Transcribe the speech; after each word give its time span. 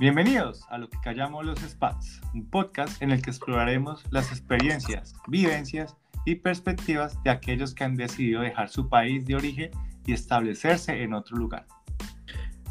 Bienvenidos 0.00 0.66
a 0.70 0.78
lo 0.78 0.90
que 0.90 0.98
callamos 0.98 1.46
los 1.46 1.60
Spats, 1.60 2.20
un 2.34 2.50
podcast 2.50 3.00
en 3.00 3.12
el 3.12 3.22
que 3.22 3.30
exploraremos 3.30 4.04
las 4.10 4.32
experiencias, 4.32 5.14
vivencias 5.28 5.96
y 6.24 6.34
perspectivas 6.34 7.22
de 7.22 7.30
aquellos 7.30 7.74
que 7.74 7.84
han 7.84 7.94
decidido 7.94 8.40
dejar 8.40 8.68
su 8.70 8.88
país 8.88 9.24
de 9.24 9.36
origen 9.36 9.70
y 10.04 10.12
establecerse 10.12 11.04
en 11.04 11.14
otro 11.14 11.36
lugar. 11.36 11.68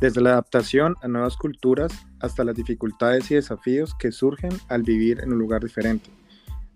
Desde 0.01 0.20
la 0.20 0.32
adaptación 0.32 0.96
a 1.01 1.07
nuevas 1.07 1.38
culturas 1.38 2.05
hasta 2.20 2.43
las 2.43 2.57
dificultades 2.57 3.32
y 3.32 3.36
desafíos 3.36 3.96
que 3.97 4.11
surgen 4.11 4.51
al 4.68 4.83
vivir 4.83 5.21
en 5.21 5.32
un 5.32 5.39
lugar 5.39 5.64
diferente. 5.64 6.10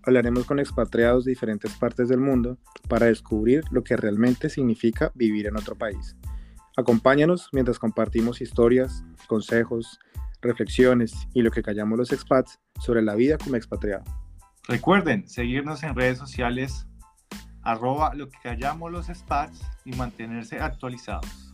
Hablaremos 0.04 0.46
con 0.46 0.60
expatriados 0.60 1.25
de 1.25 1.32
diferentes 1.32 1.74
partes 1.74 2.07
del 2.07 2.21
mundo 2.21 2.57
para 2.88 3.07
descubrir 3.07 3.66
lo 3.70 3.84
que 3.84 3.98
realmente 3.98 4.50
significa 4.50 5.11
vivir 5.14 5.48
en 5.48 5.57
otro 5.57 5.75
país. 5.75 6.16
Acompáñanos 6.78 7.50
mientras 7.52 7.79
compartimos 7.79 8.39
historias, 8.39 9.04
consejos, 9.28 10.00
reflexiones 10.41 11.14
y 11.33 11.41
lo 11.41 11.51
que 11.51 11.64
callamos 11.64 11.97
los 11.97 12.11
expats 12.11 12.59
sobre 12.79 13.01
la 13.01 13.15
vida 13.15 13.37
como 13.37 13.55
expatriado. 13.55 14.04
Recuerden 14.68 15.27
seguirnos 15.27 15.83
en 15.83 15.96
redes 15.96 16.18
sociales 16.18 16.87
arroba 17.63 18.13
lo 18.13 18.29
que 18.29 18.37
callamos 18.41 18.91
los 18.91 19.10
expats 19.10 19.61
y 19.83 19.91
mantenerse 19.91 20.60
actualizados. 20.60 21.54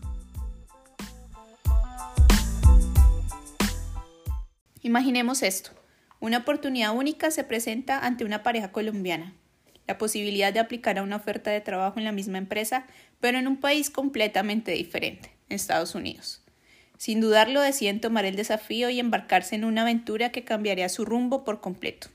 Imaginemos 4.82 5.42
esto. 5.44 5.72
Una 6.20 6.40
oportunidad 6.40 6.96
única 6.96 7.32
se 7.32 7.44
presenta 7.44 8.06
ante 8.06 8.26
una 8.26 8.44
pareja 8.44 8.72
colombiana. 8.72 9.34
La 9.88 9.98
posibilidad 9.98 10.54
de 10.54 10.60
aplicar 10.60 11.00
a 11.00 11.04
una 11.04 11.16
oferta 11.16 11.52
de 11.52 11.62
trabajo 11.62 12.00
en 12.00 12.06
la 12.06 12.12
misma 12.12 12.38
empresa, 12.38 12.86
pero 13.20 13.38
en 13.40 13.48
un 13.48 13.58
país 13.58 13.90
completamente 13.90 14.72
diferente, 14.72 15.36
Estados 15.50 15.96
Unidos. 15.96 16.43
Sin 17.04 17.20
dudarlo, 17.20 17.60
deciden 17.60 18.00
tomar 18.00 18.24
el 18.24 18.38
desafío 18.38 18.90
y 18.90 18.98
embarcarse 18.98 19.56
en 19.56 19.66
una 19.66 19.82
aventura 19.82 20.32
que 20.32 20.46
cambiaría 20.46 20.88
su 20.88 21.04
rumbo 21.04 21.44
por 21.44 21.60
completo. 21.60 22.08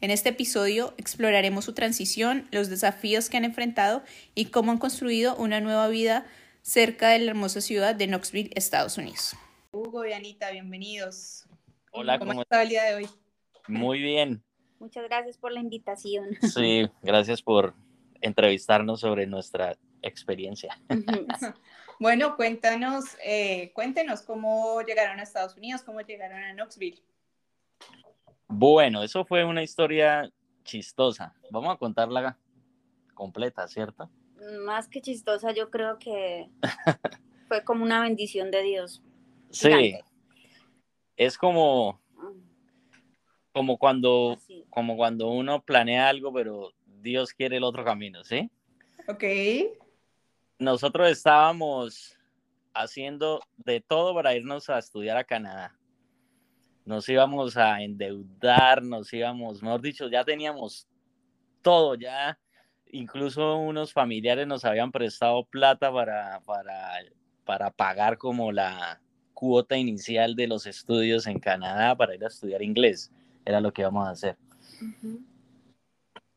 En 0.00 0.12
este 0.12 0.28
episodio 0.28 0.94
exploraremos 0.96 1.64
su 1.64 1.74
transición, 1.74 2.46
los 2.52 2.70
desafíos 2.70 3.28
que 3.28 3.38
han 3.38 3.44
enfrentado 3.44 4.04
y 4.36 4.44
cómo 4.52 4.70
han 4.70 4.78
construido 4.78 5.34
una 5.34 5.60
nueva 5.60 5.88
vida 5.88 6.24
cerca 6.60 7.08
de 7.08 7.18
la 7.18 7.32
hermosa 7.32 7.60
ciudad 7.60 7.96
de 7.96 8.06
Knoxville, 8.06 8.52
Estados 8.54 8.96
Unidos. 8.96 9.34
Hugo 9.72 10.06
y 10.06 10.12
Anita, 10.12 10.52
bienvenidos. 10.52 11.48
Hola, 11.90 12.20
¿cómo, 12.20 12.30
¿cómo 12.30 12.42
está 12.42 12.62
el 12.62 12.68
día 12.68 12.84
de 12.84 12.94
hoy? 12.94 13.08
Muy 13.66 14.00
bien. 14.00 14.44
Muchas 14.78 15.02
gracias 15.02 15.36
por 15.36 15.50
la 15.50 15.58
invitación. 15.58 16.38
Sí, 16.42 16.88
gracias 17.02 17.42
por 17.42 17.74
entrevistarnos 18.20 19.00
sobre 19.00 19.26
nuestra 19.26 19.76
experiencia. 20.00 20.78
Bueno, 22.02 22.34
cuéntanos, 22.34 23.16
eh, 23.24 23.70
cuéntenos 23.74 24.22
cómo 24.22 24.82
llegaron 24.82 25.20
a 25.20 25.22
Estados 25.22 25.56
Unidos, 25.56 25.82
cómo 25.82 26.00
llegaron 26.00 26.42
a 26.42 26.52
Knoxville. 26.52 27.00
Bueno, 28.48 29.04
eso 29.04 29.24
fue 29.24 29.44
una 29.44 29.62
historia 29.62 30.28
chistosa. 30.64 31.32
Vamos 31.52 31.72
a 31.72 31.78
contarla 31.78 32.36
completa, 33.14 33.68
¿cierto? 33.68 34.10
Más 34.64 34.88
que 34.88 35.00
chistosa, 35.00 35.52
yo 35.52 35.70
creo 35.70 36.00
que 36.00 36.50
fue 37.46 37.62
como 37.62 37.84
una 37.84 38.02
bendición 38.02 38.50
de 38.50 38.62
Dios. 38.62 39.00
Sí. 39.50 39.94
Es 41.16 41.38
como, 41.38 42.00
como 43.52 43.78
cuando, 43.78 44.40
como 44.70 44.96
cuando 44.96 45.28
uno 45.28 45.62
planea 45.62 46.08
algo, 46.08 46.32
pero 46.32 46.72
Dios 46.84 47.32
quiere 47.32 47.58
el 47.58 47.62
otro 47.62 47.84
camino, 47.84 48.24
¿sí? 48.24 48.50
Ok. 49.06 49.22
Nosotros 50.62 51.10
estábamos 51.10 52.16
haciendo 52.72 53.40
de 53.56 53.80
todo 53.80 54.14
para 54.14 54.36
irnos 54.36 54.70
a 54.70 54.78
estudiar 54.78 55.16
a 55.16 55.24
Canadá. 55.24 55.76
Nos 56.84 57.08
íbamos 57.08 57.56
a 57.56 57.82
endeudar, 57.82 58.80
nos 58.80 59.12
íbamos, 59.12 59.60
mejor 59.60 59.80
dicho, 59.80 60.08
ya 60.08 60.24
teníamos 60.24 60.86
todo, 61.62 61.96
ya 61.96 62.38
incluso 62.92 63.56
unos 63.56 63.92
familiares 63.92 64.46
nos 64.46 64.64
habían 64.64 64.92
prestado 64.92 65.44
plata 65.46 65.92
para, 65.92 66.40
para, 66.46 66.92
para 67.44 67.70
pagar 67.72 68.16
como 68.16 68.52
la 68.52 69.00
cuota 69.34 69.76
inicial 69.76 70.36
de 70.36 70.46
los 70.46 70.66
estudios 70.66 71.26
en 71.26 71.40
Canadá 71.40 71.96
para 71.96 72.14
ir 72.14 72.22
a 72.22 72.28
estudiar 72.28 72.62
inglés 72.62 73.10
era 73.44 73.60
lo 73.60 73.72
que 73.72 73.82
íbamos 73.82 74.06
a 74.06 74.10
hacer. 74.12 74.36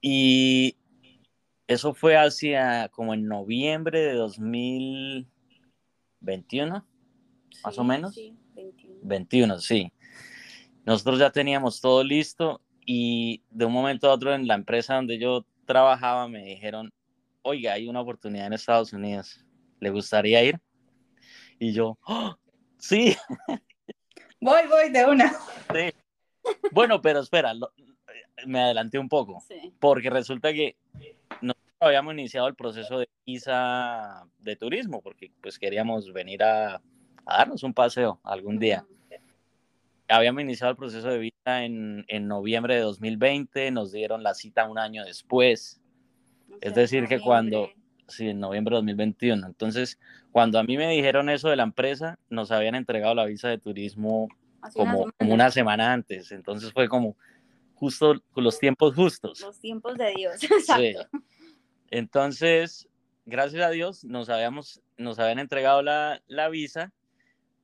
Y 0.01 0.75
eso 1.67 1.93
fue 1.93 2.17
hacia 2.17 2.89
como 2.89 3.13
en 3.13 3.27
noviembre 3.27 4.01
de 4.01 4.13
2021, 4.13 6.85
más 7.63 7.77
o 7.77 7.83
menos. 7.83 8.13
Sí, 8.13 8.37
21. 8.55 8.99
21, 9.03 9.59
sí. 9.59 9.91
Nosotros 10.85 11.19
ya 11.19 11.31
teníamos 11.31 11.81
todo 11.81 12.03
listo 12.03 12.61
y 12.85 13.43
de 13.49 13.65
un 13.65 13.73
momento 13.73 14.09
a 14.09 14.13
otro 14.13 14.33
en 14.33 14.47
la 14.47 14.55
empresa 14.55 14.95
donde 14.95 15.17
yo 15.17 15.45
trabajaba 15.65 16.27
me 16.27 16.45
dijeron, 16.45 16.93
oiga, 17.41 17.73
hay 17.73 17.87
una 17.87 18.01
oportunidad 18.01 18.47
en 18.47 18.53
Estados 18.53 18.93
Unidos, 18.93 19.43
¿le 19.79 19.89
gustaría 19.89 20.43
ir? 20.43 20.59
Y 21.57 21.73
yo, 21.73 21.97
¡Oh, 22.05 22.35
sí. 22.77 23.15
Voy, 24.39 24.61
voy 24.69 24.91
de 24.91 25.05
una. 25.05 25.31
Sí. 25.73 25.91
Bueno, 26.71 27.01
pero 27.01 27.21
espera, 27.21 27.55
lo, 27.55 27.71
me 28.45 28.59
adelanté 28.59 28.99
un 28.99 29.09
poco, 29.09 29.41
Sí. 29.47 29.73
porque 29.79 30.09
resulta 30.09 30.51
que 30.53 30.75
nosotros 31.41 31.75
habíamos 31.79 32.13
iniciado 32.13 32.47
el 32.47 32.55
proceso 32.55 32.99
de 32.99 33.09
visa 33.25 34.25
de 34.39 34.55
turismo, 34.55 35.01
porque 35.01 35.31
pues 35.41 35.57
queríamos 35.59 36.11
venir 36.13 36.43
a, 36.43 36.75
a 37.25 37.37
darnos 37.37 37.63
un 37.63 37.73
paseo 37.73 38.19
algún 38.23 38.59
día. 38.59 38.85
Habíamos 40.07 40.43
iniciado 40.43 40.69
el 40.71 40.77
proceso 40.77 41.07
de 41.09 41.17
visa 41.17 41.63
en, 41.63 42.05
en 42.07 42.27
noviembre 42.27 42.75
de 42.75 42.81
2020, 42.81 43.71
nos 43.71 43.91
dieron 43.91 44.21
la 44.21 44.35
cita 44.35 44.69
un 44.69 44.77
año 44.77 45.03
después, 45.03 45.81
O 46.51 46.57
es 46.61 46.75
decir, 46.75 47.07
que 47.07 47.19
cuando, 47.19 47.71
sí, 48.07 48.29
en 48.29 48.39
noviembre 48.39 48.73
de 48.75 48.81
2021. 48.81 49.47
Entonces, 49.47 49.99
cuando 50.31 50.59
a 50.59 50.63
mí 50.63 50.77
me 50.77 50.87
dijeron 50.91 51.27
eso 51.29 51.49
de 51.49 51.55
la 51.55 51.63
empresa, 51.63 52.19
nos 52.29 52.51
habían 52.51 52.75
entregado 52.75 53.15
la 53.15 53.25
visa 53.25 53.49
de 53.49 53.57
turismo 53.57 54.27
una 54.61 54.71
como, 54.73 54.91
semana. 54.97 55.13
como 55.17 55.33
una 55.33 55.49
semana 55.51 55.93
antes. 55.93 56.31
Entonces 56.31 56.71
fue 56.71 56.87
como 56.87 57.15
justo 57.75 58.15
los 58.35 58.59
tiempos 58.59 58.95
justos. 58.95 59.41
Los 59.41 59.59
tiempos 59.59 59.97
de 59.97 60.13
Dios. 60.15 60.39
Sí. 60.65 60.95
Entonces, 61.91 62.89
gracias 63.25 63.63
a 63.63 63.69
Dios, 63.69 64.03
nos, 64.03 64.29
habíamos, 64.29 64.81
nos 64.97 65.19
habían 65.19 65.39
entregado 65.39 65.81
la, 65.81 66.21
la 66.27 66.49
visa. 66.49 66.91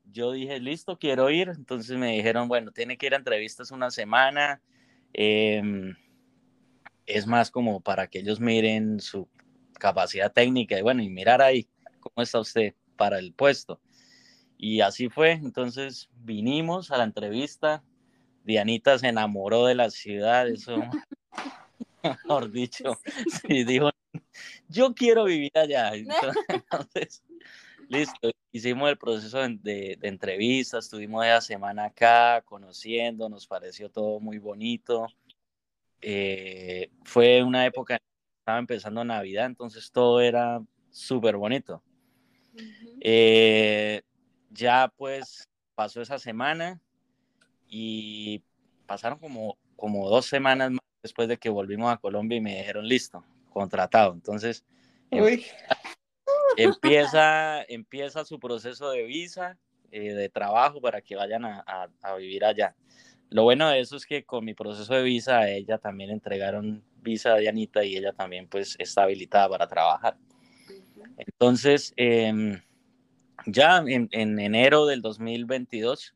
Yo 0.06 0.32
dije, 0.32 0.60
listo, 0.60 0.98
quiero 0.98 1.30
ir. 1.30 1.50
Entonces 1.50 1.98
me 1.98 2.14
dijeron, 2.14 2.48
bueno, 2.48 2.72
tiene 2.72 2.98
que 2.98 3.08
ir 3.08 3.14
a 3.14 3.18
entrevistas 3.18 3.72
una 3.72 3.92
semana. 3.92 4.62
Em, 5.14 5.96
es 7.06 7.28
más 7.28 7.52
como 7.52 7.82
para 7.82 8.08
que 8.08 8.20
ellos 8.20 8.40
miren 8.40 9.00
su 9.00 9.28
capacidad 9.74 10.32
técnica 10.32 10.78
y 10.78 10.82
bueno, 10.82 11.02
y 11.02 11.10
mirar 11.10 11.42
ahí 11.42 11.68
cómo 12.00 12.22
está 12.22 12.40
usted 12.40 12.76
para 12.96 13.20
el 13.20 13.34
puesto. 13.34 13.82
Y 14.58 14.82
así 14.82 15.10
fue. 15.10 15.32
Entonces 15.32 16.10
vinimos 16.16 16.92
a 16.92 16.98
la 16.98 17.04
entrevista. 17.04 17.84
Dianita 18.44 18.98
se 19.00 19.08
enamoró 19.08 19.66
de 19.66 19.76
la 19.76 19.90
ciudad, 19.90 20.48
eso, 20.50 20.78
mejor 22.04 22.52
dicho, 22.52 23.00
sí, 23.48 23.64
dijo, 23.64 23.90
yo 24.68 24.94
quiero 24.94 25.26
vivir 25.26 25.52
allá. 25.56 25.92
Entonces, 26.50 27.24
listo, 27.88 28.32
hicimos 28.52 28.90
el 28.90 28.98
proceso 28.98 29.40
de, 29.40 29.98
de, 30.00 30.08
entrevistas, 30.08 30.86
estuvimos 30.86 31.26
esa 31.26 31.42
semana 31.42 31.86
acá 31.86 32.42
conociendo, 32.46 33.30
nos 33.30 33.48
pareció 33.48 33.90
todo 33.90 34.20
muy 34.20 34.40
bonito. 34.40 35.08
Eh, 36.02 36.90
fue 37.04 37.44
una 37.44 37.66
época, 37.66 38.00
estaba 38.40 38.58
empezando 38.58 39.04
Navidad, 39.04 39.46
entonces 39.46 39.92
todo 39.92 40.20
era 40.22 40.62
súper 40.90 41.38
bonito. 41.38 41.84
Eh, 43.00 44.02
ya 44.50 44.92
pues 44.98 45.48
pasó 45.76 46.02
esa 46.02 46.20
semana 46.20 46.82
y 47.72 48.44
pasaron 48.86 49.18
como, 49.18 49.58
como 49.78 50.10
dos 50.10 50.26
semanas 50.26 50.70
más 50.72 50.82
después 51.02 51.28
de 51.30 51.38
que 51.38 51.50
volvimos 51.50 51.92
a 51.92 51.98
Colombia 51.98 52.38
y 52.38 52.42
me 52.42 52.58
dijeron 52.58 52.86
listo, 52.88 53.24
contratado. 53.50 54.14
Entonces 54.14 54.64
Uy, 55.10 55.46
empieza, 56.58 57.64
empieza 57.64 58.26
su 58.26 58.40
proceso 58.40 58.92
de 58.92 59.04
visa, 59.04 59.58
eh, 59.92 60.14
de 60.14 60.30
trabajo 60.30 60.82
para 60.82 61.02
que 61.02 61.16
vayan 61.16 61.46
a, 61.46 61.64
a- 61.66 61.90
a 62.02 62.16
vivir 62.16 62.44
allá. 62.46 62.76
Lo 63.30 63.44
bueno 63.44 63.70
de 63.70 63.80
eso 63.80 63.96
es 63.96 64.06
que 64.06 64.24
con 64.26 64.44
mi 64.44 64.54
proceso 64.54 64.94
de 64.94 65.04
visa 65.04 65.40
a 65.40 65.50
ella 65.50 65.78
también 65.78 66.10
entregaron 66.10 66.84
visa 67.02 67.34
a 67.34 67.38
Dianita 67.38 67.84
y 67.86 67.96
ella 67.96 68.12
también 68.12 68.48
pues 68.48 68.76
está 68.78 69.04
habilitada 69.04 69.48
para 69.48 69.68
trabajar. 69.68 70.18
Entonces, 71.18 71.94
eh, 71.96 72.62
ya 73.46 73.78
en, 73.88 74.10
en, 74.12 74.40
enero 74.40 74.86
del 74.86 75.02
2022 75.02 76.14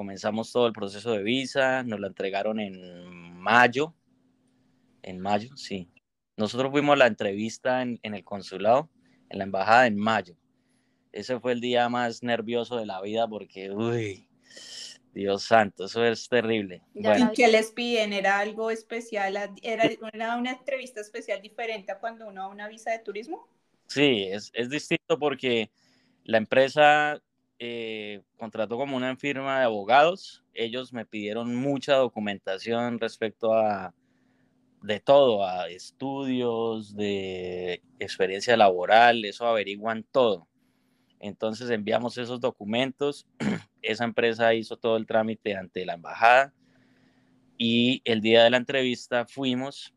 comenzamos 0.00 0.50
todo 0.50 0.66
el 0.66 0.72
proceso 0.72 1.12
de 1.12 1.22
visa, 1.22 1.82
nos 1.82 2.00
la 2.00 2.06
entregaron 2.06 2.58
en 2.58 3.34
mayo, 3.34 3.92
en 5.02 5.20
mayo, 5.20 5.54
sí. 5.58 5.90
Nosotros 6.38 6.70
fuimos 6.70 6.94
a 6.94 6.96
la 6.96 7.06
entrevista 7.06 7.82
en, 7.82 8.00
en 8.02 8.14
el 8.14 8.24
consulado, 8.24 8.88
en 9.28 9.36
la 9.36 9.44
embajada 9.44 9.86
en 9.86 9.98
mayo. 9.98 10.36
Ese 11.12 11.38
fue 11.38 11.52
el 11.52 11.60
día 11.60 11.86
más 11.90 12.22
nervioso 12.22 12.78
de 12.78 12.86
la 12.86 13.02
vida 13.02 13.28
porque, 13.28 13.72
uy, 13.72 14.26
Dios 15.12 15.42
santo, 15.42 15.84
eso 15.84 16.02
es 16.02 16.26
terrible. 16.30 16.80
¿Y 16.94 17.02
qué 17.34 17.48
les 17.48 17.70
piden? 17.70 18.14
¿Era 18.14 18.38
algo 18.38 18.70
especial? 18.70 19.36
¿Era, 19.60 19.84
era 20.14 20.36
una 20.38 20.52
entrevista 20.52 21.02
especial 21.02 21.42
diferente 21.42 21.92
a 21.92 21.98
cuando 21.98 22.26
uno 22.26 22.44
a 22.44 22.48
una 22.48 22.68
visa 22.68 22.90
de 22.90 23.00
turismo? 23.00 23.46
Sí, 23.86 24.28
es, 24.30 24.50
es 24.54 24.70
distinto 24.70 25.18
porque 25.18 25.70
la 26.24 26.38
empresa 26.38 27.20
eh, 27.62 28.22
contrató 28.38 28.78
como 28.78 28.96
una 28.96 29.14
firma 29.16 29.58
de 29.58 29.66
abogados. 29.66 30.42
Ellos 30.54 30.94
me 30.94 31.04
pidieron 31.04 31.54
mucha 31.54 31.94
documentación 31.94 32.98
respecto 32.98 33.52
a 33.52 33.94
de 34.82 34.98
todo, 34.98 35.46
a 35.46 35.68
estudios, 35.68 36.96
de 36.96 37.82
experiencia 37.98 38.56
laboral, 38.56 39.26
eso 39.26 39.46
averiguan 39.46 40.04
todo. 40.10 40.48
Entonces 41.18 41.68
enviamos 41.68 42.16
esos 42.16 42.40
documentos, 42.40 43.26
esa 43.82 44.04
empresa 44.04 44.54
hizo 44.54 44.78
todo 44.78 44.96
el 44.96 45.06
trámite 45.06 45.54
ante 45.54 45.84
la 45.84 45.94
embajada 45.94 46.54
y 47.58 48.00
el 48.06 48.22
día 48.22 48.42
de 48.42 48.48
la 48.48 48.56
entrevista 48.56 49.26
fuimos 49.26 49.92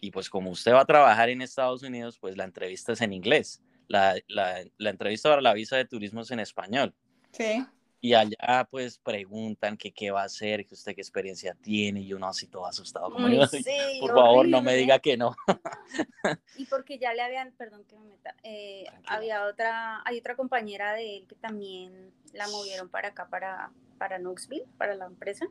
y 0.00 0.12
pues 0.12 0.30
como 0.30 0.50
usted 0.50 0.72
va 0.72 0.82
a 0.82 0.86
trabajar 0.86 1.30
en 1.30 1.42
Estados 1.42 1.82
Unidos, 1.82 2.16
pues 2.20 2.36
la 2.36 2.44
entrevista 2.44 2.92
es 2.92 3.00
en 3.00 3.12
inglés. 3.12 3.60
La, 3.88 4.16
la, 4.28 4.64
la 4.78 4.90
entrevista 4.90 5.28
para 5.30 5.42
la 5.42 5.54
visa 5.54 5.76
de 5.76 5.84
turismo 5.84 6.20
es 6.22 6.30
en 6.30 6.40
español. 6.40 6.94
Sí. 7.32 7.64
Y 8.00 8.14
allá 8.14 8.68
pues 8.70 8.98
preguntan 8.98 9.76
que 9.76 9.92
qué 9.92 10.10
va 10.10 10.22
a 10.22 10.26
hacer, 10.26 10.64
que 10.66 10.74
usted 10.74 10.94
qué 10.94 11.00
experiencia 11.00 11.54
tiene 11.60 12.00
y 12.02 12.12
uno 12.12 12.28
así 12.28 12.46
todo 12.46 12.66
asustado. 12.66 13.10
Como, 13.10 13.26
"Ay, 13.26 13.40
sí, 13.46 13.64
por 14.00 14.12
favor, 14.14 14.46
no 14.48 14.60
me 14.62 14.72
horrible. 14.72 14.76
diga 14.76 14.98
que 14.98 15.16
no. 15.16 15.34
Y 16.56 16.66
porque 16.66 16.98
ya 16.98 17.12
le 17.14 17.22
habían, 17.22 17.52
perdón 17.52 17.84
que 17.84 17.96
me 17.98 18.06
meta, 18.06 18.34
eh, 18.42 18.84
había 19.06 19.44
otra, 19.46 20.02
hay 20.06 20.18
otra 20.18 20.36
compañera 20.36 20.92
de 20.94 21.18
él 21.18 21.26
que 21.26 21.34
también 21.34 22.12
la 22.32 22.48
movieron 22.48 22.88
para 22.88 23.08
acá, 23.08 23.28
para, 23.28 23.70
para 23.98 24.18
Knoxville, 24.18 24.66
para 24.78 24.94
la 24.94 25.06
empresa. 25.06 25.46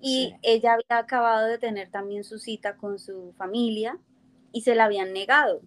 Y 0.00 0.30
Sí. 0.30 0.36
ella 0.42 0.74
había 0.74 0.98
acabado 0.98 1.46
de 1.46 1.58
tener 1.58 1.90
también 1.90 2.24
su 2.24 2.38
cita 2.38 2.76
con 2.76 2.98
su 2.98 3.34
familia 3.36 3.98
y 4.52 4.62
se 4.62 4.74
la 4.74 4.84
habían 4.84 5.12
negado. 5.12 5.60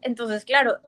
Entonces, 0.00 0.44
claro, 0.44 0.80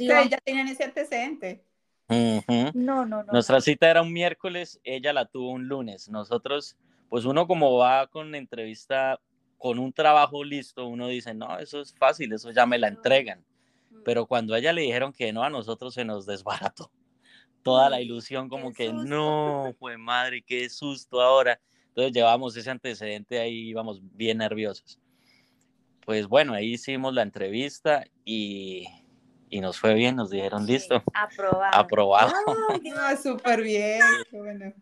íbamos- 0.00 0.30
ya 0.30 0.38
tenían 0.38 0.68
ese 0.68 0.84
antecedente. 0.84 1.64
Ujú. 2.08 2.70
No, 2.74 3.04
no, 3.04 3.24
no. 3.24 3.32
Nuestra 3.32 3.56
no. 3.56 3.60
cita 3.60 3.90
era 3.90 4.02
un 4.02 4.12
miércoles, 4.12 4.80
ella 4.84 5.12
la 5.12 5.26
tuvo 5.26 5.50
un 5.50 5.66
lunes. 5.68 6.08
Nosotros, 6.08 6.76
pues 7.08 7.24
uno 7.24 7.46
como 7.46 7.76
va 7.78 8.06
con 8.06 8.34
entrevista, 8.34 9.20
con 9.58 9.78
un 9.78 9.92
trabajo 9.92 10.44
listo, 10.44 10.86
uno 10.86 11.08
dice, 11.08 11.34
no, 11.34 11.58
eso 11.58 11.80
es 11.80 11.94
fácil, 11.94 12.32
eso 12.32 12.50
ya 12.50 12.66
me 12.66 12.78
la 12.78 12.88
entregan. 12.88 13.44
Mm. 13.90 14.02
Pero 14.04 14.26
cuando 14.26 14.54
a 14.54 14.58
ella 14.58 14.72
le 14.72 14.82
dijeron 14.82 15.12
que 15.12 15.32
no, 15.32 15.42
a 15.42 15.50
nosotros 15.50 15.94
se 15.94 16.04
nos 16.04 16.26
desbarató 16.26 16.90
toda 17.66 17.90
la 17.90 18.00
ilusión, 18.00 18.48
como 18.48 18.72
que 18.72 18.92
no, 18.92 19.74
fue 19.80 19.98
madre, 19.98 20.40
qué 20.40 20.68
susto 20.68 21.20
ahora. 21.20 21.60
Entonces 21.88 22.12
llevamos 22.12 22.56
ese 22.56 22.70
antecedente 22.70 23.40
ahí, 23.40 23.70
íbamos 23.70 24.00
bien 24.16 24.38
nerviosos. 24.38 25.00
Pues 26.04 26.28
bueno, 26.28 26.52
ahí 26.52 26.74
hicimos 26.74 27.12
la 27.12 27.22
entrevista 27.22 28.04
y, 28.24 28.86
y 29.48 29.60
nos 29.60 29.78
fue 29.78 29.94
bien, 29.94 30.16
nos 30.16 30.30
dijeron, 30.30 30.66
Sí, 30.66 30.72
listo, 30.72 31.02
Aprobado. 31.14 31.74
aprobado. 31.74 32.32
Ah, 32.96 33.16
súper 33.22 33.62
bien. 33.62 34.00
Qué 34.30 34.38
bueno. 34.38 34.72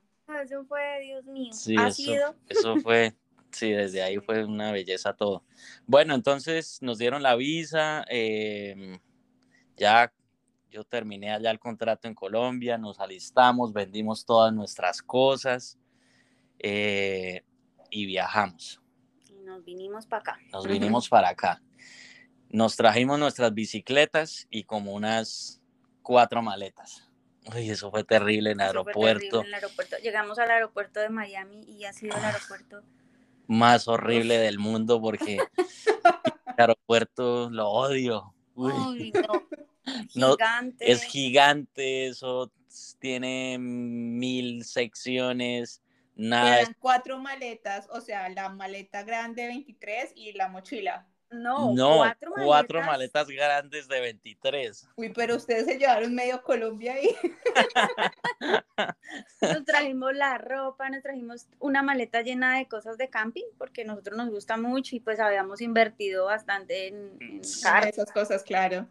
eso 0.42 0.64
fue, 0.64 1.00
Dios 1.02 1.24
mío. 1.26 1.52
Sí, 1.52 1.76
ha 1.78 1.88
eso, 1.88 1.96
sido. 1.96 2.34
eso 2.48 2.76
fue, 2.78 3.14
sí, 3.50 3.70
desde 3.70 4.02
ahí 4.02 4.18
fue 4.18 4.44
una 4.44 4.72
belleza 4.72 5.12
todo. 5.14 5.44
Bueno, 5.86 6.14
entonces 6.14 6.78
nos 6.82 6.98
dieron 6.98 7.22
la 7.22 7.36
visa, 7.36 8.04
eh, 8.08 8.98
ya 9.76 10.12
yo 10.70 10.82
terminé 10.84 11.30
allá 11.32 11.50
el 11.50 11.60
contrato 11.60 12.08
en 12.08 12.14
Colombia, 12.14 12.76
nos 12.78 12.98
alistamos, 12.98 13.72
vendimos 13.72 14.24
todas 14.24 14.52
nuestras 14.52 15.02
cosas 15.02 15.78
eh, 16.58 17.44
y 17.90 18.06
viajamos. 18.06 18.80
Y 19.28 19.34
nos 19.44 19.64
vinimos 19.64 20.06
para 20.06 20.20
acá. 20.20 20.38
Nos 20.52 20.66
vinimos 20.66 21.08
para 21.08 21.28
acá. 21.28 21.62
Nos 22.54 22.76
trajimos 22.76 23.18
nuestras 23.18 23.52
bicicletas 23.52 24.46
y 24.48 24.62
como 24.62 24.92
unas 24.92 25.60
cuatro 26.02 26.40
maletas. 26.40 27.10
Uy, 27.52 27.68
eso 27.68 27.90
fue 27.90 28.04
terrible 28.04 28.52
en 28.52 28.60
el 28.60 28.68
aeropuerto. 28.68 29.18
terrible 29.18 29.40
en 29.40 29.46
el 29.46 29.54
aeropuerto. 29.54 29.96
Llegamos 30.00 30.38
al 30.38 30.50
aeropuerto 30.52 31.00
de 31.00 31.08
Miami 31.08 31.64
y 31.64 31.84
ha 31.84 31.92
sido 31.92 32.16
el 32.16 32.24
aeropuerto. 32.24 32.84
más 33.48 33.88
horrible 33.88 34.38
del 34.38 34.60
mundo 34.60 35.00
porque 35.00 35.38
el 36.46 36.54
aeropuerto 36.56 37.50
lo 37.50 37.70
odio. 37.70 38.32
Uy, 38.54 38.72
Uy, 38.72 39.12
no. 39.12 39.48
No, 40.14 40.36
Gigante. 40.36 40.92
es 40.92 41.02
gigante, 41.02 42.06
eso 42.06 42.52
tiene 43.00 43.58
mil 43.58 44.64
secciones, 44.64 45.82
nada. 46.14 46.60
Eran 46.60 46.76
cuatro 46.78 47.18
maletas, 47.18 47.88
o 47.90 48.00
sea, 48.00 48.28
la 48.28 48.48
maleta 48.48 49.02
grande 49.02 49.48
23 49.48 50.12
y 50.14 50.32
la 50.34 50.48
mochila. 50.48 51.06
No, 51.34 51.74
no, 51.74 51.96
cuatro, 51.98 52.32
cuatro 52.44 52.82
maletas. 52.82 53.28
grandes 53.28 53.88
de 53.88 54.00
23. 54.00 54.88
Uy, 54.96 55.10
pero 55.10 55.36
ustedes 55.36 55.66
se 55.66 55.78
llevaron 55.78 56.14
medio 56.14 56.42
Colombia 56.42 56.94
ahí. 56.94 57.14
Nos 59.40 59.64
trajimos 59.64 60.14
la 60.14 60.38
ropa, 60.38 60.88
nos 60.90 61.02
trajimos 61.02 61.46
una 61.60 61.82
maleta 61.82 62.22
llena 62.22 62.58
de 62.58 62.66
cosas 62.66 62.98
de 62.98 63.08
camping, 63.10 63.44
porque 63.58 63.82
a 63.82 63.84
nosotros 63.84 64.16
nos 64.16 64.30
gusta 64.30 64.56
mucho 64.56 64.96
y 64.96 65.00
pues 65.00 65.20
habíamos 65.20 65.60
invertido 65.60 66.24
bastante 66.26 66.88
en, 66.88 67.40
Esas 67.40 68.10
cosas, 68.12 68.42
claro. 68.42 68.88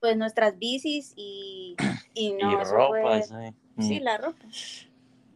pues 0.00 0.16
nuestras 0.16 0.58
bicis 0.58 1.12
y, 1.16 1.76
y 2.14 2.32
no, 2.34 2.52
y 2.52 2.64
ropa, 2.64 3.00
fue- 3.00 3.22
sí. 3.22 3.34
Sí, 3.80 4.00
Mm. 4.00 4.04
la 4.04 4.18
ropa. 4.18 4.44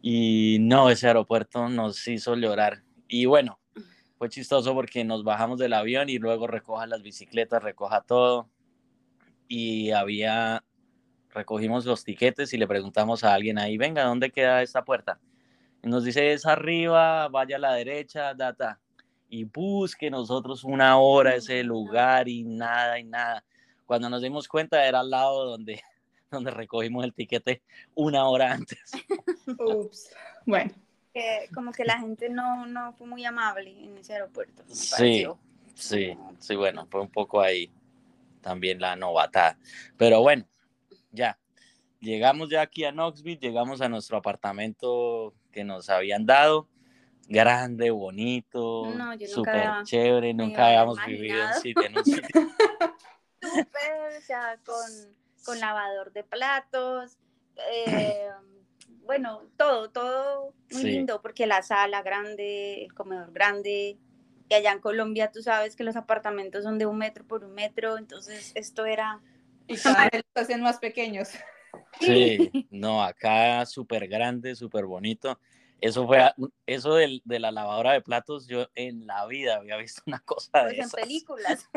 Y 0.01 0.57
no, 0.61 0.89
ese 0.89 1.07
aeropuerto 1.07 1.69
nos 1.69 2.05
hizo 2.07 2.35
llorar. 2.35 2.83
Y 3.07 3.25
bueno, 3.25 3.59
fue 4.17 4.29
chistoso 4.29 4.73
porque 4.73 5.03
nos 5.03 5.23
bajamos 5.23 5.59
del 5.59 5.73
avión 5.73 6.09
y 6.09 6.17
luego 6.17 6.47
recoja 6.47 6.85
las 6.87 7.01
bicicletas, 7.01 7.63
recoja 7.63 8.01
todo. 8.01 8.49
Y 9.47 9.91
había, 9.91 10.63
recogimos 11.29 11.85
los 11.85 12.03
tiquetes 12.03 12.53
y 12.53 12.57
le 12.57 12.67
preguntamos 12.67 13.23
a 13.23 13.33
alguien 13.33 13.57
ahí, 13.57 13.77
venga, 13.77 14.05
¿dónde 14.05 14.31
queda 14.31 14.61
esta 14.61 14.83
puerta? 14.83 15.19
Y 15.83 15.87
nos 15.87 16.05
dice, 16.05 16.31
es 16.31 16.45
arriba, 16.45 17.27
vaya 17.27 17.57
a 17.57 17.59
la 17.59 17.73
derecha, 17.73 18.33
data. 18.33 18.79
Y 19.29 19.43
busque 19.43 20.09
nosotros 20.09 20.63
una 20.63 20.97
hora 20.97 21.35
ese 21.35 21.63
lugar 21.63 22.29
y 22.29 22.43
nada 22.43 22.99
y 22.99 23.03
nada. 23.03 23.43
Cuando 23.85 24.09
nos 24.09 24.21
dimos 24.21 24.47
cuenta 24.47 24.87
era 24.87 25.01
al 25.01 25.09
lado 25.09 25.45
donde, 25.45 25.81
donde 26.31 26.51
recogimos 26.51 27.03
el 27.03 27.13
tiquete 27.13 27.61
una 27.95 28.25
hora 28.27 28.53
antes. 28.53 28.91
Ups. 29.59 30.15
Bueno, 30.45 30.71
Que 31.13 31.47
como 31.53 31.71
que 31.71 31.85
la 31.85 31.99
gente 31.99 32.29
no, 32.29 32.65
no 32.65 32.93
fue 32.93 33.05
muy 33.07 33.23
amable 33.23 33.69
en 33.69 33.97
ese 33.97 34.13
aeropuerto. 34.13 34.63
me 34.67 34.73
Sí, 34.73 34.89
pareció. 34.91 35.39
sí, 35.75 36.17
sí, 36.39 36.55
bueno, 36.55 36.87
fue 36.87 37.01
un 37.01 37.09
poco 37.11 37.39
ahí 37.39 37.71
también 38.41 38.79
la 38.81 38.95
novatada. 38.95 39.57
Pero 39.95 40.21
bueno, 40.21 40.47
ya, 41.11 41.37
llegamos 41.99 42.49
ya 42.49 42.61
aquí 42.61 42.83
a 42.83 42.91
Knoxville, 42.91 43.39
llegamos 43.39 43.81
a 43.81 43.89
nuestro 43.89 44.17
apartamento 44.17 45.33
que 45.51 45.63
nos 45.63 45.89
habían 45.89 46.25
dado, 46.25 46.67
grande, 47.27 47.91
bonito, 47.91 48.95
No, 48.97 49.13
súper 49.27 49.55
había- 49.55 49.83
chévere, 49.83 50.33
nunca 50.33 50.65
había 50.65 50.79
habíamos 50.81 51.05
vivido 51.05 51.45
en 51.47 51.53
sitio, 51.53 51.83
en 51.85 51.97
un 51.97 52.05
sitio. 52.05 52.41
Súper, 53.39 54.17
o 54.17 54.21
sea, 54.21 54.57
con, 54.65 55.15
con 55.45 55.59
lavador 55.59 56.11
de 56.11 56.23
platos, 56.23 57.17
eh, 57.71 58.29
bueno, 59.03 59.43
todo, 59.57 59.89
todo 59.91 60.53
muy 60.71 60.81
Sí. 60.81 60.91
lindo, 60.91 61.21
porque 61.21 61.47
la 61.47 61.61
sala 61.61 62.01
grande, 62.01 62.83
el 62.85 62.93
comedor 62.93 63.31
grande, 63.31 63.97
y 64.49 64.53
allá 64.53 64.71
en 64.71 64.79
Colombia 64.79 65.31
tú 65.31 65.41
sabes 65.41 65.75
que 65.75 65.83
los 65.83 65.95
apartamentos 65.95 66.63
son 66.63 66.77
de 66.77 66.85
un 66.85 66.97
metro 66.97 67.25
por 67.25 67.43
un 67.43 67.53
metro, 67.53 67.97
entonces 67.97 68.51
esto 68.55 68.85
era... 68.85 69.21
y 69.67 69.77
cada 69.77 70.09
vez 70.09 70.23
los 70.35 70.43
hacen 70.43 70.61
más 70.61 70.79
pequeños. 70.79 71.29
Sí, 71.99 72.49
no, 72.69 73.03
acá 73.03 73.65
súper 73.65 74.07
grande, 74.07 74.55
súper 74.55 74.85
bonito. 74.85 75.39
Eso 75.79 76.07
fue, 76.07 76.31
eso 76.65 76.95
del- 76.95 77.21
de 77.25 77.39
la 77.39 77.51
lavadora 77.51 77.91
de 77.93 78.01
platos, 78.01 78.47
yo 78.47 78.67
en 78.75 79.05
la 79.05 79.25
vida 79.27 79.55
había 79.57 79.77
visto 79.77 80.01
una 80.05 80.19
cosa 80.19 80.49
Pues 80.51 80.65
de 80.65 80.73
en 80.75 80.79
esas. 80.79 80.93
películas. 80.93 81.69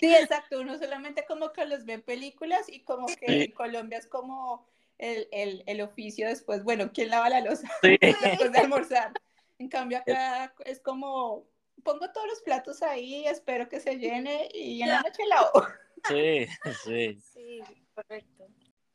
Sí, 0.00 0.14
exacto. 0.14 0.60
Uno 0.60 0.78
solamente 0.78 1.24
como 1.26 1.52
que 1.52 1.66
los 1.66 1.84
ve 1.84 1.94
en 1.94 2.02
películas 2.02 2.68
y 2.68 2.80
como 2.84 3.06
que 3.06 3.26
Sí. 3.26 3.44
en 3.44 3.52
Colombia 3.52 3.98
es 3.98 4.06
como 4.06 4.66
el, 4.98 5.28
el, 5.32 5.62
el 5.66 5.80
oficio 5.80 6.28
después, 6.28 6.64
bueno, 6.64 6.90
¿quién 6.92 7.08
lava 7.10 7.30
la 7.30 7.40
losa 7.40 7.68
Sí. 7.82 7.96
después 8.00 8.52
de 8.52 8.58
almorzar? 8.58 9.12
En 9.58 9.68
cambio 9.68 9.98
acá 9.98 10.54
es 10.64 10.80
como, 10.80 11.46
pongo 11.82 12.10
todos 12.12 12.26
los 12.28 12.40
platos 12.42 12.82
ahí, 12.82 13.24
espero 13.26 13.68
que 13.68 13.80
se 13.80 13.96
llene 13.96 14.48
y 14.52 14.82
en 14.82 14.88
la 14.88 15.02
noche 15.02 15.22
lavo. 15.26 15.50
Sí, 16.08 16.46
sí. 16.84 17.20
Sí, 17.34 17.60
correcto. 17.92 18.46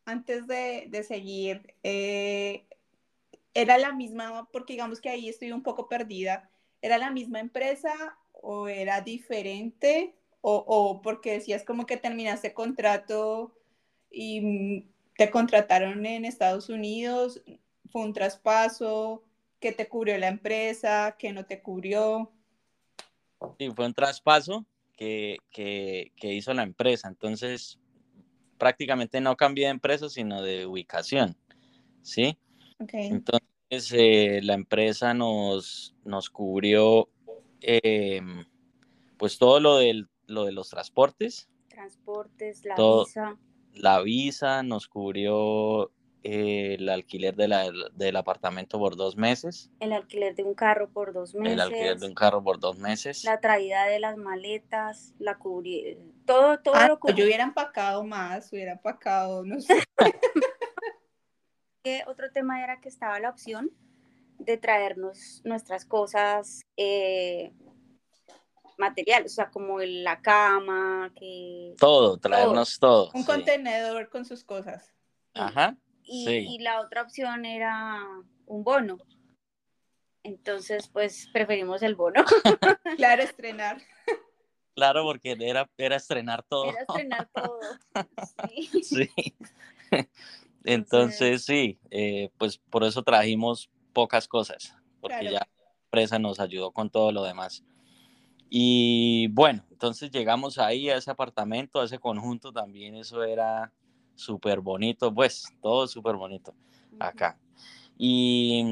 Antes 0.06 0.48
de, 0.48 0.86
de 0.88 1.04
seguir, 1.04 1.76
eh, 1.84 2.66
era 3.54 3.78
la 3.78 3.92
misma, 3.92 4.48
porque 4.52 4.74
digamos 4.74 5.02
que 5.02 5.10
ahí 5.10 5.28
estoy 5.28 5.52
un 5.52 5.64
poco 5.64 5.90
perdida, 5.90 6.50
¿era 6.82 6.98
la 6.98 7.12
misma 7.12 7.42
empresa 7.42 8.18
o 8.32 8.70
era 8.70 9.02
diferente? 9.02 10.16
O, 10.40 10.64
o 10.66 11.02
porque 11.02 11.34
decías 11.34 11.64
como 11.64 11.86
que 11.86 11.98
terminaste 11.98 12.54
contrato 12.54 13.54
y 14.10 14.40
mm, 14.42 14.93
te 15.18 15.30
contrataron 15.30 16.06
en 16.06 16.26
Estados 16.26 16.70
Unidos, 16.70 17.42
fue 17.92 18.02
un 18.02 18.14
traspaso, 18.14 19.24
qué 19.60 19.72
te 19.72 19.88
cubrió 19.88 20.18
la 20.18 20.28
empresa, 20.28 21.16
qué 21.18 21.32
no 21.32 21.46
te 21.46 21.62
cubrió. 21.62 22.32
Sí, 23.60 23.70
fue 23.76 23.86
un 23.86 23.94
traspaso 23.94 24.66
que, 24.96 25.38
que, 25.52 26.12
que 26.16 26.34
hizo 26.34 26.54
la 26.54 26.64
empresa. 26.64 27.08
Entonces, 27.08 27.80
prácticamente 28.58 29.22
no 29.22 29.36
cambié 29.36 29.66
de 29.66 29.72
empresa, 29.72 30.10
sino 30.10 30.42
de 30.42 30.66
ubicación. 30.66 31.38
¿Sí? 32.02 32.38
Okay. 32.80 33.08
Entonces, 33.08 33.94
eh, 33.94 34.42
la 34.44 34.54
empresa 34.54 35.14
nos, 35.14 35.96
nos 36.04 36.30
cubrió 36.30 37.10
eh, 37.62 38.22
pues 39.18 39.38
todo 39.38 39.60
lo, 39.60 39.78
del, 39.78 40.10
lo 40.28 40.46
de 40.46 40.52
los 40.52 40.70
transportes. 40.70 41.50
Transportes, 41.70 42.66
la 42.66 42.76
Todo. 42.76 43.06
visa. 43.06 43.38
La 43.74 44.02
visa 44.02 44.64
nos 44.64 44.88
cubrió 44.88 45.92
eh, 46.26 46.76
el 46.80 46.88
alquiler 46.88 47.36
de 47.36 47.50
la- 47.50 47.70
del 47.94 48.16
apartamento 48.16 48.80
por 48.80 48.96
dos 48.96 49.18
meses, 49.18 49.70
el 49.82 49.92
alquiler 49.92 50.34
de 50.36 50.44
un 50.44 50.54
carro 50.54 50.90
por 50.90 51.12
dos 51.12 51.36
meses, 51.36 51.54
el 51.54 51.60
alquiler 51.60 52.00
de 52.00 52.08
un 52.08 52.14
carro 52.14 52.42
por 52.42 52.60
dos 52.62 52.80
meses. 52.80 53.26
la 53.26 53.42
traída 53.42 53.86
de 53.88 54.00
las 54.00 54.16
maletas, 54.16 55.14
la 55.20 55.38
cubrí, 55.38 55.98
todo, 56.26 56.60
todo 56.62 56.76
Ah, 56.76 56.88
lo 56.88 56.94
no, 56.94 57.00
cubrí. 57.00 57.16
yo 57.18 57.26
hubiera 57.26 57.44
empacado 57.44 58.06
más, 58.06 58.54
hubiera 58.54 58.72
empacado, 58.74 59.44
no 59.44 59.60
sé. 59.60 59.84
otro 62.08 62.32
tema 62.32 62.64
era 62.64 62.80
que 62.80 62.88
estaba 62.88 63.20
la 63.20 63.30
opción 63.30 63.70
de 64.40 64.58
traernos 64.58 65.42
nuestras 65.44 65.84
cosas 65.86 66.62
eh, 66.78 67.52
materiales, 68.78 69.32
o 69.34 69.36
sea, 69.36 69.50
como 69.52 69.80
la 69.80 70.22
cama, 70.22 71.12
que... 71.16 71.74
Todo, 71.78 72.18
traernos 72.18 72.80
todo. 72.80 73.12
Un 73.14 73.22
sí. 73.22 73.28
contenedor 73.28 74.10
con 74.10 74.26
sus 74.26 74.44
cosas. 74.44 74.94
Ajá. 75.34 75.78
Y, 76.04 76.26
Sí. 76.26 76.46
y 76.50 76.60
la 76.60 76.82
otra 76.82 77.02
opción 77.02 77.46
era 77.46 78.02
un 78.46 78.64
bono. 78.64 78.98
Entonces, 80.24 80.88
pues 80.88 81.28
preferimos 81.34 81.82
el 81.84 81.96
bono. 81.96 82.24
Claro, 82.98 83.24
estrenar. 83.24 83.82
Claro, 84.76 85.04
porque 85.04 85.36
era, 85.40 85.70
era 85.78 85.96
estrenar 85.98 86.44
todo. 86.44 86.66
Era 86.70 86.82
estrenar 86.82 87.30
todo. 87.34 87.60
Sí. 88.48 88.70
Sí. 88.84 89.10
Entonces, 90.66 91.44
sí, 91.44 91.78
eh, 91.92 92.30
pues 92.38 92.58
por 92.58 92.84
eso 92.84 93.04
trajimos 93.04 93.70
pocas 93.92 94.28
cosas, 94.28 94.74
porque 95.02 95.20
Claro. 95.20 95.32
ya 95.34 95.40
la 95.40 95.72
empresa 95.86 96.20
nos 96.20 96.40
ayudó 96.40 96.72
con 96.72 96.90
todo 96.90 97.12
lo 97.12 97.24
demás. 97.24 97.64
Y 98.56 99.30
bueno, 99.30 99.66
entonces 99.72 100.12
llegamos 100.12 100.60
ahí 100.60 100.88
a 100.88 100.98
ese 100.98 101.10
apartamento, 101.10 101.82
a 101.82 101.86
ese 101.86 101.98
conjunto 101.98 102.54
también, 102.54 102.94
eso 102.94 103.24
era 103.24 103.74
súper 104.14 104.60
bonito, 104.60 105.12
pues 105.12 105.46
todo 105.60 105.88
súper 105.88 106.16
bonito 106.18 106.54
acá. 107.00 107.36
Y, 107.98 108.64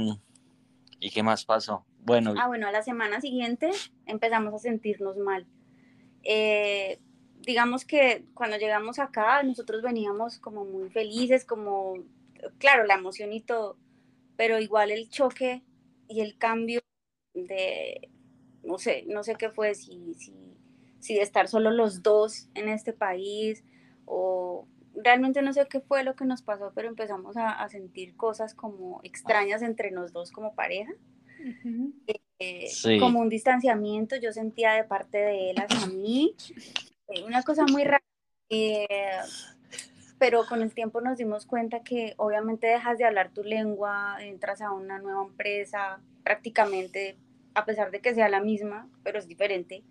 ¿y 0.99 1.09
qué 1.09 1.23
más 1.23 1.45
pasó? 1.45 1.83
Bueno, 2.05 2.35
Ah, 2.37 2.45
bueno, 2.45 2.67
a 2.67 2.71
la 2.71 2.83
semana 2.83 3.21
siguiente 3.21 3.71
empezamos 4.05 4.53
a 4.53 4.59
sentirnos 4.59 5.17
mal. 5.17 5.47
Eh, 6.21 6.99
digamos 7.39 7.83
que 7.83 8.23
cuando 8.35 8.57
llegamos 8.57 8.99
acá, 8.99 9.41
nosotros 9.41 9.81
veníamos 9.81 10.37
como 10.37 10.63
muy 10.63 10.91
felices, 10.91 11.43
como, 11.43 11.95
claro, 12.59 12.85
la 12.85 12.93
emoción 12.93 13.33
y 13.33 13.41
todo, 13.41 13.77
pero 14.35 14.59
igual 14.59 14.91
el 14.91 15.09
choque 15.09 15.63
y 16.07 16.21
el 16.21 16.37
cambio 16.37 16.81
de, 17.33 18.11
no 18.63 18.77
sé, 18.77 19.03
no 19.07 19.23
sé 19.23 19.35
qué 19.35 19.49
fue, 19.49 19.75
si, 19.75 20.13
si, 20.15 20.33
si 20.99 21.15
de 21.15 21.21
estar 21.21 21.47
solo 21.47 21.71
los 21.71 22.03
dos 22.03 22.47
en 22.53 22.69
este 22.69 22.93
país 22.93 23.63
o 24.05 24.67
realmente 24.95 25.41
no 25.41 25.53
sé 25.53 25.65
qué 25.69 25.79
fue 25.79 26.03
lo 26.03 26.15
que 26.15 26.25
nos 26.25 26.41
pasó, 26.41 26.71
pero 26.75 26.87
empezamos 26.87 27.37
a, 27.37 27.51
a 27.51 27.69
sentir 27.69 28.15
cosas 28.15 28.53
como 28.53 28.99
extrañas 29.03 29.61
entre 29.61 29.91
nos 29.91 30.11
dos 30.13 30.31
como 30.31 30.53
pareja 30.53 30.93
eh, 32.39 32.67
Sí. 32.69 32.97
como 32.99 33.19
un 33.19 33.29
distanciamiento, 33.29 34.15
yo 34.15 34.31
sentía 34.31 34.73
de 34.73 34.83
parte 34.83 35.17
de 35.17 35.51
él 35.51 35.57
hacia 35.59 35.87
mí, 35.87 36.35
eh, 37.07 37.23
una 37.23 37.43
cosa 37.43 37.65
muy 37.65 37.83
rara, 37.83 38.03
eh, 38.49 38.87
pero 40.19 40.45
con 40.45 40.61
el 40.61 40.73
tiempo 40.73 41.01
nos 41.01 41.17
dimos 41.17 41.45
cuenta 41.45 41.81
que 41.83 42.13
obviamente 42.17 42.67
dejas 42.67 42.97
de 42.97 43.05
hablar 43.05 43.31
tu 43.31 43.43
lengua, 43.43 44.17
entras 44.19 44.61
a 44.61 44.71
una 44.71 44.99
nueva 44.99 45.23
empresa, 45.23 45.99
prácticamente, 46.23 47.17
a 47.53 47.65
pesar 47.65 47.91
de 47.91 48.01
que 48.01 48.13
sea 48.13 48.29
la 48.29 48.41
misma, 48.41 48.89
pero 49.03 49.19
es 49.19 49.27
diferente. 49.27 49.83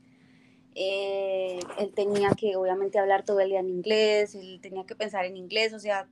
Eh, 0.74 1.58
él 1.78 1.92
tenía 1.94 2.30
que 2.30 2.56
obviamente 2.56 2.98
hablar 2.98 3.24
todo 3.24 3.40
el 3.40 3.50
día 3.50 3.60
en 3.60 3.68
inglés, 3.68 4.34
él 4.34 4.60
tenía 4.62 4.84
que 4.86 4.94
pensar 4.94 5.24
en 5.24 5.36
inglés, 5.36 5.72
o 5.72 5.78
sea, 5.78 6.08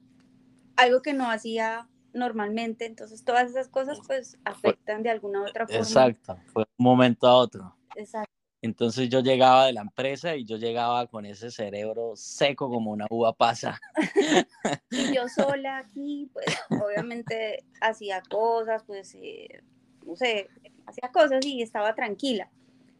algo 0.76 1.00
que 1.00 1.12
no 1.12 1.30
hacía 1.30 1.88
normalmente, 2.12 2.86
entonces 2.86 3.24
todas 3.24 3.50
esas 3.50 3.68
cosas 3.68 3.98
pues 4.06 4.38
afectan 4.44 5.02
de 5.02 5.10
alguna 5.10 5.42
u 5.42 5.48
otra 5.48 5.66
forma. 5.66 5.80
exacto, 5.80 6.38
fue 6.52 6.64
de 6.64 6.70
un 6.78 6.84
momento 6.84 7.26
a 7.26 7.36
otro. 7.36 7.76
Exacto. 7.94 8.32
Entonces 8.60 9.08
yo 9.08 9.20
llegaba 9.20 9.66
de 9.66 9.72
la 9.72 9.82
empresa 9.82 10.34
y 10.34 10.44
yo 10.44 10.56
llegaba 10.56 11.06
con 11.06 11.24
ese 11.24 11.50
cerebro 11.50 12.16
seco 12.16 12.68
como 12.68 12.90
una 12.90 13.06
uva 13.08 13.32
pasa. 13.32 13.78
Y 14.90 15.14
yo 15.14 15.28
sola 15.28 15.78
aquí, 15.78 16.28
pues 16.32 16.46
obviamente 16.84 17.64
hacía 17.80 18.20
cosas, 18.28 18.82
pues, 18.84 19.14
eh, 19.14 19.62
no 20.08 20.16
sé, 20.16 20.48
hacía 20.86 21.10
cosas 21.12 21.44
y 21.44 21.62
estaba 21.62 21.94
tranquila. 21.94 22.50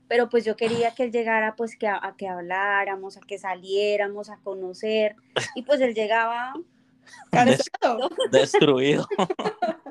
Pero 0.06 0.28
pues 0.28 0.44
yo 0.44 0.56
quería 0.56 0.94
que 0.94 1.02
él 1.02 1.12
llegara, 1.12 1.56
pues 1.56 1.76
que 1.76 1.88
a, 1.88 1.98
a 2.00 2.16
que 2.16 2.28
habláramos, 2.28 3.16
a 3.16 3.20
que 3.20 3.38
saliéramos, 3.38 4.30
a 4.30 4.38
conocer. 4.38 5.16
Y 5.54 5.62
pues 5.62 5.80
él 5.80 5.94
llegaba, 5.94 6.54
Cansado. 7.32 8.08
destruido. 8.30 9.06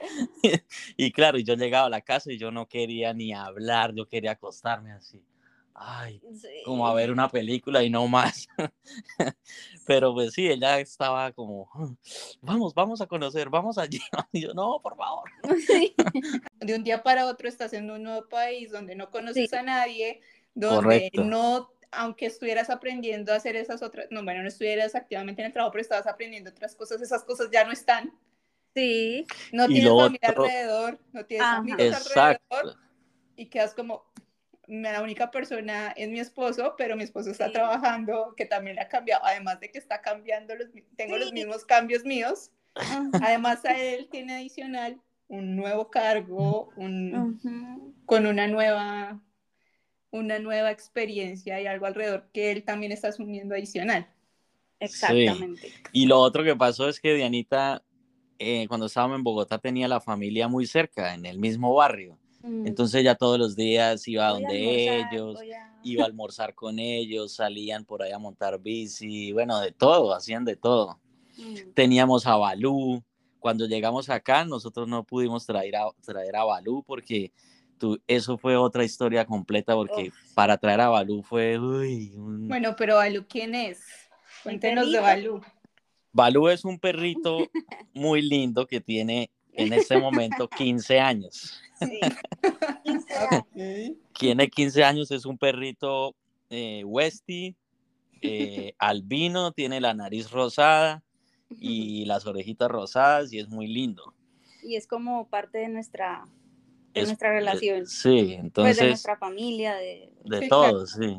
y 0.96 1.12
claro, 1.12 1.38
y 1.38 1.44
yo 1.44 1.54
llegaba 1.54 1.86
a 1.86 1.90
la 1.90 2.00
casa 2.00 2.32
y 2.32 2.38
yo 2.38 2.50
no 2.50 2.66
quería 2.66 3.12
ni 3.12 3.32
hablar, 3.32 3.94
yo 3.94 4.08
quería 4.08 4.32
acostarme 4.32 4.92
así. 4.92 5.22
Ay, 5.74 6.20
sí, 6.34 6.48
como 6.64 6.86
a 6.86 6.94
ver 6.94 7.10
una 7.10 7.28
película 7.28 7.82
y 7.82 7.90
no 7.90 8.06
más. 8.08 8.48
Pero 9.86 10.12
pues 10.14 10.32
sí, 10.34 10.48
ella 10.48 10.78
estaba 10.80 11.32
como, 11.32 11.68
"Ah, 11.74 11.88
vamos, 12.42 12.74
vamos 12.74 13.00
a 13.00 13.06
conocer, 13.06 13.48
vamos 13.48 13.78
allí. 13.78 14.00
Y 14.32 14.42
yo, 14.42 14.54
no, 14.54 14.80
por 14.82 14.96
favor. 14.96 15.30
sí, 15.66 15.94
De 16.60 16.74
un 16.74 16.84
día 16.84 17.02
para 17.02 17.26
otro 17.26 17.48
estás 17.48 17.72
en 17.72 17.90
un 17.90 18.02
nuevo 18.02 18.28
país 18.28 18.70
donde 18.70 18.94
no 18.94 19.10
conoces 19.10 19.50
Sí. 19.50 19.56
a 19.56 19.62
nadie, 19.62 20.20
donde 20.54 20.76
Correcto. 20.82 21.24
no, 21.24 21.72
aunque 21.92 22.26
estuvieras 22.26 22.68
aprendiendo 22.70 23.32
a 23.32 23.36
hacer 23.36 23.56
esas 23.56 23.82
otras, 23.82 24.06
no, 24.10 24.22
bueno, 24.22 24.42
no 24.42 24.48
estuvieras 24.48 24.94
activamente 24.94 25.42
en 25.42 25.46
el 25.46 25.52
trabajo, 25.52 25.72
pero 25.72 25.82
estabas 25.82 26.06
aprendiendo 26.06 26.50
otras 26.50 26.74
cosas, 26.74 27.00
esas 27.00 27.24
cosas 27.24 27.48
ya 27.50 27.64
no 27.64 27.72
están. 27.72 28.12
sí, 28.74 29.26
No 29.52 29.64
Y 29.64 29.74
tienes 29.74 29.90
familia 29.92 30.20
otro- 30.30 30.44
alrededor, 30.44 31.00
no 31.12 31.24
tienes 31.26 31.46
Ajá. 31.46 31.56
amigos 31.58 31.80
Exacto. 31.80 32.20
alrededor 32.20 32.78
y 33.36 33.46
quedas 33.46 33.74
como, 33.74 34.04
la 34.70 35.02
única 35.02 35.30
persona 35.32 35.90
es 35.96 36.08
mi 36.08 36.20
esposo, 36.20 36.74
pero 36.78 36.96
mi 36.96 37.02
esposo 37.02 37.30
está 37.30 37.46
Sí. 37.46 37.52
trabajando, 37.52 38.34
que 38.36 38.46
también 38.46 38.76
le 38.76 38.82
ha 38.82 38.88
cambiado, 38.88 39.24
además 39.24 39.58
de 39.58 39.70
que 39.70 39.78
está 39.78 40.00
cambiando, 40.00 40.54
los, 40.54 40.68
tengo 40.96 41.18
los 41.18 41.28
Sí. 41.30 41.34
mismos 41.34 41.64
cambios 41.64 42.04
míos, 42.04 42.52
además 43.20 43.64
a 43.64 43.76
él 43.76 44.08
tiene 44.10 44.34
adicional 44.34 45.00
un 45.26 45.56
nuevo 45.56 45.90
cargo, 45.90 46.72
un, 46.76 47.40
ujú, 47.44 47.94
con 48.06 48.26
una 48.26 48.46
nueva, 48.46 49.20
una 50.10 50.38
nueva 50.38 50.70
experiencia 50.70 51.60
y 51.60 51.66
algo 51.66 51.86
alrededor 51.86 52.30
que 52.32 52.52
él 52.52 52.62
también 52.64 52.92
está 52.92 53.08
asumiendo 53.08 53.56
adicional. 53.56 54.08
exactamente. 54.78 55.72
Y 55.92 56.06
lo 56.06 56.20
otro 56.20 56.44
que 56.44 56.54
pasó 56.54 56.88
es 56.88 57.00
que 57.00 57.14
Dianita, 57.14 57.82
eh, 58.38 58.68
cuando 58.68 58.86
estábamos 58.86 59.16
en 59.16 59.24
Bogotá, 59.24 59.58
tenía 59.58 59.88
la 59.88 60.00
familia 60.00 60.46
muy 60.46 60.66
cerca, 60.66 61.12
en 61.14 61.26
el 61.26 61.38
mismo 61.40 61.74
barrio. 61.74 62.19
Mm. 62.42 62.66
Entonces 62.66 63.04
ya 63.04 63.14
todos 63.14 63.38
los 63.38 63.54
días 63.56 64.06
iba 64.08 64.28
a 64.28 64.32
Voy 64.32 64.42
a 64.44 64.48
donde 64.48 64.88
almorzar, 64.88 65.12
ellos, 65.14 65.40
a- 65.40 65.80
iba 65.82 66.02
a 66.02 66.06
almorzar 66.06 66.54
con 66.54 66.78
ellos, 66.78 67.34
salían 67.34 67.84
por 67.84 68.02
ahí 68.02 68.12
a 68.12 68.18
montar 68.18 68.58
bici, 68.60 69.32
bueno, 69.32 69.60
de 69.60 69.72
todo, 69.72 70.14
hacían 70.14 70.44
de 70.44 70.56
todo. 70.56 70.98
Mm. 71.36 71.72
Teníamos 71.74 72.26
a 72.26 72.36
Balú. 72.36 73.02
Cuando 73.38 73.66
llegamos 73.66 74.10
acá, 74.10 74.44
nosotros 74.44 74.86
no 74.86 75.02
pudimos 75.04 75.46
traer 75.46 75.76
a, 75.76 75.86
traer 76.02 76.36
a 76.36 76.44
Balú 76.44 76.82
porque 76.86 77.32
tú, 77.78 77.98
eso 78.06 78.36
fue 78.36 78.54
otra 78.56 78.84
historia 78.84 79.24
completa 79.24 79.74
porque 79.74 80.08
Uf. 80.08 80.34
para 80.34 80.58
traer 80.58 80.82
a 80.82 80.88
Balú 80.90 81.22
fue, 81.22 81.58
uy, 81.58 82.12
un- 82.16 82.48
Bueno, 82.48 82.74
pero 82.76 82.96
Balú, 82.96 83.24
¿quién 83.28 83.54
es? 83.54 83.80
Cuéntenos 84.42 84.90
de. 84.92 85.00
Balú. 85.00 85.40
Balú 86.12 86.48
es 86.48 86.64
un 86.64 86.78
perrito 86.78 87.38
muy 87.94 88.20
lindo 88.20 88.66
que 88.66 88.80
tiene 88.80 89.30
en 89.54 89.72
este 89.72 89.98
momento 89.98 90.48
15 90.48 90.98
años. 91.00 91.60
Sí. 91.80 91.98
15 92.84 93.14
años. 93.14 93.96
Tiene 94.18 94.48
15 94.50 94.84
años, 94.84 95.10
es 95.10 95.24
un 95.24 95.38
perrito 95.38 96.14
eh, 96.50 96.84
Westie, 96.84 97.56
eh, 98.20 98.74
albino, 98.78 99.52
tiene 99.52 99.80
la 99.80 99.94
nariz 99.94 100.30
rosada 100.30 101.02
y 101.48 102.04
las 102.04 102.26
orejitas 102.26 102.70
rosadas 102.70 103.32
y 103.32 103.38
es 103.38 103.48
muy 103.48 103.66
lindo. 103.66 104.14
Y 104.62 104.76
es 104.76 104.86
como 104.86 105.26
parte 105.28 105.56
de 105.56 105.68
nuestra, 105.70 106.26
de 106.92 107.00
Es- 107.00 107.06
nuestra 107.08 107.30
relación. 107.30 107.86
Sí, 107.86 108.10
pues 108.10 108.26
de 108.28 108.34
entonces, 108.34 108.86
nuestra 108.88 109.16
familia, 109.16 109.74
de... 109.76 110.12
de 110.26 110.40
Sí, 110.40 110.48
todo, 110.50 110.86
sí. 110.86 111.16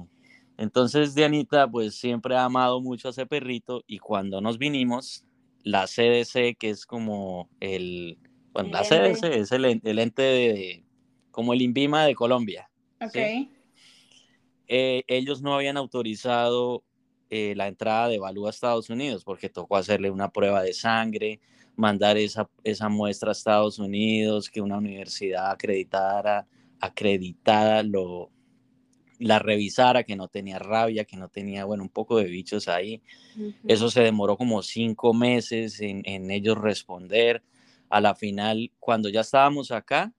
Entonces 0.58 1.16
Dianita 1.16 1.68
pues 1.68 1.96
siempre 1.96 2.36
ha 2.36 2.44
amado 2.46 2.80
mucho 2.82 3.08
a 3.08 3.12
ese 3.12 3.26
perrito 3.26 3.82
y 3.88 3.98
cuando 3.98 4.42
nos 4.42 4.60
vinimos, 4.60 5.26
la 5.64 5.88
CDC, 5.88 6.58
que 6.58 6.70
es 6.70 6.86
como 6.86 7.50
el, 7.60 8.18
Bueno, 8.54 8.70
El 8.70 8.74
la 8.74 8.82
ente. 8.82 9.20
CDC 9.20 9.36
es 9.36 9.52
el, 9.52 9.66
el 9.84 10.00
ente 10.00 10.22
de, 10.22 10.86
como 11.32 11.54
el 11.54 11.62
INVIMA 11.62 12.06
de 12.06 12.16
Colombia. 12.16 12.70
Ok. 13.00 13.12
Sí. 13.14 13.52
Eh, 14.68 15.04
ellos 15.08 15.42
no 15.42 15.54
habían 15.56 15.78
autorizado 15.78 16.84
eh, 17.30 17.54
la 17.56 17.68
entrada 17.68 18.08
de 18.08 18.20
Balú 18.20 18.48
a 18.48 18.50
Estados 18.50 18.90
Unidos 18.90 19.24
porque 19.24 19.50
tocó 19.50 19.76
hacerle 19.76 20.12
una 20.12 20.32
prueba 20.32 20.62
de 20.64 20.74
sangre, 20.74 21.42
mandar 21.76 22.18
esa, 22.18 22.50
esa 22.64 22.88
muestra 22.90 23.30
a 23.30 23.32
Estados 23.34 23.80
Unidos, 23.80 24.50
que 24.50 24.62
una 24.62 24.78
universidad 24.78 25.52
acreditada, 25.52 26.48
acreditada 26.80 27.84
lo, 27.84 28.32
la 29.22 29.40
revisara, 29.40 30.04
que 30.04 30.16
no 30.16 30.28
tenía 30.28 30.60
rabia, 30.60 31.06
que 31.06 31.16
no 31.18 31.30
tenía, 31.30 31.66
bueno, 31.66 31.84
un 31.84 31.90
poco 31.90 32.18
de 32.18 32.26
bichos 32.26 32.68
ahí. 32.68 33.02
Eso 33.68 33.90
se 33.92 34.02
demoró 34.02 34.36
como 34.38 34.62
cinco 34.64 35.14
meses 35.14 35.80
en, 35.82 36.02
en 36.06 36.32
ellos 36.32 36.58
responder. 36.58 37.44
A 37.90 38.02
la 38.02 38.16
final, 38.16 38.72
cuando 38.80 39.10
ya 39.10 39.22
estábamos 39.22 39.72
acá, 39.72 40.14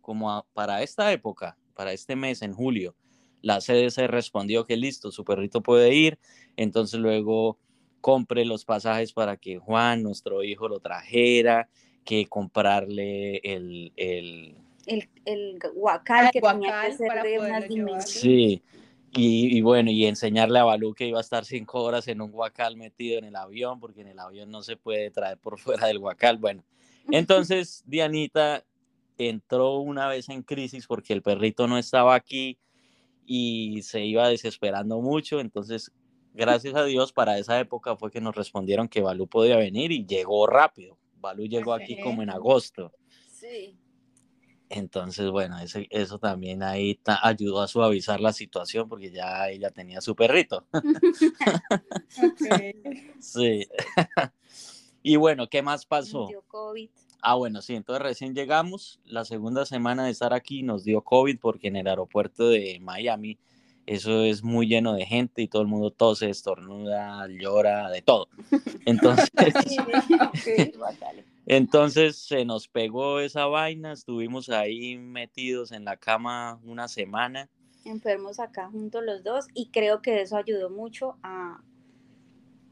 como 0.00 0.30
a- 0.30 0.46
para 0.52 0.82
esta 0.82 1.10
época, 1.12 1.56
para 1.74 1.92
este 1.92 2.16
mes, 2.16 2.42
en 2.42 2.52
julio, 2.52 2.94
la 3.42 3.60
CDC 3.60 4.06
respondió 4.06 4.66
que 4.66 4.76
listo, 4.76 5.10
su 5.10 5.24
perrito 5.24 5.62
puede 5.62 5.94
ir. 5.94 6.18
Entonces 6.56 7.00
luego 7.00 7.58
compre 8.00 8.44
los 8.44 8.64
pasajes 8.64 9.12
para 9.12 9.36
que 9.38 9.58
Juan, 9.58 10.02
nuestro 10.02 10.44
hijo, 10.44 10.68
lo 10.68 10.78
trajera, 10.80 11.68
que 12.04 12.26
comprarle 12.26 13.38
el, 13.38 13.92
el, 13.96 14.56
El, 14.86 15.08
el 15.24 15.58
guacal 15.74 16.26
Ah, 16.26 16.30
que 16.32 16.40
tenía 16.40 16.68
guacal 16.68 16.90
que 16.90 16.96
ser 16.96 17.22
de 17.22 17.38
unas 17.38 17.68
dimensiones. 17.68 18.10
Sí, 18.10 18.62
y, 19.16 19.56
y 19.56 19.60
bueno, 19.62 19.90
y 19.90 20.06
enseñarle 20.06 20.58
a 20.58 20.64
Balú 20.64 20.92
que 20.94 21.06
iba 21.06 21.18
a 21.18 21.20
estar 21.20 21.44
cinco 21.44 21.82
horas 21.82 22.08
en 22.08 22.20
un 22.20 22.32
guacal 22.32 22.76
metido 22.76 23.18
en 23.18 23.24
el 23.24 23.36
avión, 23.36 23.78
porque 23.78 24.00
en 24.00 24.08
el 24.08 24.18
avión 24.18 24.50
no 24.50 24.62
se 24.62 24.76
puede 24.76 25.10
traer 25.10 25.38
por 25.38 25.58
fuera 25.58 25.86
del 25.86 25.98
guacal. 25.98 26.38
Bueno, 26.38 26.64
entonces 27.10 27.84
Dianita 27.86 28.64
entró 29.16 29.78
una 29.78 30.08
vez 30.08 30.28
en 30.28 30.42
crisis 30.42 30.86
porque 30.86 31.12
el 31.12 31.22
perrito 31.22 31.68
no 31.68 31.78
estaba 31.78 32.14
aquí 32.14 32.58
y 33.24 33.82
se 33.82 34.04
iba 34.04 34.28
desesperando 34.28 35.00
mucho. 35.00 35.40
Entonces, 35.40 35.92
gracias 36.32 36.74
a 36.74 36.84
Dios, 36.84 37.12
para 37.12 37.38
esa 37.38 37.58
época 37.60 37.96
fue 37.96 38.10
que 38.10 38.20
nos 38.20 38.34
respondieron 38.34 38.88
que 38.88 39.00
Balú 39.00 39.28
podía 39.28 39.56
venir 39.56 39.92
y 39.92 40.04
llegó 40.04 40.46
rápido. 40.46 40.98
Balú 41.20 41.46
llegó 41.46 41.72
aquí 41.72 42.00
como 42.00 42.22
en 42.22 42.30
agosto. 42.30 42.92
Sí. 43.28 43.78
Entonces, 44.70 45.30
bueno, 45.30 45.58
ese- 45.58 45.86
eso 45.90 46.18
también 46.18 46.62
ahí 46.62 46.94
ta- 46.96 47.20
ayudó 47.22 47.60
a 47.60 47.68
suavizar 47.68 48.20
la 48.20 48.32
situación 48.32 48.88
porque 48.88 49.10
ya 49.10 49.48
ella 49.50 49.70
tenía 49.70 50.00
su 50.00 50.16
perrito. 50.16 50.64
Sí. 53.20 53.66
y 55.02 55.16
bueno, 55.16 55.48
¿qué 55.48 55.62
más 55.62 55.86
pasó? 55.86 56.20
Nos 56.20 56.28
dio 56.28 56.42
COVID. 56.42 56.88
Ah, 57.20 57.34
bueno, 57.36 57.62
sí, 57.62 57.74
entonces 57.74 58.02
recién 58.02 58.34
llegamos, 58.34 59.00
la 59.06 59.24
segunda 59.24 59.64
semana 59.64 60.04
de 60.04 60.10
estar 60.10 60.34
aquí 60.34 60.62
nos 60.62 60.84
dio 60.84 61.00
COVID 61.00 61.38
porque 61.38 61.68
en 61.68 61.76
el 61.76 61.86
aeropuerto 61.88 62.48
de 62.50 62.78
Miami 62.80 63.38
eso 63.86 64.22
es 64.24 64.42
muy 64.42 64.66
lleno 64.66 64.92
de 64.94 65.06
gente 65.06 65.40
y 65.42 65.48
todo 65.48 65.62
el 65.62 65.68
mundo 65.68 65.90
tose, 65.90 66.28
estornuda, 66.30 67.26
llora, 67.28 67.90
de 67.90 68.02
todo. 68.02 68.28
Entonces, 68.84 69.30
Ok. 69.34 70.74
Entonces 71.46 72.16
se 72.16 72.44
nos 72.44 72.68
pegó 72.68 73.20
esa 73.20 73.46
vaina, 73.46 73.92
estuvimos 73.92 74.48
ahí 74.48 74.96
metidos 74.96 75.72
en 75.72 75.84
la 75.84 75.96
cama 75.96 76.58
una 76.64 76.88
semana. 76.88 77.50
Enfermos 77.84 78.40
acá 78.40 78.68
juntos 78.68 79.02
los 79.04 79.22
dos 79.22 79.46
y 79.52 79.68
creo 79.68 80.00
que 80.00 80.22
eso 80.22 80.36
ayudó 80.36 80.70
mucho 80.70 81.18
a 81.22 81.60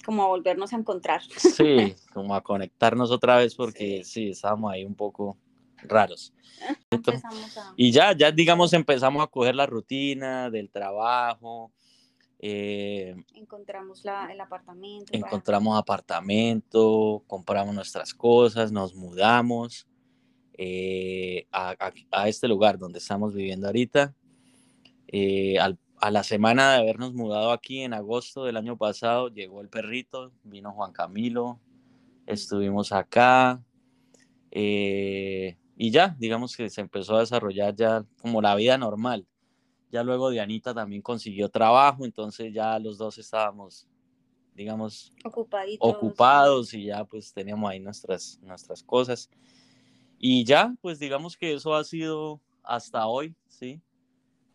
como 0.04 0.24
a 0.24 0.26
volvernos 0.26 0.72
a 0.72 0.76
encontrar. 0.76 1.22
Sí, 1.22 1.94
como 2.12 2.34
a 2.34 2.40
conectarnos 2.42 3.10
otra 3.10 3.36
vez 3.36 3.54
porque 3.54 4.02
sí, 4.04 4.30
estábamos 4.30 4.72
ahí 4.72 4.84
un 4.84 4.94
poco 4.94 5.36
raros. 5.76 6.32
Entonces, 6.90 7.24
a 7.24 7.74
y 7.76 7.92
ya, 7.92 8.16
ya 8.16 8.30
digamos 8.30 8.72
empezamos 8.72 9.22
a 9.22 9.26
coger 9.26 9.54
la 9.54 9.66
rutina 9.66 10.50
del 10.50 10.70
trabajo, 10.70 11.72
eh, 12.42 13.14
encontramos 13.34 14.04
la, 14.04 14.30
el 14.32 14.40
apartamento. 14.40 15.06
para- 15.12 15.18
encontramos 15.18 15.78
apartamento, 15.78 17.22
compramos 17.26 17.74
nuestras 17.74 18.12
cosas, 18.12 18.70
nos 18.72 18.94
mudamos 18.94 19.86
eh, 20.58 21.46
a, 21.50 21.70
a- 21.70 21.92
a 22.10 22.28
este 22.28 22.46
lugar 22.48 22.78
donde 22.78 22.98
estamos 22.98 23.32
viviendo 23.34 23.66
ahorita. 23.68 24.14
Eh, 25.08 25.58
al- 25.58 25.78
a 26.00 26.10
la 26.10 26.24
semana 26.24 26.72
de 26.72 26.78
habernos 26.80 27.14
mudado 27.14 27.52
aquí 27.52 27.82
en 27.82 27.94
agosto 27.94 28.44
del 28.44 28.56
año 28.56 28.76
pasado, 28.76 29.28
llegó 29.28 29.60
el 29.60 29.68
perrito, 29.68 30.32
vino 30.42 30.72
Juan 30.72 30.92
Camilo, 30.92 31.60
estuvimos 32.26 32.90
acá 32.92 33.62
eh, 34.50 35.56
y 35.76 35.90
ya, 35.90 36.16
digamos 36.18 36.56
que 36.56 36.68
se 36.70 36.80
empezó 36.80 37.16
a 37.16 37.20
desarrollar 37.20 37.74
ya 37.76 38.04
como 38.20 38.42
la 38.42 38.54
vida 38.56 38.76
normal. 38.78 39.26
Ya 39.92 40.02
luego 40.02 40.30
Dianita 40.30 40.72
también 40.74 41.02
consiguió 41.02 41.50
trabajo, 41.50 42.04
entonces 42.06 42.52
ya 42.52 42.78
los 42.78 42.96
dos 42.96 43.18
estábamos, 43.18 43.86
digamos, 44.54 45.12
ocupaditos. 45.22 45.88
ocupados 45.94 46.72
y 46.72 46.86
ya 46.86 47.04
pues 47.04 47.32
teníamos 47.34 47.70
ahí 47.70 47.78
nuestras, 47.78 48.40
nuestras 48.42 48.82
cosas. 48.82 49.28
Y 50.18 50.44
ya, 50.44 50.74
pues 50.80 50.98
digamos 50.98 51.36
que 51.36 51.52
eso 51.52 51.74
ha 51.74 51.84
sido 51.84 52.40
hasta 52.62 53.06
hoy, 53.06 53.34
¿sí? 53.48 53.82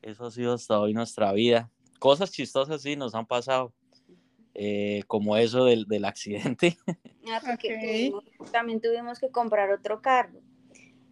Eso 0.01 0.25
ha 0.25 0.31
sido 0.31 0.53
hasta 0.53 0.79
hoy 0.79 0.93
nuestra 0.93 1.31
vida. 1.33 1.69
Cosas 1.99 2.31
chistosas 2.31 2.81
sí 2.81 2.95
nos 2.95 3.13
han 3.13 3.27
pasado, 3.27 3.73
eh, 4.55 5.03
como 5.07 5.37
eso 5.37 5.65
del, 5.65 5.85
del 5.85 6.05
accidente. 6.05 6.77
Ah, 7.27 7.41
porque 7.45 7.75
Ok. 7.75 7.81
tuvimos- 7.83 8.51
también 8.51 8.81
tuvimos 8.81 9.19
que 9.19 9.29
comprar 9.29 9.69
otro 9.71 10.01
carro. 10.01 10.39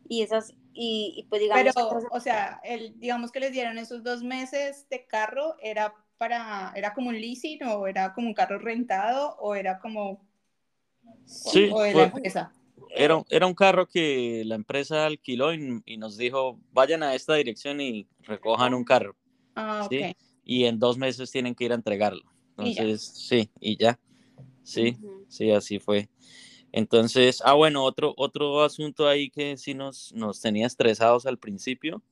Y 0.07 0.21
esas, 0.21 0.55
y, 0.75 1.13
y 1.17 1.23
pues 1.23 1.41
digamos 1.41 1.73
Pero, 1.73 2.07
o 2.11 2.19
sea, 2.19 2.59
el, 2.63 2.99
digamos 2.99 3.31
que 3.31 3.39
les 3.39 3.51
dieron 3.51 3.77
esos 3.77 4.03
dos 4.03 4.21
meses 4.23 4.88
de 4.89 5.05
carro, 5.07 5.55
¿era 5.61 5.93
para, 6.17 6.71
era 6.75 6.93
como 6.93 7.09
un 7.09 7.19
leasing 7.19 7.63
o 7.63 7.88
era 7.88 8.13
como 8.13 8.27
un 8.27 8.33
carro 8.33 8.59
rentado 8.59 9.35
o 9.39 9.55
era 9.55 9.79
como, 9.79 10.25
Sí, 11.25 11.69
o 11.71 11.81
de 11.81 11.91
fue- 11.91 12.01
la 12.01 12.07
empresa? 12.07 12.53
Era, 12.97 13.23
era 13.29 13.47
un 13.47 13.53
carro 13.53 13.88
que 13.88 14.43
la 14.45 14.55
empresa 14.55 15.05
alquiló 15.05 15.53
y, 15.53 15.81
y 15.85 15.97
nos 15.97 16.17
dijo, 16.17 16.59
vayan 16.71 17.03
a 17.03 17.15
esta 17.15 17.35
dirección 17.35 17.81
y 17.81 18.07
recojan 18.21 18.73
un 18.73 18.83
carro. 18.83 19.15
Ah, 19.55 19.83
ok. 19.85 19.89
Sí. 19.91 20.15
Y 20.43 20.65
en 20.65 20.77
dos 20.79 20.97
meses 20.97 21.31
tienen 21.31 21.55
que 21.55 21.65
ir 21.65 21.71
a 21.71 21.75
entregarlo. 21.75 22.23
Y. 22.57 22.69
Entonces, 22.77 23.01
sí, 23.01 23.49
y 23.59 23.77
ya. 23.77 23.99
Sí. 24.63 24.97
Sí, 25.27 25.51
así 25.51 25.79
fue. 25.79 26.09
Entonces, 26.77 27.41
ah, 27.45 27.53
bueno, 27.53 27.85
otro, 27.85 28.13
otro 28.17 28.61
asunto 28.61 29.07
ahí 29.07 29.29
que 29.29 29.55
sí 29.55 29.73
nos, 29.73 30.11
nos 30.11 30.41
tenía 30.41 30.67
estresados 30.67 31.25
al 31.25 31.39
principio 31.39 32.03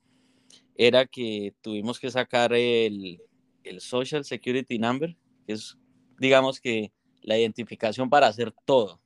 era 0.78 1.06
que 1.06 1.54
tuvimos 1.60 1.99
que 1.99 2.10
sacar 2.10 2.54
el, 2.54 3.19
el 3.65 3.82
Social 3.82 4.23
Security 4.23 4.80
Number, 4.80 5.17
que 5.45 5.52
es, 5.52 5.78
digamos 6.17 6.62
que, 6.62 6.93
la 7.23 7.38
identificación 7.38 8.10
para 8.10 8.28
hacer 8.28 8.54
todo, 8.63 9.02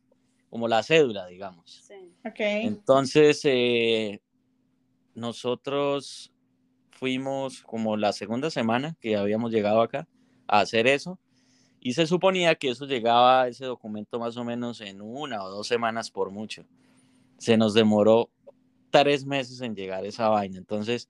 como 0.51 0.67
la 0.67 0.83
cédula, 0.83 1.25
digamos. 1.25 1.83
Sí. 1.87 2.13
Ok. 2.23 2.39
Entonces, 2.39 3.41
eh, 3.45 4.21
nosotros 5.15 6.31
fuimos 6.91 7.63
como 7.63 7.97
la 7.97 8.13
segunda 8.13 8.51
semana 8.51 8.95
que 8.99 9.15
habíamos 9.15 9.51
llegado 9.51 9.81
acá 9.81 10.07
a 10.47 10.59
hacer 10.59 10.85
eso 10.85 11.19
y 11.79 11.93
se 11.93 12.07
suponía 12.07 12.55
que 12.55 12.69
eso 12.69 12.85
llegaba, 12.85 13.47
ese 13.47 13.65
documento 13.65 14.19
más 14.19 14.37
o 14.37 14.43
menos 14.43 14.81
en 14.81 15.01
una 15.01 15.43
o 15.43 15.49
dos 15.49 15.67
semanas 15.67 16.11
por 16.11 16.31
mucho. 16.31 16.65
Se 17.37 17.57
nos 17.57 17.73
demoró 17.73 18.29
tres 18.89 19.25
meses 19.25 19.61
en 19.61 19.75
llegar 19.75 20.05
esa 20.05 20.29
vaina. 20.29 20.57
Entonces, 20.57 21.09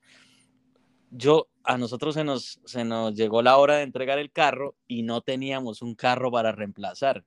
yo, 1.09 1.47
a 1.63 1.77
nosotros 1.77 2.15
se 2.15 2.23
nos, 2.23 2.59
se 2.65 2.83
nos 2.83 3.15
llegó 3.15 3.41
la 3.41 3.57
hora 3.57 3.77
de 3.77 3.83
entregar 3.83 4.19
el 4.19 4.31
carro 4.31 4.75
y 4.87 5.03
no 5.03 5.21
teníamos 5.21 5.81
un 5.81 5.95
carro 5.95 6.31
para 6.31 6.51
reemplazar. 6.51 7.23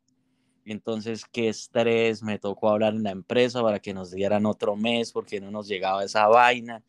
Entonces, 0.64 1.24
qué 1.24 1.48
estrés, 1.48 2.22
me 2.22 2.38
tocó 2.38 2.70
hablar 2.70 2.94
en 2.94 3.03
la 3.03 3.11
empresa 3.11 3.62
para 3.62 3.81
que 3.81 3.94
nos 3.94 4.11
dieran 4.11 4.46
otro 4.46 4.76
mes 4.76 5.12
porque 5.12 5.40
no 5.40 5.50
nos 5.50 5.66
llegaba 5.66 6.05
esa 6.05 6.29
vaina. 6.29 6.85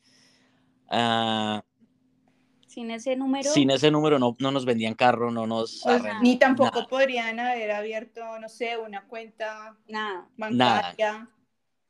Ah, 0.90 1.64
Sin 2.72 2.90
ese 2.90 3.18
número. 3.18 3.52
sin 3.52 3.70
ese 3.70 3.92
número 3.92 4.18
no, 4.18 4.38
no 4.40 4.50
nos 4.52 4.64
vendían 4.64 4.94
carro, 4.94 5.30
no 5.30 5.46
nos... 5.46 5.86
O 5.86 6.00
sea, 6.00 6.22
ni 6.22 6.38
tampoco 6.40 6.72
nada. 6.76 6.88
podrían 6.88 7.38
haber 7.38 7.72
abierto, 7.72 8.22
no 8.40 8.48
sé, 8.48 8.78
una 8.78 9.06
cuenta 9.08 9.78
Nada. 9.90 10.30
bancaria. 10.38 11.30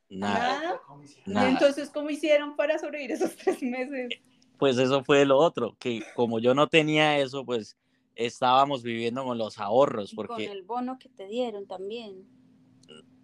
Nada, 0.09 0.59
Nada. 0.59 0.81
nada. 1.27 1.47
Y 1.49 1.51
entonces, 1.53 1.91
¿cómo 1.91 2.09
hicieron 2.09 2.55
para 2.55 2.79
sobrevivir 2.79 3.11
esos 3.11 3.35
tres 3.35 3.61
meses? 3.61 4.09
Pues 4.57 4.77
eso 4.79 5.03
fue 5.03 5.23
lo 5.25 5.37
otro, 5.37 5.75
que 5.79 6.01
como 6.15 6.39
yo 6.39 6.55
no 6.55 6.67
tenía 6.67 7.19
eso, 7.19 7.45
pues 7.45 7.77
estábamos 8.15 8.81
viviendo 8.81 9.23
con 9.23 9.37
los 9.37 9.59
ahorros, 9.59 10.13
Y 10.13 10.15
con 10.15 10.41
el 10.41 10.63
bono 10.63 10.97
que 10.97 11.09
te 11.09 11.27
dieron 11.27 11.67
también. 11.67 12.25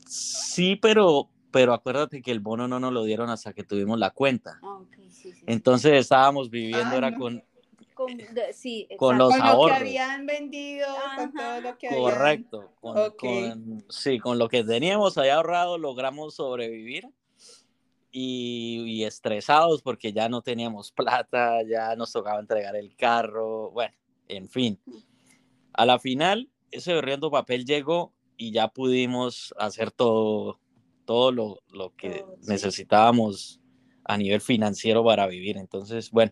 sí, 0.05 0.75
pero, 0.75 1.29
pero 1.51 1.73
acuérdate 1.73 2.21
que 2.21 2.31
el 2.31 2.39
bono 2.39 2.67
no 2.67 2.79
nos 2.79 2.93
lo 2.93 3.03
dieron 3.03 3.29
hasta 3.29 3.53
que 3.53 3.63
tuvimos 3.63 3.99
la 3.99 4.11
cuenta. 4.11 4.59
Ah, 4.63 4.79
sí, 5.09 5.31
sí. 5.33 5.43
Entonces 5.45 5.93
estábamos 5.93 6.49
viviendo 6.49 6.91
Ah, 6.93 6.97
era 6.97 7.11
no. 7.11 7.17
con, 7.19 7.43
Con, 7.97 8.15
de- 8.15 8.53
sí, 8.53 8.87
con 8.97 9.15
exacto. 9.15 9.17
los 9.17 9.37
con 9.37 9.59
lo 9.59 9.65
que 9.67 9.73
habían 9.73 10.25
vendido, 10.25 10.87
con 11.15 11.33
todo 11.33 11.61
lo 11.61 11.77
que 11.77 11.87
habían. 11.89 12.03
correcto, 12.03 12.71
con, 12.79 12.97
Ok. 12.97 13.15
con- 13.17 13.85
sí, 13.89 14.19
con 14.19 14.37
lo 14.37 14.47
que 14.47 14.63
teníamos 14.63 15.17
ahí 15.17 15.29
ahorrado 15.29 15.77
logramos 15.77 16.35
sobrevivir, 16.35 17.09
y, 18.11 18.83
y 18.85 19.03
estresados 19.03 19.81
porque 19.81 20.13
ya 20.13 20.29
no 20.29 20.41
teníamos 20.41 20.91
plata, 20.91 21.61
ya 21.63 21.95
nos 21.95 22.11
tocaba 22.11 22.39
entregar 22.39 22.75
el 22.75 22.95
carro, 22.95 23.71
bueno, 23.71 23.93
en 24.27 24.47
fin. 24.47 24.79
A 25.73 25.85
la 25.85 25.99
final, 25.99 26.49
ese 26.71 26.93
berriendo 26.93 27.29
papel 27.29 27.65
llegó 27.65 28.13
y 28.37 28.51
ya 28.51 28.67
pudimos 28.69 29.53
hacer 29.57 29.91
todo, 29.91 30.59
todo 31.05 31.31
lo, 31.31 31.59
lo 31.71 31.95
que 31.95 32.23
sí. 32.41 32.47
necesitábamos 32.49 33.59
a 34.03 34.17
nivel 34.17 34.41
financiero 34.41 35.03
para 35.03 35.27
vivir. 35.27 35.57
Entonces, 35.57 36.09
bueno, 36.11 36.31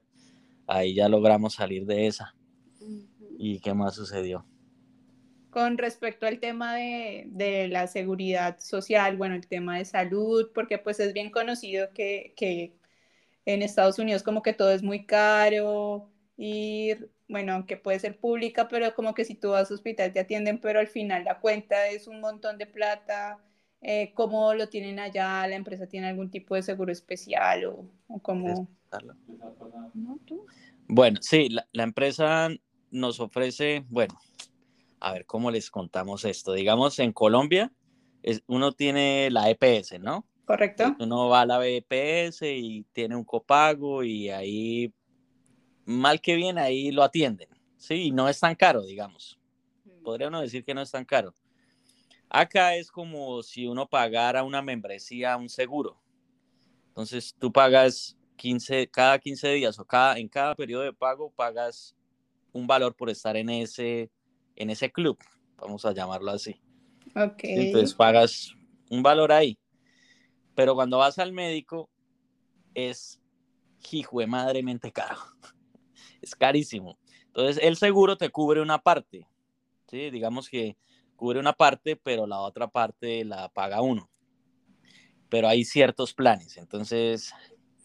ahí 0.68 0.94
ya 0.96 1.10
logramos 1.10 1.54
salir 1.56 1.86
de 1.86 2.08
esa. 2.08 2.36
¿Y 3.38 3.60
qué 3.60 3.74
más 3.74 3.96
sucedió? 3.96 4.46
Con 5.50 5.78
respecto 5.78 6.26
al 6.26 6.40
tema 6.40 6.76
de, 6.76 7.26
de 7.28 7.68
la 7.68 7.88
seguridad 7.88 8.60
social, 8.60 9.18
bueno, 9.18 9.36
el 9.36 9.48
tema 9.48 9.78
de 9.78 9.86
salud, 9.86 10.52
porque 10.54 10.78
pues 10.78 11.00
es 11.00 11.14
bien 11.14 11.32
conocido 11.32 11.92
que, 11.94 12.34
que 12.36 12.74
en 13.46 13.62
Estados 13.62 14.00
Unidos 14.00 14.24
como 14.24 14.42
que 14.42 14.54
todo 14.54 14.72
es 14.72 14.84
muy 14.84 15.06
caro, 15.06 16.10
ir, 16.38 17.10
bueno, 17.28 17.54
aunque 17.54 17.78
puede 17.78 18.00
ser 18.00 18.18
pública, 18.20 18.68
pero 18.68 18.94
como 18.96 19.14
que 19.14 19.26
si 19.26 19.36
tú 19.36 19.52
vas 19.52 19.70
al 19.70 19.76
hospital 19.76 20.12
te 20.14 20.20
atienden, 20.20 20.60
pero 20.60 20.80
al 20.80 20.88
final 20.88 21.24
la 21.24 21.40
cuenta 21.40 21.88
es 21.88 22.08
un 22.08 22.20
montón 22.20 22.58
de 22.58 22.66
plata. 22.66 23.40
Eh, 23.88 24.14
¿Cómo 24.16 24.56
lo 24.56 24.68
tienen 24.68 24.98
allá? 24.98 25.46
¿La 25.48 25.56
empresa 25.56 25.86
tiene 25.86 26.08
algún 26.08 26.32
tipo 26.32 26.56
de 26.56 26.64
seguro 26.64 26.92
especial 26.92 27.66
o, 27.66 27.86
o 28.08 28.20
cómo? 28.20 28.68
Bueno, 30.88 31.20
sí, 31.22 31.50
la, 31.50 31.68
la 31.72 31.84
empresa 31.84 32.50
nos 32.90 33.20
ofrece, 33.20 33.86
bueno, 33.90 34.18
a 35.00 35.14
ver 35.14 35.28
cómo 35.28 35.52
les 35.52 35.70
contamos 35.70 36.26
esto. 36.26 36.54
Digamos, 36.54 36.98
en 36.98 37.14
Colombia, 37.14 37.72
es- 38.24 38.42
uno 38.48 38.72
tiene 38.72 39.30
la 39.30 39.52
EPS, 39.52 40.00
¿no? 40.00 40.26
¿Correcto? 40.46 40.96
Uno 41.00 41.28
va 41.30 41.42
a 41.42 41.46
la 41.46 41.60
EPS 41.68 42.42
y 42.52 42.86
tiene 42.92 43.16
un 43.16 43.24
copago 43.24 44.04
y 44.04 44.30
ahí, 44.30 44.92
mal 45.86 46.22
que 46.22 46.36
bien, 46.36 46.58
ahí 46.58 46.92
lo 46.92 47.04
atienden. 47.04 47.50
Sí, 47.78 48.06
y 48.06 48.12
no 48.12 48.28
es 48.30 48.40
tan 48.40 48.56
caro, 48.56 48.82
digamos. 48.84 49.38
Podría 50.04 50.30
uno 50.30 50.42
decir 50.42 50.64
que 50.66 50.74
no 50.74 50.82
es 50.82 50.90
tan 50.90 51.06
caro. 51.06 51.36
Acá 52.38 52.76
es 52.76 52.92
como 52.92 53.42
si 53.44 53.66
uno 53.66 53.88
pagara 53.88 54.44
una 54.44 54.62
membresía 54.62 55.32
a 55.32 55.38
un 55.38 55.48
seguro. 55.48 56.02
Entonces 56.90 57.34
tú 57.40 57.50
pagas 57.50 58.18
15, 58.36 58.90
cada 58.90 59.18
15 59.20 59.54
días 59.54 59.80
o 59.80 59.86
cada, 59.86 60.18
en 60.18 60.28
cada 60.28 60.54
periodo 60.54 60.84
de 60.84 60.92
pago 60.92 61.32
pagas 61.32 61.96
un 62.52 62.68
valor 62.68 62.94
por 62.94 63.10
estar 63.10 63.38
en 63.38 63.50
ese, 63.50 64.12
en 64.58 64.70
ese 64.70 64.92
club, 64.92 65.18
vamos 65.56 65.86
a 65.86 65.94
llamarlo 65.94 66.30
así. 66.32 66.60
Ok. 67.16 67.40
¿sí? 67.42 67.54
Entonces 67.54 67.94
pagas 67.94 68.54
un 68.90 69.02
valor 69.02 69.32
ahí. 69.32 69.58
Pero 70.56 70.76
cuando 70.76 70.98
vas 70.98 71.18
al 71.20 71.32
médico 71.32 71.90
es 72.74 73.22
hijo 73.92 74.18
madremente 74.28 74.92
caro. 74.92 75.20
Es 76.22 76.36
carísimo. 76.36 76.98
Entonces 77.28 77.64
el 77.64 77.78
seguro 77.78 78.18
te 78.18 78.30
cubre 78.30 78.62
una 78.62 78.80
parte. 78.80 79.26
¿sí? 79.88 80.10
Digamos 80.10 80.50
que 80.50 80.76
cubre 81.16 81.40
una 81.40 81.54
parte, 81.54 81.96
pero 81.96 82.28
la 82.28 82.40
otra 82.40 82.68
parte 82.68 83.24
la 83.26 83.50
paga 83.50 83.82
uno. 83.82 84.10
Pero 85.30 85.48
hay 85.48 85.66
ciertos 85.66 86.14
planes. 86.14 86.58
Entonces 86.58 87.34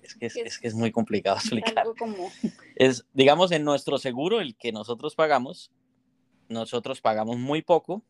es 0.03 0.15
que 0.15 0.27
es, 0.27 0.37
es 0.37 0.59
que 0.59 0.69
es 0.69 0.75
muy 0.75 0.91
complicado 0.91 1.37
explicar. 1.41 1.87
Como 1.99 2.31
Es, 2.77 3.07
digamos, 3.13 3.53
en 3.53 3.65
nuestro 3.65 3.99
seguro, 3.99 4.41
el 4.41 4.57
que 4.57 4.73
nosotros 4.73 5.15
pagamos, 5.15 5.71
nosotros 6.49 7.01
pagamos 7.01 7.39
muy 7.39 7.63
poco 7.63 8.03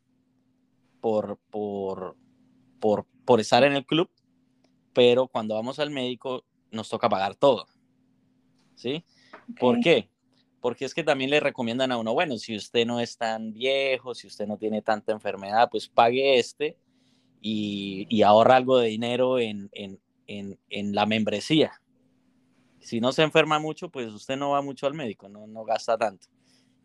por, 1.00 1.38
por, 1.50 2.16
por, 2.78 3.06
por 3.24 3.40
estar 3.40 3.64
en 3.64 3.74
el 3.74 3.86
club, 3.86 4.10
pero 4.92 5.28
cuando 5.28 5.54
vamos 5.54 5.78
al 5.78 5.90
médico 5.90 6.44
nos 6.70 6.88
toca 6.88 7.08
pagar 7.08 7.34
todo. 7.36 7.66
¿Sí? 8.74 9.04
¿Por 9.58 9.80
qué? 9.80 10.08
Porque 10.60 10.84
es 10.84 10.94
que 10.94 11.04
también 11.04 11.30
le 11.30 11.40
recomiendan 11.40 11.90
a 11.92 11.96
uno, 11.96 12.12
bueno, 12.12 12.36
si 12.36 12.54
usted 12.54 12.86
no 12.86 13.00
es 13.00 13.16
tan 13.16 13.52
viejo, 13.52 14.14
si 14.14 14.26
usted 14.26 14.46
no 14.46 14.58
tiene 14.58 14.82
tanta 14.82 15.12
enfermedad, 15.12 15.68
pues 15.70 15.88
pague 15.88 16.38
este 16.38 16.76
y, 17.40 18.06
y 18.10 18.22
ahorra 18.22 18.56
algo 18.56 18.78
de 18.78 18.88
dinero 18.88 19.38
en, 19.38 19.70
en, 19.72 19.98
en, 20.26 20.94
la 20.94 21.06
membresía. 21.06 21.72
Si 22.80 23.00
no 23.00 23.12
se 23.12 23.22
enferma 23.22 23.58
mucho, 23.58 23.90
pues 23.90 24.12
usted 24.12 24.36
no 24.36 24.50
va 24.50 24.62
mucho 24.62 24.86
al 24.86 24.94
médico, 24.94 25.28
no, 25.28 25.46
no 25.46 25.64
gasta 25.64 25.96
tanto. 25.96 26.28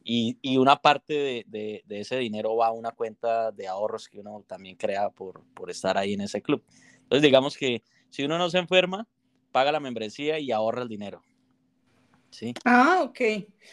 Y, 0.03 0.38
y 0.41 0.57
una 0.57 0.77
parte 0.77 1.13
de, 1.13 1.45
de, 1.47 1.83
de, 1.85 1.99
ese 1.99 2.17
dinero 2.17 2.55
va 2.55 2.67
a 2.67 2.71
una 2.71 2.91
cuenta 2.91 3.51
de 3.51 3.67
ahorros 3.67 4.07
que 4.07 4.19
uno 4.19 4.43
también 4.47 4.75
crea 4.75 5.09
por, 5.09 5.43
por 5.53 5.69
estar 5.69 5.97
ahí 5.97 6.13
en 6.13 6.21
ese 6.21 6.41
club. 6.41 6.63
Entonces, 7.01 7.23
digamos 7.23 7.57
que 7.57 7.81
si 8.09 8.23
uno 8.23 8.38
no 8.38 8.49
se 8.49 8.59
enferma, 8.59 9.07
paga 9.51 9.71
la 9.71 9.79
membresía 9.79 10.39
y 10.39 10.51
ahorra 10.51 10.83
el 10.83 10.89
dinero. 10.89 11.23
¿Sí? 12.29 12.53
Ah, 12.65 13.01
ok. 13.03 13.19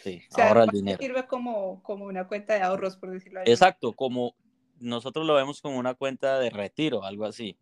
Sí, 0.03 0.21
O 0.31 0.35
sea, 0.35 0.47
ahorra 0.47 0.63
el 0.63 0.69
dinero. 0.69 0.97
sirve 0.99 1.27
como, 1.27 1.81
como 1.83 2.05
una 2.05 2.27
cuenta 2.27 2.53
de 2.53 2.61
ahorros, 2.61 2.97
por 2.97 3.11
decirlo 3.11 3.41
así. 3.41 3.51
Exacto, 3.51 3.93
como 3.93 4.35
nosotros 4.79 5.25
lo 5.25 5.35
vemos 5.35 5.61
como 5.61 5.77
una 5.77 5.93
cuenta 5.93 6.39
de 6.39 6.49
retiro, 6.49 7.03
algo 7.03 7.25
así. 7.25 7.57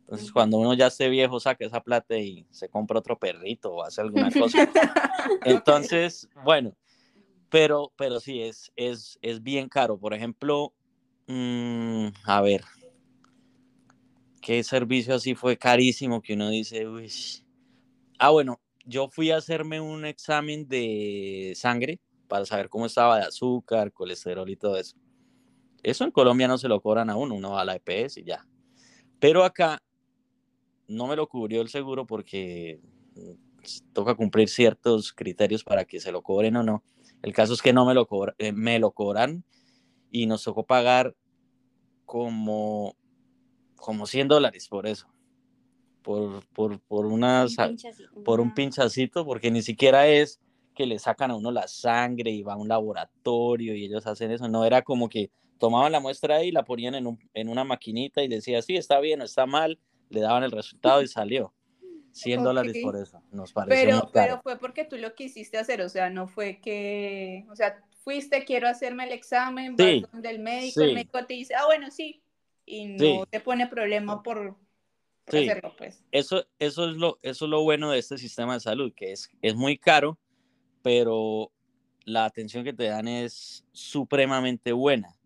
Entonces, 0.00 0.32
cuando 0.32 0.58
uno 0.58 0.74
ya 0.74 0.88
esté 0.88 1.08
viejo, 1.08 1.38
saca 1.38 1.64
esa 1.64 1.80
plata 1.80 2.16
y 2.18 2.44
se 2.50 2.68
compra 2.68 2.98
otro 2.98 3.16
perrito 3.16 3.72
o 3.72 3.84
hace 3.84 4.00
alguna 4.00 4.28
cosa. 4.36 4.68
Entonces, 5.44 6.28
bueno, 6.44 6.74
pero, 7.48 7.92
pero 7.96 8.18
sí, 8.18 8.42
es, 8.42 8.72
es, 8.74 9.18
es 9.22 9.42
bien 9.42 9.68
caro. 9.68 9.98
Por 9.98 10.12
ejemplo, 10.12 10.72
mm, 11.28 12.08
a 12.24 12.40
ver, 12.40 12.64
¿qué 14.40 14.64
servicio 14.64 15.14
así 15.14 15.34
fue 15.34 15.56
carísimo 15.56 16.20
que 16.20 16.34
uno 16.34 16.50
dice, 16.50 16.88
uy? 16.88 17.10
Ah, 18.18 18.30
bueno, 18.30 18.60
yo 18.90 19.08
fui 19.08 19.30
a 19.30 19.36
hacerme 19.36 19.80
un 19.80 20.04
examen 20.04 20.66
de 20.68 21.52
sangre 21.54 22.00
para 22.26 22.44
saber 22.44 22.68
cómo 22.68 22.86
estaba 22.86 23.18
de 23.18 23.24
azúcar, 23.24 23.92
colesterol 23.92 24.50
y 24.50 24.56
todo 24.56 24.76
eso. 24.76 24.96
Eso 25.82 26.04
en 26.04 26.10
Colombia 26.10 26.48
no 26.48 26.58
se 26.58 26.68
lo 26.68 26.80
cobran 26.80 27.08
a 27.08 27.16
uno, 27.16 27.36
uno 27.36 27.52
va 27.52 27.62
a 27.62 27.64
la 27.64 27.76
EPS 27.76 28.18
y 28.18 28.24
ya. 28.24 28.46
Pero 29.20 29.44
acá 29.44 29.80
no 30.88 31.06
me 31.06 31.16
lo 31.16 31.28
cubrió 31.28 31.62
el 31.62 31.68
seguro 31.68 32.04
porque 32.04 32.80
mm, 33.14 33.92
toca 33.92 34.16
cumplir 34.16 34.48
ciertos 34.48 35.12
criterios 35.12 35.62
para 35.62 35.84
que 35.84 36.00
se 36.00 36.10
lo 36.10 36.22
cobren 36.22 36.56
o 36.56 36.64
no. 36.64 36.82
El 37.22 37.32
caso 37.32 37.54
es 37.54 37.62
que 37.62 37.72
no 37.72 37.86
me 37.86 37.94
lo, 37.94 38.06
cobra, 38.06 38.34
eh, 38.38 38.52
me 38.52 38.80
lo 38.80 38.90
cobran 38.90 39.44
y 40.10 40.26
nos 40.26 40.42
tocó 40.42 40.66
pagar 40.66 41.14
como, 42.04 42.96
como 43.76 44.06
100 44.06 44.26
dólares 44.26 44.66
por 44.68 44.88
eso. 44.88 45.06
Por, 46.02 46.46
por, 46.48 46.80
por, 46.80 47.06
unas, 47.06 47.56
un 47.58 48.24
por 48.24 48.40
un 48.40 48.54
pinchacito, 48.54 49.24
porque 49.24 49.50
ni 49.50 49.62
siquiera 49.62 50.08
es 50.08 50.40
que 50.74 50.86
le 50.86 50.98
sacan 50.98 51.30
a 51.30 51.36
uno 51.36 51.50
la 51.50 51.68
sangre 51.68 52.30
y 52.30 52.42
va 52.42 52.54
a 52.54 52.56
un 52.56 52.68
laboratorio 52.68 53.74
y 53.74 53.84
ellos 53.84 54.06
hacen 54.06 54.30
eso. 54.30 54.48
No 54.48 54.64
era 54.64 54.82
como 54.82 55.08
que 55.08 55.30
tomaban 55.58 55.92
la 55.92 56.00
muestra 56.00 56.36
ahí 56.36 56.48
y 56.48 56.52
la 56.52 56.64
ponían 56.64 56.94
en, 56.94 57.06
un, 57.06 57.18
en 57.34 57.48
una 57.48 57.64
maquinita 57.64 58.22
y 58.22 58.28
decía, 58.28 58.62
sí, 58.62 58.76
está 58.76 58.98
bien 59.00 59.20
o 59.20 59.24
está 59.24 59.44
mal, 59.46 59.78
le 60.08 60.20
daban 60.20 60.42
el 60.42 60.50
resultado 60.50 61.02
y 61.02 61.08
salió. 61.08 61.52
100 62.12 62.40
Ok. 62.40 62.44
dólares 62.46 62.78
por 62.82 62.96
eso, 62.96 63.22
nos 63.30 63.52
pareció 63.52 63.88
Pero, 63.88 64.02
muy 64.02 64.10
pero 64.12 64.40
fue 64.42 64.58
porque 64.58 64.84
tú 64.84 64.96
lo 64.96 65.14
quisiste 65.14 65.58
hacer, 65.58 65.80
o 65.82 65.88
sea, 65.88 66.10
no 66.10 66.26
fue 66.26 66.60
que, 66.60 67.46
o 67.50 67.56
sea, 67.56 67.82
fuiste, 68.02 68.44
quiero 68.44 68.68
hacerme 68.68 69.04
el 69.04 69.12
examen, 69.12 69.76
vas 69.76 69.86
Sí, 69.86 70.04
donde 70.10 70.30
el 70.30 70.38
médico, 70.40 70.80
sí. 70.80 70.86
el 70.88 70.94
médico 70.94 71.24
te 71.26 71.34
dice, 71.34 71.54
ah, 71.54 71.66
bueno, 71.66 71.90
sí, 71.90 72.22
y 72.66 72.86
no 72.86 72.98
Sí. 72.98 73.28
te 73.30 73.40
pone 73.40 73.66
problema 73.68 74.22
por, 74.22 74.56
por 75.24 75.34
Sí. 75.34 75.48
hacerlo, 75.48 75.74
pues. 75.76 76.04
Eso, 76.12 76.44
eso, 76.58 76.90
es 76.90 76.96
lo, 76.96 77.18
eso 77.22 77.44
es 77.44 77.50
lo 77.50 77.62
bueno 77.62 77.90
de 77.90 77.98
este 77.98 78.18
sistema 78.18 78.54
de 78.54 78.60
salud, 78.60 78.92
que 78.94 79.12
es, 79.12 79.30
es 79.42 79.54
muy 79.54 79.78
caro, 79.78 80.18
pero 80.82 81.52
la 82.04 82.24
atención 82.24 82.64
que 82.64 82.72
te 82.72 82.84
dan 82.84 83.08
es 83.08 83.64
supremamente 83.72 84.72
buena. 84.72 85.16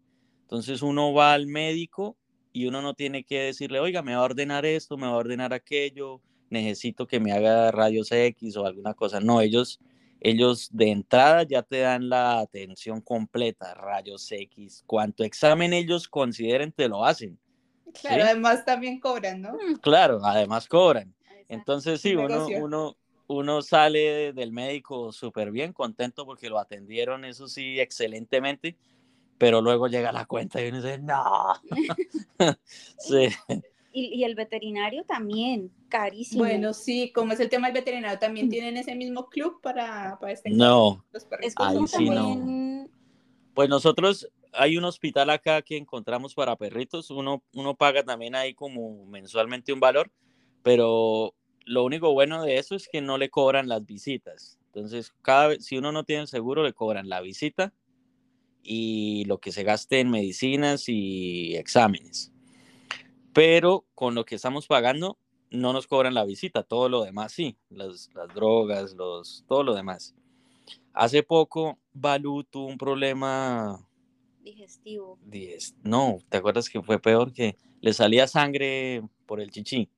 Entonces 0.43 0.83
uno 0.83 1.13
va 1.13 1.33
al 1.33 1.47
médico 1.47 2.17
y 2.53 2.67
uno 2.67 2.83
no 2.83 2.95
tiene 2.95 3.25
que 3.25 3.41
decirle, 3.41 3.81
oiga, 3.81 4.03
me 4.03 4.15
va 4.15 4.21
a 4.23 4.25
ordenar 4.25 4.67
esto, 4.67 4.97
me 4.97 5.07
va 5.07 5.15
a 5.15 5.17
ordenar 5.17 5.53
aquello, 5.53 6.21
necesito 6.51 7.07
que 7.07 7.21
me 7.21 7.33
haga 7.33 7.71
rayos 7.71 8.13
X 8.13 8.57
o 8.57 8.67
alguna 8.67 8.95
cosa. 8.95 9.21
No, 9.21 9.41
ellos, 9.41 9.81
ellos 10.21 10.69
de 10.73 10.91
entrada 10.91 11.43
ya 11.45 11.63
te 11.63 11.79
dan 11.79 12.09
la 12.09 12.39
atención 12.39 13.01
completa, 13.01 13.75
rayos 13.75 14.31
X, 14.31 14.85
cuanto 14.87 15.25
examen 15.25 15.73
ellos 15.73 16.09
consideren 16.09 16.71
te 16.73 16.89
lo 16.89 17.05
hacen. 17.05 17.39
Claro, 18.01 18.23
Sí. 18.23 18.29
además 18.29 18.65
también 18.65 19.01
cobran, 19.01 19.41
¿no? 19.43 19.59
Claro, 19.83 20.21
además 20.25 20.69
cobran. 20.69 21.15
Entonces 21.49 22.01
sí, 22.01 22.15
Un 22.17 22.25
uno, 22.25 22.49
uno, 22.49 22.97
uno 23.29 23.63
sale 23.63 23.99
de- 23.99 24.33
del 24.33 24.53
médico 24.53 25.13
súper 25.13 25.51
bien, 25.51 25.73
contento 25.73 26.25
porque 26.27 26.49
lo 26.49 26.59
atendieron, 26.59 27.25
eso 27.25 27.49
sí, 27.49 27.79
excelentemente, 27.81 28.77
pero 29.39 29.61
luego 29.61 29.89
llega 29.89 30.13
la 30.13 30.27
cuenta 30.27 30.63
y 30.63 30.69
uno 30.69 30.79
dice, 30.83 30.99
no. 30.99 31.55
sí, 32.99 33.29
Y, 33.93 34.07
y 34.13 34.25
el 34.25 34.35
veterinario 34.35 35.05
también, 35.05 35.71
carísimo. 35.89 36.43
Bueno, 36.45 36.73
sí, 36.75 37.13
como 37.13 37.33
es 37.33 37.41
el 37.41 37.49
tema 37.49 37.69
del 37.69 37.75
veterinario, 37.75 38.19
¿también 38.19 38.49
tienen 38.49 38.77
ese 38.77 38.95
mismo 38.97 39.29
club 39.29 39.61
para, 39.61 40.19
para 40.21 40.33
este 40.33 40.51
no. 40.51 41.05
los 41.13 41.27
es 41.43 41.55
que 41.55 41.63
Ahí 41.63 41.77
uno 41.77 41.87
sí 41.87 42.09
no. 42.11 42.13
también, 42.13 42.91
Pues 43.55 43.69
nosotros, 43.69 44.29
hay 44.57 44.77
un 44.77 44.85
hospital 44.85 45.31
acá 45.31 45.63
que 45.63 45.77
encontramos 45.77 46.35
para 46.35 46.57
perritos, 46.57 47.11
uno, 47.11 47.43
uno 47.55 47.75
paga 47.75 48.03
también 48.03 48.35
ahí 48.35 48.55
como 48.55 49.07
mensualmente 49.07 49.73
un 49.73 49.81
valor, 49.81 50.11
pero 50.63 51.35
lo 51.65 51.85
único 51.85 52.13
bueno 52.13 52.43
de 52.43 52.59
eso 52.59 52.75
es 52.75 52.89
que 52.89 53.01
no 53.01 53.19
le 53.19 53.31
cobran 53.31 53.69
las 53.69 53.85
visitas. 53.85 54.59
Entonces, 54.67 55.13
cada 55.23 55.49
vez, 55.49 55.65
si 55.65 55.77
uno 55.77 55.93
no 55.93 56.05
tiene 56.05 56.23
el 56.23 56.29
seguro, 56.29 56.63
le 56.63 56.73
cobran 56.73 57.09
la 57.09 57.21
visita 57.21 57.73
y 58.63 59.25
lo 59.27 59.39
que 59.39 59.53
se 59.53 59.63
gaste 59.63 60.01
en 60.01 60.11
medicinas 60.11 60.89
y 60.89 61.55
exámenes. 61.57 62.33
Pero 63.33 63.85
con 63.95 64.15
lo 64.15 64.25
que 64.25 64.35
estamos 64.35 64.67
pagando, 64.67 65.19
no 65.51 65.73
nos 65.73 65.87
cobran 65.87 66.15
la 66.15 66.25
visita, 66.25 66.63
todo 66.63 66.89
lo 66.89 67.05
demás 67.05 67.33
sí, 67.33 67.57
las, 67.71 68.11
las 68.15 68.35
drogas, 68.35 68.95
los, 68.95 69.45
todo 69.47 69.63
lo 69.63 69.75
demás. 69.75 70.15
Hace 70.93 71.23
poco, 71.23 71.79
Balú 71.93 72.45
tuvo 72.45 72.67
un 72.67 72.79
problema 72.79 73.87
digestivo. 74.45 75.19
digest- 75.29 75.75
no, 75.83 76.19
¿te 76.29 76.37
acuerdas 76.37 76.69
que 76.69 76.81
fue 76.83 77.01
peor? 77.01 77.33
Que 77.33 77.57
le 77.81 77.93
salía 77.93 78.27
sangre 78.29 79.03
por 79.27 79.41
el 79.41 79.51
chichi. 79.51 79.89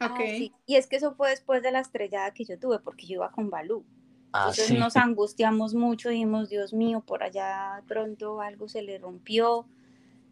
Ah, 0.00 0.14
sí. 0.18 0.52
Y 0.66 0.74
es 0.74 0.86
que 0.86 0.96
eso 0.96 1.14
fue 1.14 1.30
después 1.30 1.62
de 1.62 1.70
la 1.72 1.80
estrellada 1.80 2.34
que 2.34 2.44
yo 2.44 2.58
tuve, 2.58 2.78
porque 2.80 3.06
yo 3.06 3.14
iba 3.14 3.30
con 3.30 3.48
Balú. 3.48 3.84
Ah, 4.32 4.46
Entonces 4.50 4.68
sí. 4.68 4.74
nos 4.76 4.96
angustiamos 4.96 5.74
mucho, 5.74 6.08
dijimos, 6.08 6.48
Dios 6.50 6.72
mío, 6.74 7.00
por 7.06 7.22
allá 7.22 7.82
pronto 7.86 8.40
algo 8.40 8.68
se 8.68 8.82
le 8.82 8.98
rompió. 8.98 9.66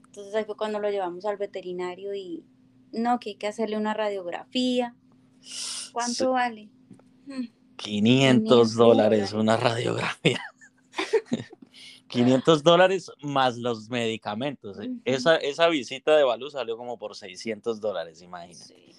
Entonces 0.07 0.35
ahí 0.35 0.44
fue 0.44 0.57
cuando 0.57 0.79
lo 0.81 0.90
llevamos 0.90 1.25
al 1.25 1.37
veterinario 1.38 2.12
y 2.14 2.44
no, 2.92 3.18
que 3.20 3.31
hay 3.31 3.35
que 3.37 3.46
hacerle 3.46 3.77
una 3.79 3.94
radiografía. 3.94 4.94
¿Cuánto 5.92 6.12
Sí. 6.14 6.27
vale? 6.27 6.68
Mm, 7.27 7.46
500 7.77 8.75
dólares 8.75 9.31
dólares. 9.31 9.33
una 9.33 9.57
radiografía. 9.57 10.40
500 12.12 12.62
dólares 12.62 13.11
más 13.22 13.57
los 13.57 13.88
medicamentos. 13.88 14.79
¿eh? 14.81 14.90
Esa, 15.05 15.37
esa 15.37 15.68
visita 15.68 16.16
de 16.16 16.25
Balú 16.25 16.51
salió 16.51 16.77
como 16.77 16.98
por 16.98 17.16
600 17.16 17.81
dólares, 17.81 18.20
imagínate. 18.22 18.64
sí. 18.64 18.92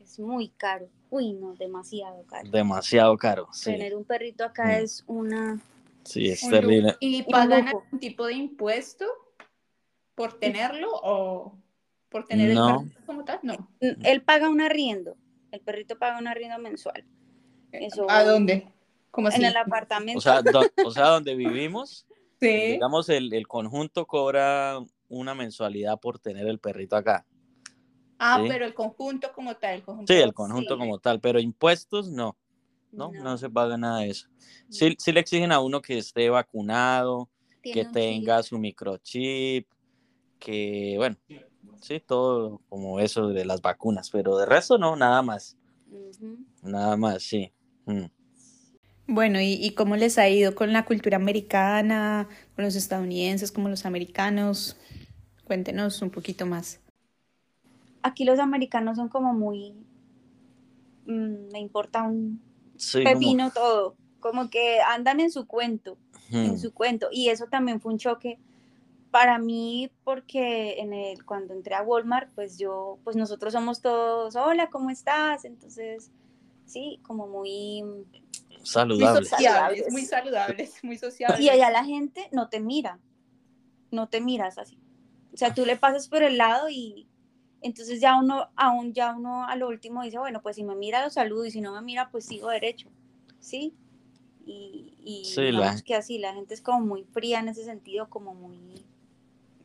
Es 0.00 0.18
muy 0.18 0.48
caro. 0.48 0.88
Uy, 1.10 1.32
no, 1.34 1.54
demasiado 1.54 2.24
caro. 2.26 2.48
Demasiado 2.50 3.16
caro. 3.16 3.48
Sí, 3.52 3.72
Tener 3.72 3.94
un 3.94 4.04
perrito 4.04 4.44
acá 4.44 4.64
Mm. 4.66 4.82
es 4.82 5.04
una... 5.06 5.60
sí 6.04 6.28
es 6.28 6.42
Un 6.44 6.50
terrible. 6.50 6.96
¿Y 7.00 7.22
pagan 7.24 7.68
algún 7.68 7.98
tipo 8.00 8.26
de 8.26 8.34
impuesto 8.34 9.04
por 10.14 10.38
tenerlo 10.38 10.88
o 10.92 11.54
por 12.08 12.24
tener 12.26 12.54
No. 12.54 12.68
el 12.80 12.86
perrito 12.88 13.00
como 13.06 13.24
tal? 13.24 13.40
No. 13.42 13.68
Él 13.80 14.22
paga 14.22 14.48
un 14.48 14.60
arriendo. 14.60 15.16
El 15.50 15.60
perrito 15.60 15.98
paga 15.98 16.18
un 16.18 16.26
arriendo 16.26 16.58
mensual. 16.58 17.04
Eso- 17.72 18.10
¿A 18.10 18.24
dónde? 18.24 18.66
¿Cómo 19.10 19.28
así? 19.28 19.38
En 19.40 19.46
el 19.46 19.56
apartamento. 19.56 20.18
O 20.18 20.22
sea, 20.22 20.42
do- 20.42 20.70
o 20.84 20.90
sea, 20.90 21.06
donde 21.08 21.34
vivimos, 21.34 22.06
sí. 22.40 22.72
digamos, 22.72 23.08
el, 23.08 23.32
el 23.32 23.46
conjunto 23.46 24.06
cobra 24.06 24.78
una 25.08 25.34
mensualidad 25.34 25.98
por 26.00 26.18
tener 26.18 26.46
el 26.46 26.58
perrito 26.58 26.96
acá. 26.96 27.26
Ah, 28.18 28.38
sí. 28.40 28.48
pero 28.48 28.64
el 28.64 28.74
conjunto 28.74 29.32
como 29.32 29.54
tal. 29.56 29.76
El 29.76 29.82
conjunto 29.82 30.12
Sí, 30.12 30.18
el 30.18 30.34
conjunto 30.34 30.74
Sí. 30.74 30.80
como 30.80 30.98
tal, 30.98 31.20
pero 31.20 31.38
impuestos 31.38 32.10
no, 32.10 32.36
no, 32.90 33.12
no, 33.12 33.38
se 33.38 33.48
paga 33.48 33.76
nada 33.76 34.00
de 34.00 34.10
eso. 34.10 34.28
Sí, 34.68 34.94
sí 34.98 35.12
le 35.12 35.20
exigen 35.20 35.52
a 35.52 35.60
uno 35.60 35.80
que 35.80 35.98
esté 35.98 36.28
vacunado, 36.28 37.30
que 37.62 37.84
tenga 37.84 38.42
su 38.42 38.58
microchip, 38.58 39.68
que, 40.38 40.94
bueno, 40.96 41.16
sí, 41.80 42.00
todo 42.00 42.60
como 42.68 43.00
eso 43.00 43.28
de 43.28 43.44
las 43.44 43.60
vacunas, 43.60 44.10
pero 44.10 44.36
de 44.36 44.46
resto 44.46 44.78
no, 44.78 44.96
nada 44.96 45.22
más, 45.22 45.56
nada 46.62 46.96
más, 46.96 47.22
sí. 47.22 47.52
Mm. 47.86 48.06
Bueno, 49.08 49.40
¿y, 49.40 49.54
y 49.54 49.72
cómo 49.74 49.96
les 49.96 50.18
ha 50.18 50.28
ido 50.28 50.54
con 50.54 50.72
la 50.72 50.84
cultura 50.84 51.16
americana, 51.16 52.28
con 52.54 52.64
los 52.64 52.76
estadounidenses, 52.76 53.50
como 53.52 53.68
los 53.68 53.86
americanos? 53.86 54.76
Cuéntenos 55.46 56.02
un 56.02 56.10
poquito 56.10 56.46
más. 56.46 56.80
Aquí 58.02 58.24
los 58.24 58.40
americanos 58.40 58.96
son 58.96 59.08
como 59.08 59.32
muy... 59.34 59.72
mm, 61.06 61.52
me 61.52 61.60
importa 61.60 62.02
un 62.02 62.40
Sí, 62.76 63.10
como- 63.10 63.20
pepino 63.20 63.50
todo. 63.52 63.96
Como 64.20 64.50
que 64.50 64.80
andan 64.80 65.20
en 65.20 65.30
su 65.30 65.46
cuento. 65.46 65.96
en 66.32 66.58
su 66.58 66.72
cuento. 66.74 67.08
Y 67.12 67.28
eso 67.30 67.46
también 67.46 67.80
fue 67.80 67.92
un 67.92 67.98
choque 67.98 68.38
para 69.10 69.38
mí 69.38 69.90
porque 70.04 70.80
en 70.80 70.92
el, 70.94 71.24
cuando 71.24 71.54
entré 71.54 71.74
a 71.74 71.82
Walmart, 71.82 72.30
pues 72.34 72.58
yo, 72.58 72.98
pues 73.04 73.16
nosotros 73.16 73.52
somos 73.54 73.80
todos, 73.82 74.36
hola, 74.36 74.70
¿cómo 74.70 74.90
estás? 74.90 75.44
Entonces, 75.44 76.10
sí, 76.66 77.00
como 77.04 77.26
muy... 77.28 77.82
Muy 78.50 78.66
saludable. 78.66 79.24
social. 79.24 79.38
sociables, 79.40 79.92
muy 79.92 80.04
saludables, 80.04 80.74
muy 80.84 80.98
sociables. 80.98 81.40
Y 81.40 81.48
allá 81.50 81.70
la 81.70 81.84
gente 81.84 82.28
no 82.32 82.48
te 82.48 82.60
mira, 82.60 82.98
no 83.90 84.08
te 84.08 84.20
miras 84.20 84.58
así. 84.58 84.78
O 85.32 85.36
sea, 85.36 85.54
tú 85.54 85.64
le 85.66 85.76
pasas 85.76 86.08
por 86.08 86.22
el 86.22 86.38
lado 86.38 86.68
y 86.68 87.06
entonces 87.60 88.00
ya 88.00 88.16
uno, 88.16 88.48
aún 88.56 88.92
ya 88.92 89.14
uno 89.14 89.44
a 89.44 89.56
lo 89.56 89.68
último 89.68 90.02
dice, 90.02 90.18
bueno, 90.18 90.42
pues 90.42 90.56
si 90.56 90.64
me 90.64 90.74
mira 90.74 91.02
lo 91.02 91.10
saludo 91.10 91.44
y 91.44 91.50
si 91.50 91.60
no 91.60 91.72
me 91.72 91.82
mira, 91.82 92.10
pues 92.10 92.24
sigo 92.26 92.48
derecho, 92.48 92.88
¿sí? 93.40 93.74
Y, 94.46 94.94
y 95.00 95.24
Sí, 95.24 95.42
digamos 95.42 95.76
la- 95.76 95.82
que 95.82 95.94
así, 95.94 96.18
la 96.18 96.32
gente 96.34 96.54
es 96.54 96.62
como 96.62 96.80
muy 96.80 97.04
fría 97.04 97.40
en 97.40 97.48
ese 97.48 97.64
sentido, 97.64 98.08
como 98.08 98.34
muy 98.34 98.58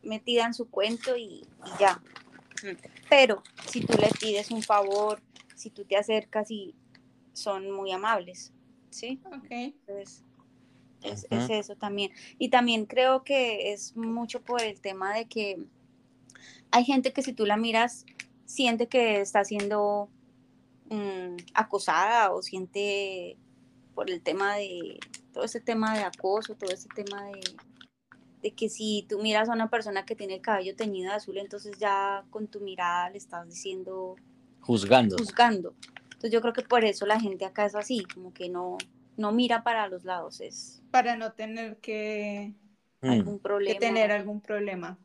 metida 0.02 0.44
en 0.44 0.54
su 0.54 0.68
cuento 0.68 1.16
y, 1.16 1.46
y 1.64 1.80
ya. 1.80 2.02
Pero 3.08 3.42
si 3.66 3.80
tú 3.80 3.96
le 3.98 4.08
pides 4.20 4.50
un 4.50 4.62
favor, 4.62 5.20
si 5.54 5.70
tú 5.70 5.84
te 5.84 5.96
acercas 5.96 6.50
y 6.50 6.74
son 7.32 7.70
muy 7.70 7.92
amables, 7.92 8.52
¿sí? 8.94 9.20
Ok. 9.26 9.50
Entonces, 9.50 10.24
es, 11.02 11.26
es 11.30 11.50
eso 11.50 11.76
también. 11.76 12.12
Y 12.38 12.48
también 12.48 12.86
creo 12.86 13.24
que 13.24 13.72
es 13.72 13.96
mucho 13.96 14.40
por 14.40 14.62
el 14.62 14.80
tema 14.80 15.14
de 15.14 15.26
que 15.26 15.66
hay 16.70 16.84
gente 16.84 17.12
que 17.12 17.22
si 17.22 17.32
tú 17.32 17.46
la 17.46 17.56
miras, 17.56 18.06
siente 18.46 18.88
que 18.88 19.20
está 19.20 19.44
siendo 19.44 20.08
mm, 20.90 21.36
acosada 21.54 22.32
o 22.32 22.42
siente 22.42 23.36
por 23.94 24.10
el 24.10 24.22
tema 24.22 24.56
de, 24.56 24.98
todo 25.32 25.44
ese 25.44 25.60
tema 25.60 25.96
de 25.96 26.04
acoso, 26.04 26.54
todo 26.54 26.70
ese 26.70 26.88
tema 26.94 27.26
de, 27.26 27.40
de 28.42 28.50
que 28.52 28.68
si 28.68 29.06
tú 29.08 29.20
miras 29.20 29.48
a 29.48 29.52
una 29.52 29.70
persona 29.70 30.04
que 30.04 30.16
tiene 30.16 30.34
el 30.34 30.40
cabello 30.40 30.74
teñido 30.74 31.10
de 31.10 31.16
azul, 31.16 31.38
entonces 31.38 31.78
ya 31.78 32.24
con 32.30 32.46
tu 32.48 32.60
mirada 32.60 33.10
le 33.10 33.18
estás 33.18 33.46
diciendo, 33.46 34.16
Juzgando. 34.60 35.16
juzgando. 35.18 35.74
Entonces 36.24 36.32
yo 36.38 36.40
creo 36.40 36.54
que 36.54 36.62
por 36.62 36.86
eso 36.86 37.04
la 37.04 37.20
gente 37.20 37.44
acá 37.44 37.66
es 37.66 37.74
así, 37.74 38.02
como 38.14 38.32
que 38.32 38.48
no, 38.48 38.78
no 39.18 39.30
mira 39.30 39.62
para 39.62 39.88
los 39.88 40.04
lados, 40.04 40.40
es 40.40 40.82
Para 40.90 41.16
no 41.16 41.32
tener 41.32 41.76
que, 41.82 42.54
Mm. 43.02 43.10
algún 43.10 43.36
que 43.36 43.42
problema. 43.42 43.78
tener 43.78 44.10
algún 44.10 44.40
problema. 44.40 44.98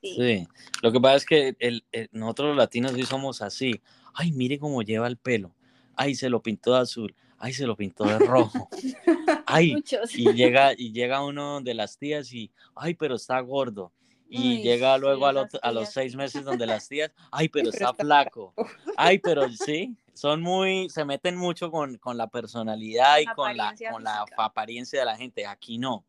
Sí. 0.00 0.14
Sí, 0.16 0.48
lo 0.80 0.92
que 0.92 1.00
pasa 1.00 1.16
es 1.16 1.24
que 1.26 1.56
el, 1.58 1.84
el- 1.90 2.08
nosotros 2.12 2.50
los 2.50 2.56
latinos 2.58 2.92
sí 2.92 3.02
somos 3.02 3.42
así. 3.42 3.80
Ay, 4.14 4.30
mire 4.30 4.60
cómo 4.60 4.82
lleva 4.82 5.08
el 5.08 5.16
pelo. 5.16 5.52
Ay, 5.96 6.14
se 6.14 6.30
lo 6.30 6.40
pintó 6.40 6.74
de 6.74 6.82
azul. 6.82 7.12
Ay, 7.38 7.52
se 7.54 7.66
lo 7.66 7.74
pintó 7.76 8.04
de 8.04 8.20
rojo. 8.20 8.68
Ay, 9.46 9.72
Muchos. 9.72 10.14
y 10.14 10.32
llega, 10.34 10.74
y 10.76 10.92
llega 10.92 11.24
uno 11.24 11.60
de 11.60 11.74
las 11.74 11.98
tías 11.98 12.32
y, 12.32 12.52
ay, 12.76 12.94
pero 12.94 13.16
está 13.16 13.40
gordo. 13.40 13.90
Y 14.28 14.58
Uy, 14.58 14.62
llega 14.62 14.94
sí, 14.94 15.00
luego 15.00 15.26
a, 15.26 15.32
las 15.32 15.52
los- 15.52 15.62
a 15.64 15.72
los 15.72 15.88
seis 15.92 16.14
meses 16.14 16.44
donde 16.44 16.66
las 16.66 16.88
tías, 16.88 17.10
ay, 17.32 17.48
pero 17.48 17.64
Pero 17.72 17.74
está 17.84 17.90
está 17.90 18.04
flaco. 18.04 18.54
Ay, 18.96 19.18
pero 19.18 19.50
sí, 19.50 19.96
son 20.14 20.42
muy, 20.42 20.88
se 20.90 21.04
meten 21.04 21.36
mucho 21.36 21.70
con, 21.70 21.96
con 21.98 22.16
la 22.16 22.28
personalidad 22.28 23.18
y 23.18 23.24
Con 23.26 23.34
con 23.34 23.56
la, 23.56 23.64
apariencia 23.64 23.90
con 23.92 24.04
la 24.04 24.24
apariencia 24.36 25.00
de 25.00 25.06
la 25.06 25.16
gente. 25.16 25.46
Aquí 25.46 25.78
no. 25.78 26.04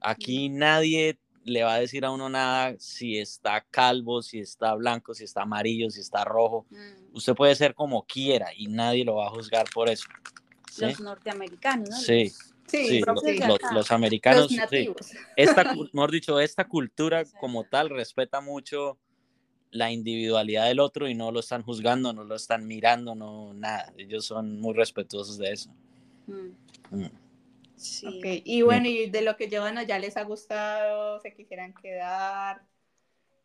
Aquí 0.00 0.48
nadie 0.48 1.18
le 1.44 1.62
va 1.62 1.74
a 1.74 1.80
decir 1.80 2.04
a 2.04 2.10
uno 2.10 2.28
nada 2.28 2.74
si 2.78 3.18
está 3.18 3.60
calvo, 3.70 4.22
si 4.22 4.40
está 4.40 4.74
blanco, 4.74 5.14
si 5.14 5.24
está 5.24 5.42
amarillo, 5.42 5.90
si 5.90 6.00
está 6.00 6.24
rojo. 6.24 6.66
Mm, 6.70 7.16
Usted 7.16 7.34
puede 7.34 7.54
ser 7.54 7.74
como 7.74 8.04
quiera 8.06 8.48
y 8.54 8.66
nadie 8.66 9.04
lo 9.04 9.16
va 9.16 9.26
a 9.26 9.30
juzgar 9.30 9.66
por 9.72 9.88
eso. 9.88 10.06
¿sí? 10.70 10.82
Los 10.82 11.00
norteamericanos, 11.00 11.88
¿no? 11.88 11.96
Sí. 11.96 12.32
Sí, 12.66 12.86
Sí, 12.86 13.00
los 13.00 13.90
americanos, 13.90 14.48
los 14.48 14.52
nativos. 14.52 15.12
Esta, 15.34 15.64
mejor 15.92 16.12
dicho, 16.12 16.38
esta 16.38 16.68
cultura 16.68 17.24
como 17.40 17.64
tal 17.64 17.90
respeta 17.90 18.40
mucho 18.40 18.96
la 19.70 19.90
individualidad 19.90 20.66
del 20.66 20.80
otro 20.80 21.08
y 21.08 21.14
no 21.14 21.30
lo 21.30 21.40
están 21.40 21.62
juzgando, 21.62 22.12
no 22.12 22.24
lo 22.24 22.34
están 22.34 22.66
mirando, 22.66 23.14
no 23.14 23.54
nada. 23.54 23.92
Ellos 23.96 24.24
son 24.24 24.60
muy 24.60 24.74
respetuosos 24.74 25.38
de 25.38 25.52
eso. 25.52 25.70
Mm, 26.26 26.50
Mm. 26.90 27.06
Sí. 27.76 28.20
Y 28.44 28.62
bueno, 28.62 28.88
y 28.88 29.08
de 29.08 29.22
lo 29.22 29.36
que 29.36 29.48
llevan 29.48 29.78
allá 29.78 29.98
les 29.98 30.16
ha 30.18 30.24
gustado, 30.24 31.18
se 31.20 31.32
quisieran 31.32 31.72
quedar, 31.72 32.62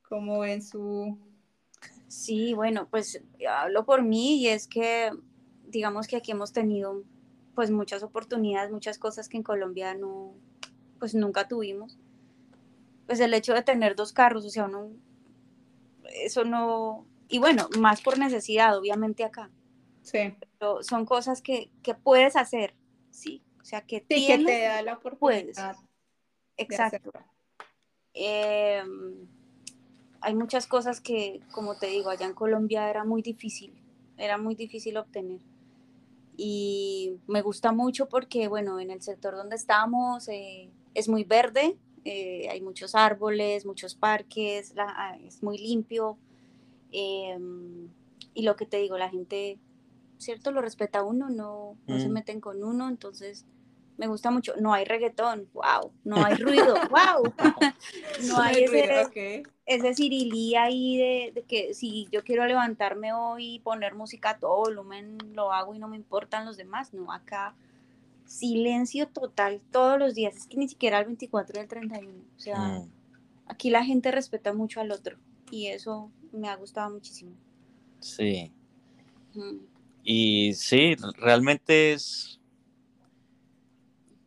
como 0.10 0.40
ven 0.40 0.62
su... 0.62 1.18
Sí, 2.08 2.54
bueno, 2.54 2.88
pues 2.90 3.24
hablo 3.50 3.86
por 3.86 4.04
mí 4.04 4.42
y 4.42 4.48
es 4.48 4.68
que 4.68 5.12
digamos 5.68 6.08
que 6.08 6.18
aquí 6.18 6.32
hemos 6.32 6.52
tenido 6.52 7.04
pues 7.54 7.72
muchas 7.72 8.04
oportunidades, 8.04 8.72
muchas 8.72 9.00
cosas 9.00 9.30
que 9.30 9.38
en 9.38 9.44
Colombia 9.44 9.94
no, 9.94 10.34
pues 11.00 11.16
nunca 11.16 11.48
tuvimos. 11.48 11.98
Pues 13.08 13.20
el 13.22 13.34
hecho 13.34 13.54
de 13.54 13.62
tener 13.62 13.96
dos 13.96 14.12
carros, 14.12 14.46
o 14.46 14.50
sea, 14.50 14.66
uno, 14.66 14.92
eso 16.14 16.44
no, 16.44 17.06
y 17.28 17.40
bueno, 17.40 17.68
más 17.80 18.02
por 18.02 18.18
necesidad, 18.18 18.78
obviamente 18.78 19.24
acá, 19.24 19.50
Sí, 20.02 20.36
pero 20.60 20.84
son 20.84 21.06
cosas 21.06 21.42
que, 21.42 21.72
que 21.82 21.96
puedes 21.96 22.36
hacer, 22.36 22.76
¿sí? 23.10 23.44
O 23.60 23.66
sea, 23.66 23.82
que 23.82 24.00
sí 24.02 24.06
que 24.08 24.16
tienes, 24.16 24.46
te 24.46 24.62
da 24.62 24.82
la 24.84 24.94
oportunidad 24.94 25.76
de 25.76 25.84
exacto. 26.58 27.12
Eh, 28.14 28.84
hay 30.22 30.36
muchas 30.36 30.68
cosas 30.68 31.02
que, 31.02 31.42
como 31.52 31.76
te 31.76 31.88
digo, 31.88 32.10
allá 32.10 32.28
en 32.28 32.34
Colombia 32.34 32.90
era 32.90 33.04
muy 33.04 33.22
difícil. 33.22 33.74
era 34.18 34.38
muy 34.38 34.56
difícil 34.56 34.98
obtener. 34.98 35.42
Y 36.38 37.20
me 37.28 37.42
gusta 37.42 37.72
mucho 37.72 38.08
porque, 38.08 38.48
bueno, 38.48 38.80
en 38.80 38.92
el 38.92 39.02
sector 39.02 39.36
donde 39.36 39.56
estamos 39.56 40.28
eh, 40.30 40.70
es 40.94 41.08
muy 41.08 41.24
verde, 41.24 41.78
eh, 42.06 42.48
hay 42.52 42.62
muchos 42.62 42.94
árboles, 42.94 43.66
muchos 43.66 43.96
parques, 43.96 44.74
ah, 44.78 45.18
es 45.26 45.42
muy 45.42 45.58
limpio. 45.58 46.18
Em, 46.92 47.90
y 48.36 48.44
lo 48.44 48.56
que 48.56 48.68
te 48.68 48.78
digo, 48.78 48.98
la 48.98 49.10
gente, 49.10 49.58
¿cierto? 50.20 50.52
Lo 50.52 50.62
respeta 50.62 51.00
a 51.00 51.04
uno, 51.04 51.30
no, 51.30 51.76
no 51.88 52.00
se 52.00 52.08
meten 52.10 52.40
con 52.40 52.64
uno, 52.64 52.88
entonces 52.88 53.46
me 53.98 54.08
gusta 54.08 54.30
mucho. 54.30 54.54
No 54.60 54.74
hay 54.74 54.86
reggaetón, 54.86 55.50
wow. 55.54 55.92
No 56.04 56.24
hay 56.24 56.36
ruido, 56.36 56.76
wow. 56.92 57.34
no 58.28 58.40
hay 58.40 58.66
ese, 58.66 59.44
ese 59.66 59.94
cirilí 59.96 60.56
ahí 60.56 60.98
de, 60.98 61.44
que 61.48 61.74
si 61.74 62.08
yo 62.12 62.24
quiero 62.24 62.46
levantarme 62.46 63.14
hoy 63.14 63.56
y 63.56 63.60
poner 63.60 63.96
música 63.96 64.32
a 64.32 64.38
todo 64.38 64.58
volumen, 64.58 65.18
lo 65.34 65.52
hago 65.52 65.74
y 65.74 65.80
no 65.80 65.88
me 65.88 65.96
importan 65.96 66.46
los 66.46 66.56
demás. 66.56 66.94
No, 66.94 67.12
acá 67.12 67.56
silencio 68.26 69.08
total 69.08 69.62
todos 69.72 70.00
los 70.00 70.16
días. 70.16 70.36
Es 70.36 70.48
que 70.48 70.58
ni 70.58 70.68
siquiera 70.68 71.00
el 71.00 71.06
24 71.06 71.58
y 71.58 71.62
el 71.62 71.68
31. 71.68 72.12
O 72.36 72.40
sea, 72.40 72.60
mm. 72.60 72.92
aquí 73.48 73.70
la 73.70 73.84
gente 73.84 74.12
respeta 74.12 74.54
mucho 74.54 74.82
al 74.82 74.92
otro 74.92 75.18
y 75.52 75.68
eso 75.68 76.12
me 76.32 76.50
ha 76.50 76.56
gustado 76.56 76.92
muchísimo. 76.92 77.32
Sí. 78.00 78.52
Y 80.04 80.54
sí, 80.54 80.96
realmente 81.18 81.94
es 81.94 82.40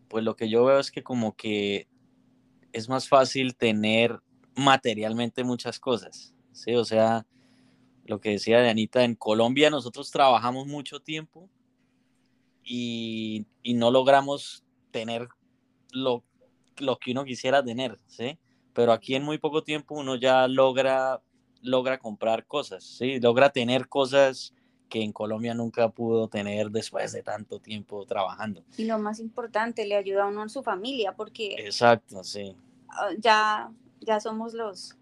pues 0.09 0.25
lo 0.25 0.37
que 0.37 0.49
yo 0.49 0.65
veo 0.65 0.79
es 0.79 0.91
que 0.91 1.03
como 1.03 1.37
que 1.37 1.87
es 2.73 2.89
más 2.89 3.09
fácil 3.09 3.55
tener 3.55 4.21
materialmente 4.55 5.45
muchas 5.45 5.79
cosas, 5.79 6.35
¿sí? 6.53 6.75
O 6.75 6.85
sea, 6.85 7.27
lo 8.05 8.21
que 8.21 8.31
decía 8.31 8.61
de 8.61 8.71
Anita, 8.71 9.05
en 9.05 9.15
Colombia 9.15 9.71
nosotros 9.71 10.11
trabajamos 10.11 10.67
mucho 10.67 11.01
tiempo 11.01 11.49
y, 12.69 13.47
no 13.75 13.91
logramos 13.91 14.65
tener 14.91 15.29
lo, 15.93 16.25
lo, 16.79 16.99
que 16.99 17.13
uno 17.13 17.25
quisiera 17.25 17.63
tener, 17.63 17.99
¿sí? 18.07 18.39
Pero 18.73 18.93
aquí 18.93 19.15
en 19.15 19.25
muy 19.25 19.39
poco 19.39 19.63
tiempo 19.63 19.95
uno 19.95 20.17
ya 20.17 20.49
logra, 20.49 21.21
logra 21.63 21.99
comprar 21.99 22.47
cosas, 22.47 22.85
¿sí? 22.85 23.21
Logra 23.21 23.51
tener 23.51 23.89
cosas 23.89 24.55
que 24.89 25.03
en 25.03 25.13
Colombia 25.13 25.55
nunca 25.55 25.89
pudo 25.91 26.29
tener 26.29 26.71
después 26.71 27.13
de 27.13 27.23
tanto 27.23 27.61
tiempo 27.61 28.07
trabajando. 28.07 28.65
Y 28.77 28.85
lo 28.85 28.99
más 28.99 29.21
importante, 29.21 29.85
le 29.87 29.97
ayuda 29.97 30.25
a 30.25 30.29
uno 30.29 30.43
en 30.43 30.49
su 30.49 30.63
familia, 30.63 31.15
porque... 31.15 31.55
Exacto, 31.59 32.25
sí. 32.25 32.57
Ah, 32.89 33.11
ya, 33.19 33.71
ya 34.01 34.21
somos 34.21 34.55
los... 34.55 34.97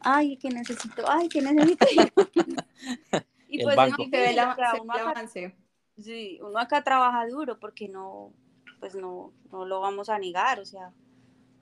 Ay, 0.00 0.36
que 0.36 0.50
necesito, 0.50 1.02
ay, 1.08 1.28
que 1.28 1.40
necesito. 1.40 1.86
y 3.48 3.62
pues 3.62 3.74
banco. 3.74 4.04
No, 4.06 4.18
el 4.18 4.34
uno 4.34 4.50
acá, 4.50 4.72
sí, 5.98 6.38
uno 6.42 6.58
acá 6.58 6.82
trabaja 6.82 7.26
duro 7.26 7.58
porque 7.58 7.88
no, 7.88 8.32
pues 8.80 8.94
no, 8.94 9.32
no 9.50 9.64
lo 9.64 9.80
vamos 9.80 10.08
a 10.08 10.18
negar, 10.18 10.60
o 10.60 10.64
sea, 10.64 10.92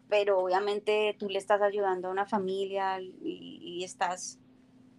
pero 0.08 0.40
obviamente 0.40 1.16
tú 1.18 1.28
le 1.28 1.38
estás 1.38 1.62
ayudando 1.62 2.08
a 2.08 2.10
una 2.10 2.26
familia 2.26 3.00
y 3.00 3.82
estás 3.82 4.38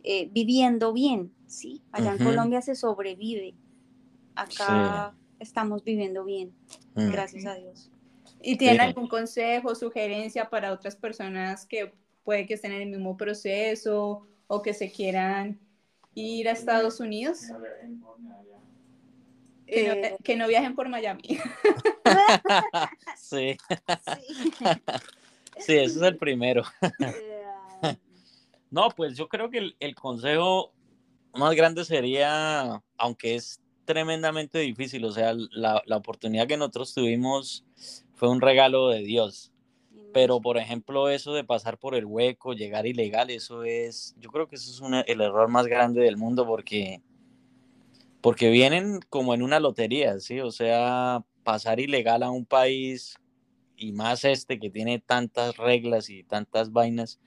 eh, 0.05 0.27
viviendo 0.33 0.91
bien, 0.91 1.33
¿sí? 1.47 1.81
Allá 1.93 2.11
en 2.11 2.17
Colombia 2.17 2.61
se 2.61 2.75
sobrevive, 2.75 3.55
acá 4.35 5.15
estamos 5.39 5.81
viviendo 5.85 6.25
bien, 6.25 6.53
mm. 6.95 7.09
gracias 7.09 7.45
a 7.45 7.55
Dios. 7.55 7.89
¿Y 8.41 8.57
tienen 8.57 8.81
algún 8.81 9.07
consejo, 9.07 9.73
sugerencia 9.75 10.49
para 10.49 10.73
otras 10.73 10.97
personas 10.97 11.65
que 11.65 11.93
puede 12.25 12.45
que 12.45 12.55
estén 12.55 12.73
en 12.73 12.81
el 12.81 12.89
mismo 12.89 13.15
proceso 13.15 14.27
o 14.47 14.61
que 14.61 14.73
se 14.73 14.91
quieran 14.91 15.57
ir 16.15 16.49
a 16.49 16.51
Estados 16.51 16.99
Unidos? 16.99 17.39
Que 20.23 20.36
no, 20.36 20.47
viajen 20.47 20.75
por 20.75 20.89
Miami. 20.89 21.21
sí. 23.17 23.57
sí. 25.57 25.73
ese 25.75 25.83
es 25.83 26.01
el 26.01 26.17
primero. 26.17 26.63
Eh, 26.99 27.43
no, 28.71 28.89
pues 28.89 29.17
yo 29.17 29.27
creo 29.27 29.49
que 29.49 29.73
el, 29.79 29.95
consejo 29.95 30.71
más 31.33 31.55
grande 31.55 31.86
sería, 31.86 32.81
aunque 32.97 33.36
es 33.36 33.59
tremendamente 33.86 34.59
difícil, 34.59 35.03
o 35.05 35.12
sea, 35.12 35.33
la, 35.33 35.81
oportunidad 35.95 36.47
que 36.47 36.57
nosotros 36.57 36.93
tuvimos 36.93 37.65
fue 38.13 38.29
un 38.29 38.41
regalo 38.41 38.89
de 38.89 39.01
Dios. 39.01 39.51
Pero, 40.13 40.39
por 40.41 40.57
ejemplo, 40.57 41.09
eso 41.09 41.33
de 41.33 41.43
pasar 41.43 41.79
por 41.79 41.95
el 41.95 42.05
hueco, 42.05 42.53
llegar 42.53 42.86
ilegal, 42.86 43.31
eso 43.31 43.63
es, 43.63 44.15
yo 44.19 44.29
creo 44.29 44.47
que 44.47 44.57
eso 44.57 44.71
es 44.71 45.03
el 45.07 45.21
error 45.21 45.49
más 45.49 45.65
grande 45.65 46.01
del 46.01 46.17
mundo 46.17 46.45
porque, 46.45 47.01
porque 48.23 48.49
vienen 48.49 49.01
como 49.09 49.33
en 49.33 49.43
una 49.43 49.59
lotería, 49.59 50.17
¿sí? 50.21 50.39
O 50.39 50.49
sea, 50.49 51.25
pasar 51.43 51.81
ilegal 51.81 52.23
a 52.23 52.31
un 52.31 52.45
país 52.45 53.17
y 53.75 53.91
más 53.91 54.23
este 54.23 54.62
que 54.62 54.69
tiene 54.69 54.99
tantas 54.99 55.57
reglas 55.57 56.09
y 56.09 56.23
tantas 56.23 56.71
vainas, 56.71 57.19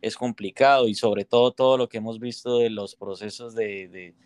es 0.00 0.16
complicado 0.16 0.88
y 0.88 0.96
sobre 0.96 1.24
todo 1.24 1.52
todo 1.52 1.78
lo 1.78 1.88
que 1.88 1.98
hemos 1.98 2.18
visto 2.18 2.58
de 2.58 2.70
los 2.70 2.96
procesos 2.96 3.54
de, 3.54 4.16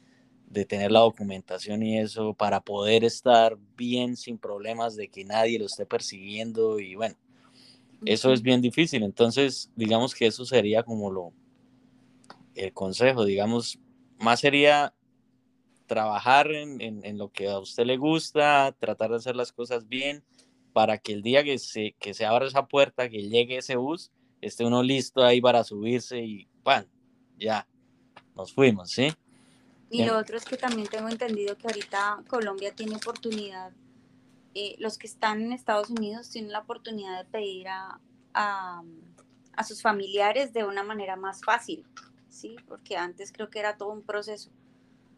tener 0.67 0.91
la 0.91 1.01
documentación 1.01 1.83
y 1.83 1.99
eso 1.99 2.33
para 2.33 2.63
poder 2.63 3.05
estar 3.05 3.59
bien 3.77 4.17
sin 4.17 4.39
problemas 4.39 4.97
de 4.97 5.09
que 5.09 5.23
nadie 5.23 5.59
lo 5.59 5.67
esté 5.67 5.85
persiguiendo 5.85 6.81
y 6.81 6.95
bueno, 6.95 7.17
eso 8.07 8.33
es 8.33 8.41
bien 8.41 8.63
difícil. 8.63 9.03
Entonces, 9.03 9.71
digamos 9.77 10.15
que 10.15 10.29
eso 10.29 10.47
sería 10.47 10.83
como 10.83 11.11
lo, 11.11 11.35
el 12.55 12.73
consejo, 12.73 13.27
digamos, 13.27 13.79
más 14.19 14.41
sería 14.41 14.95
trabajar 15.87 16.51
en, 16.53 16.81
en, 16.81 17.19
lo 17.19 17.31
que 17.31 17.49
a 17.49 17.59
usted 17.59 17.85
le 17.85 17.97
gusta, 17.97 18.75
tratar 18.79 19.11
de 19.11 19.17
hacer 19.17 19.37
las 19.37 19.53
cosas 19.53 19.89
bien 19.89 20.25
para 20.73 20.99
que 20.99 21.13
el 21.13 21.23
día 21.23 21.43
que 21.43 21.59
se, 21.59 21.95
que 21.99 22.13
se 22.13 22.27
abra 22.27 22.47
esa 22.47 22.67
puerta, 22.67 23.09
que 23.09 23.29
llegue 23.29 23.59
ese 23.59 23.77
bus, 23.77 24.11
esté 24.41 24.65
uno 24.65 24.83
listo 24.83 25.25
ahí 25.25 25.41
para 25.41 25.65
subirse 25.65 26.21
y 26.21 26.49
¡pam! 26.63 26.85
Ya, 27.39 27.67
nos 28.35 28.53
fuimos, 28.53 28.91
¿sí? 28.91 29.13
Y 29.89 30.05
lo 30.05 30.19
otro 30.19 30.37
es 30.37 30.45
que 30.45 30.57
también 30.57 30.89
tengo 30.89 31.09
entendido 31.09 31.57
que 31.57 31.69
ahorita 31.69 32.25
Colombia 32.29 32.75
tiene 32.75 32.97
oportunidad, 32.97 33.73
eh, 34.55 34.75
los 34.79 34.99
que 34.99 35.07
están 35.07 35.43
en 35.43 35.53
Estados 35.53 35.91
Unidos 35.91 36.31
tienen 36.31 36.51
la 36.51 36.61
oportunidad 36.61 37.23
de 37.23 37.31
pedir 37.31 37.69
a, 37.69 38.01
a, 38.35 38.83
a, 39.53 39.65
sus 39.65 39.83
familiares 39.83 40.53
de 40.53 40.65
una 40.65 40.83
manera 40.83 41.15
más 41.17 41.43
fácil, 41.43 41.87
¿sí? 42.29 42.57
Porque 42.67 42.97
antes 42.97 43.33
creo 43.33 43.51
que 43.51 43.59
era 43.59 43.77
todo 43.77 43.91
un 43.93 44.03
proceso. 44.03 44.51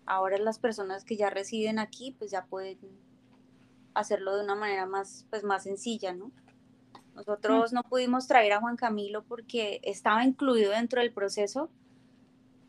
Ahora 0.08 0.38
las 0.38 0.58
personas 0.58 1.04
que 1.04 1.18
ya 1.18 1.28
residen 1.28 1.78
aquí, 1.78 2.16
pues 2.18 2.30
ya 2.30 2.46
pueden 2.46 2.78
hacerlo 3.92 4.34
de 4.36 4.42
una 4.42 4.54
manera 4.54 4.86
más, 4.86 5.26
pues 5.28 5.44
más 5.44 5.64
sencilla, 5.64 6.14
¿no? 6.14 6.32
Nosotros 7.14 7.74
no 7.74 7.82
pudimos 7.82 8.26
traer 8.26 8.54
a 8.54 8.60
Juan 8.60 8.76
Camilo 8.76 9.22
porque 9.24 9.80
estaba 9.82 10.24
incluido 10.24 10.70
dentro 10.70 11.02
del 11.02 11.12
proceso, 11.12 11.68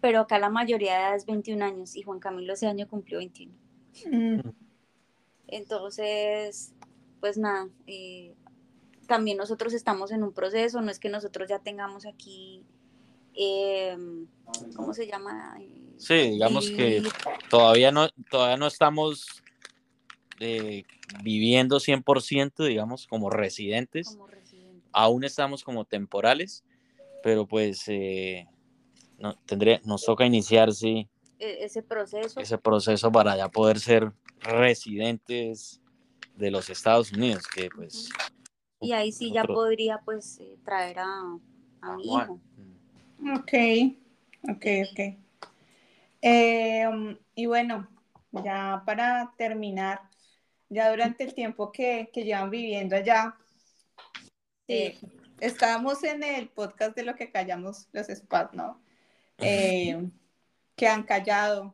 pero 0.02 0.20
acá 0.20 0.38
la 0.38 0.50
mayoría 0.50 0.94
de 0.94 1.00
edad 1.00 1.16
es 1.16 1.26
21 1.26 1.64
años 1.64 1.96
y 1.96 2.02
Juan 2.02 2.20
Camilo 2.20 2.52
ese 2.52 2.68
año 2.68 2.90
cumplió 2.90 3.20
21. 3.20 3.54
Mm. 4.12 4.50
Entonces, 5.48 6.74
pues 7.22 7.38
nada, 7.38 7.70
eh, 7.88 8.36
también 9.08 9.38
nosotros 9.38 9.74
estamos 9.74 10.12
en 10.12 10.24
un 10.24 10.34
proceso, 10.34 10.82
no 10.82 10.92
es 10.92 11.00
que 11.00 11.08
nosotros 11.08 11.48
ya 11.48 11.60
tengamos 11.60 12.06
aquí, 12.06 12.66
em, 13.34 14.28
¿cómo 14.76 14.94
se 14.94 15.08
llama? 15.08 15.58
Sí, 16.00 16.32
digamos 16.32 16.72
que 16.72 17.04
todavía 17.50 17.92
no, 17.92 18.10
todavía 18.32 18.58
no 18.58 18.68
estamos 18.68 19.44
eh, 20.40 20.86
viviendo 21.24 21.80
100%, 21.80 22.64
digamos, 22.64 23.06
como 23.06 23.30
residentes. 23.30 24.16
Como 24.16 24.30
aún 24.92 25.24
estamos 25.24 25.64
como 25.64 25.86
temporales, 25.86 26.64
pero 27.22 27.46
pues 27.46 27.84
eh, 27.88 28.48
no, 29.18 29.36
tendría, 29.46 29.82
nos 29.86 30.04
toca 30.04 30.26
iniciar, 30.26 30.74
sí. 30.74 31.08
E, 31.38 31.66
ese 31.66 31.84
proceso. 31.84 32.40
Ese 32.40 32.58
proceso 32.58 33.12
para 33.12 33.38
ya 33.38 33.50
poder 33.50 33.80
ser 33.80 34.12
residentes 34.40 35.82
de 36.36 36.52
los 36.52 36.70
Estados 36.70 37.12
Unidos, 37.12 37.46
que 37.48 37.70
pues... 37.70 38.10
Y 38.82 38.94
ahí 38.94 39.12
sí 39.12 39.32
ya 39.34 39.44
podría 39.44 40.00
pues 40.06 40.40
eh, 40.40 40.58
traer 40.64 41.00
a, 41.00 41.38
a 41.82 41.96
mi 41.98 42.06
hijo. 42.06 42.40
Ok, 43.36 43.54
ok, 44.50 44.66
ok. 44.92 45.29
Em, 46.22 47.18
y 47.36 47.46
bueno, 47.46 47.88
ya 48.44 48.84
para 48.86 49.34
terminar, 49.38 50.02
ya 50.70 50.90
durante 50.90 51.24
el 51.24 51.34
tiempo 51.34 51.72
que, 51.72 52.10
que 52.14 52.24
llevan 52.24 52.50
viviendo 52.50 52.96
allá, 52.96 53.36
Sí. 54.68 55.00
estábamos 55.40 56.04
en 56.04 56.22
el 56.22 56.48
podcast 56.50 56.96
de 56.96 57.02
lo 57.04 57.16
que 57.16 57.32
callamos 57.32 57.88
los 57.92 58.06
SPAT, 58.08 58.54
¿no? 58.54 58.80
Eh, 59.40 60.08
que 60.76 60.88
han 60.88 61.02
callado, 61.04 61.74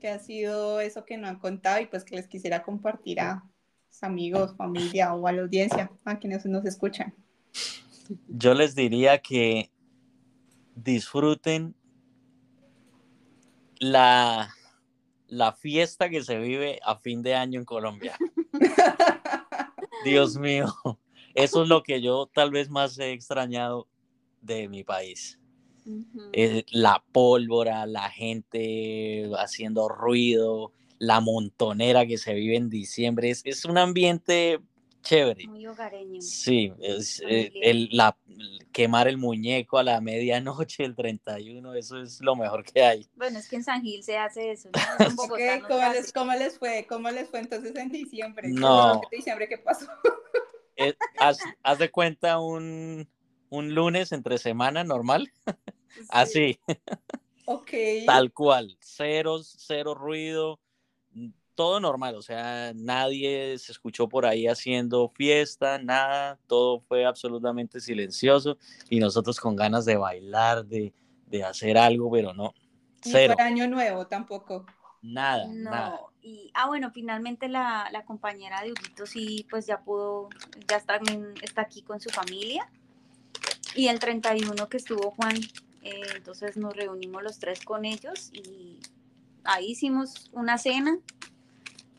que 0.00 0.08
ha 0.08 0.18
sido 0.18 0.80
eso 0.80 1.06
que 1.06 1.16
no 1.16 1.26
han 1.28 1.38
contado 1.38 1.80
y 1.80 1.86
pues 1.86 2.04
que 2.04 2.16
les 2.16 2.28
quisiera 2.28 2.62
compartir 2.62 3.20
a 3.20 3.42
sus 3.88 4.02
amigos, 4.02 4.54
familia 4.54 5.14
o 5.14 5.26
a 5.26 5.32
la 5.32 5.42
audiencia, 5.42 5.90
a 6.04 6.18
quienes 6.18 6.44
nos 6.44 6.66
escuchan. 6.66 7.14
Yo 8.28 8.52
les 8.52 8.74
diría 8.74 9.18
que 9.22 9.70
disfruten 10.74 11.74
la, 13.84 14.54
la 15.28 15.52
fiesta 15.52 16.08
que 16.08 16.24
se 16.24 16.38
vive 16.38 16.80
a 16.84 16.96
fin 16.96 17.22
de 17.22 17.34
año 17.34 17.60
en 17.60 17.66
Colombia. 17.66 18.16
Dios 20.04 20.36
mío, 20.36 20.74
eso 21.34 21.62
es 21.62 21.68
lo 21.68 21.82
que 21.82 22.00
yo 22.00 22.30
tal 22.32 22.50
vez 22.50 22.70
más 22.70 22.98
he 22.98 23.12
extrañado 23.12 23.88
de 24.40 24.68
mi 24.68 24.84
país. 24.84 25.38
Eh, 26.32 26.64
la 26.70 27.04
pólvora, 27.12 27.84
la 27.84 28.08
gente 28.08 29.30
haciendo 29.38 29.88
ruido, 29.88 30.72
la 30.98 31.20
montonera 31.20 32.06
que 32.06 32.16
se 32.16 32.32
vive 32.32 32.56
en 32.56 32.70
diciembre. 32.70 33.30
Es, 33.30 33.42
es 33.44 33.66
un 33.66 33.76
ambiente 33.76 34.60
chévere. 35.04 35.46
Muy 35.46 35.66
hogareño. 35.66 36.20
Sí, 36.20 36.72
es, 36.80 37.22
eh, 37.28 37.52
el, 37.62 37.88
la, 37.92 38.16
quemar 38.72 39.06
el 39.06 39.18
muñeco 39.18 39.78
a 39.78 39.84
la 39.84 40.00
medianoche, 40.00 40.84
el 40.84 40.96
31, 40.96 41.74
eso 41.74 42.00
es 42.00 42.20
lo 42.20 42.34
mejor 42.34 42.64
que 42.64 42.82
hay. 42.82 43.08
Bueno, 43.14 43.38
es 43.38 43.48
que 43.48 43.56
en 43.56 43.64
San 43.64 43.82
Gil 43.82 44.02
se 44.02 44.16
hace 44.18 44.50
eso. 44.50 44.70
¿no? 44.72 44.80
En 45.06 45.14
Bogotá 45.14 45.58
no 45.58 45.68
¿Cómo, 45.68 45.92
les, 45.92 46.12
¿Cómo, 46.12 46.32
les, 46.32 46.58
fue? 46.58 46.86
¿Cómo 46.88 47.10
les 47.10 47.28
fue 47.28 47.40
entonces 47.40 47.76
en 47.76 47.90
diciembre? 47.90 48.48
No. 48.48 48.94
¿En 48.94 49.00
diciembre 49.12 49.48
qué 49.48 49.58
pasó? 49.58 49.86
Eh, 50.76 50.96
haz, 51.20 51.38
haz, 51.62 51.78
de 51.78 51.88
cuenta 51.88 52.40
un, 52.40 53.08
un 53.48 53.74
lunes 53.76 54.10
entre 54.10 54.38
semana 54.38 54.82
normal. 54.82 55.30
Sí. 55.94 56.06
Así. 56.08 56.60
Ok. 57.44 57.70
Tal 58.04 58.32
cual. 58.32 58.76
Cero, 58.80 59.40
cero 59.44 59.94
ruido 59.94 60.58
todo 61.54 61.80
normal, 61.80 62.14
o 62.16 62.22
sea, 62.22 62.72
nadie 62.74 63.56
se 63.58 63.72
escuchó 63.72 64.08
por 64.08 64.26
ahí 64.26 64.46
haciendo 64.46 65.08
fiesta, 65.08 65.78
nada, 65.78 66.38
todo 66.46 66.80
fue 66.80 67.04
absolutamente 67.04 67.80
silencioso 67.80 68.58
y 68.88 68.98
nosotros 68.98 69.38
con 69.38 69.56
ganas 69.56 69.84
de 69.84 69.96
bailar, 69.96 70.64
de, 70.64 70.92
de 71.26 71.44
hacer 71.44 71.78
algo, 71.78 72.10
pero 72.10 72.34
no, 72.34 72.54
cero. 73.00 73.32
Ni 73.32 73.36
para 73.36 73.48
año 73.48 73.68
nuevo 73.68 74.06
tampoco. 74.06 74.66
Nada, 75.02 75.46
no. 75.46 75.70
nada. 75.70 76.00
Y, 76.22 76.50
ah, 76.54 76.66
bueno, 76.66 76.90
finalmente 76.90 77.48
la, 77.48 77.88
la 77.92 78.04
compañera 78.04 78.62
de 78.62 78.72
Huguito 78.72 79.04
sí, 79.04 79.46
pues 79.50 79.66
ya 79.66 79.82
pudo, 79.82 80.30
ya 80.66 80.78
está, 80.78 80.98
está 81.42 81.62
aquí 81.62 81.82
con 81.82 82.00
su 82.00 82.08
familia. 82.08 82.70
Y 83.74 83.88
el 83.88 83.98
31 83.98 84.68
que 84.68 84.78
estuvo 84.78 85.10
Juan, 85.10 85.36
eh, 85.82 86.00
entonces 86.16 86.56
nos 86.56 86.74
reunimos 86.74 87.22
los 87.22 87.38
tres 87.38 87.62
con 87.64 87.84
ellos 87.84 88.30
y 88.32 88.78
ahí 89.44 89.72
hicimos 89.72 90.30
una 90.32 90.56
cena 90.56 90.98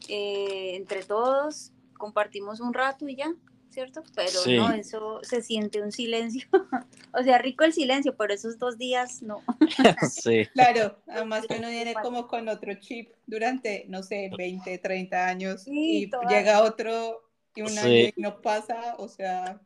eh, 0.10 0.76
entre 0.76 1.04
todos, 1.04 1.72
compartimos 1.98 2.60
un 2.60 2.74
rato 2.74 3.08
y 3.08 3.16
ya, 3.16 3.34
¿cierto? 3.70 4.04
Pero 4.16 4.30
Sí. 4.30 4.56
no, 4.58 4.72
eso 4.72 5.20
se 5.24 5.42
siente 5.42 5.82
un 5.82 5.92
silencio. 5.92 6.48
o 7.14 7.24
sea, 7.24 7.38
rico 7.38 7.64
el 7.64 7.74
silencio, 7.74 8.16
pero 8.16 8.34
esos 8.34 8.58
dos 8.58 8.78
días 8.78 9.22
no. 9.22 9.44
sí, 10.12 10.46
Claro, 10.54 10.98
además 11.08 11.46
que 11.48 11.58
uno 11.58 11.70
viene 11.70 11.94
como 12.02 12.28
con 12.28 12.48
otro 12.50 12.74
chip 12.76 13.12
durante, 13.26 13.86
no 13.88 14.04
sé, 14.04 14.32
20, 14.38 14.78
30 14.78 15.28
años 15.28 15.64
Sí, 15.64 16.04
y 16.04 16.10
todas. 16.10 16.30
llega 16.32 16.62
otro 16.64 17.22
y 17.56 17.62
un 17.62 17.70
Sí. 17.70 17.80
año 17.80 18.10
y 18.16 18.22
no 18.22 18.42
pasa, 18.42 18.96
o 18.98 19.08
sea, 19.08 19.62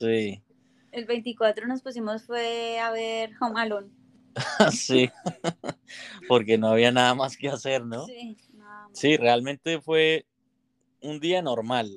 sí, 0.00 0.42
El 0.92 1.06
24 1.06 1.66
nos 1.66 1.80
pusimos 1.82 2.24
fue 2.24 2.78
a 2.78 2.90
ver 2.90 3.30
Home 3.40 3.60
Alone. 3.60 3.88
sí, 4.72 5.10
porque 6.28 6.58
no 6.58 6.68
había 6.68 6.92
nada 6.92 7.14
más 7.14 7.36
que 7.36 7.48
hacer, 7.48 7.84
¿no? 7.84 8.06
Sí. 8.06 8.36
Sí, 8.92 9.16
realmente 9.16 9.80
fue 9.80 10.26
un 11.00 11.20
día 11.20 11.42
normal. 11.42 11.90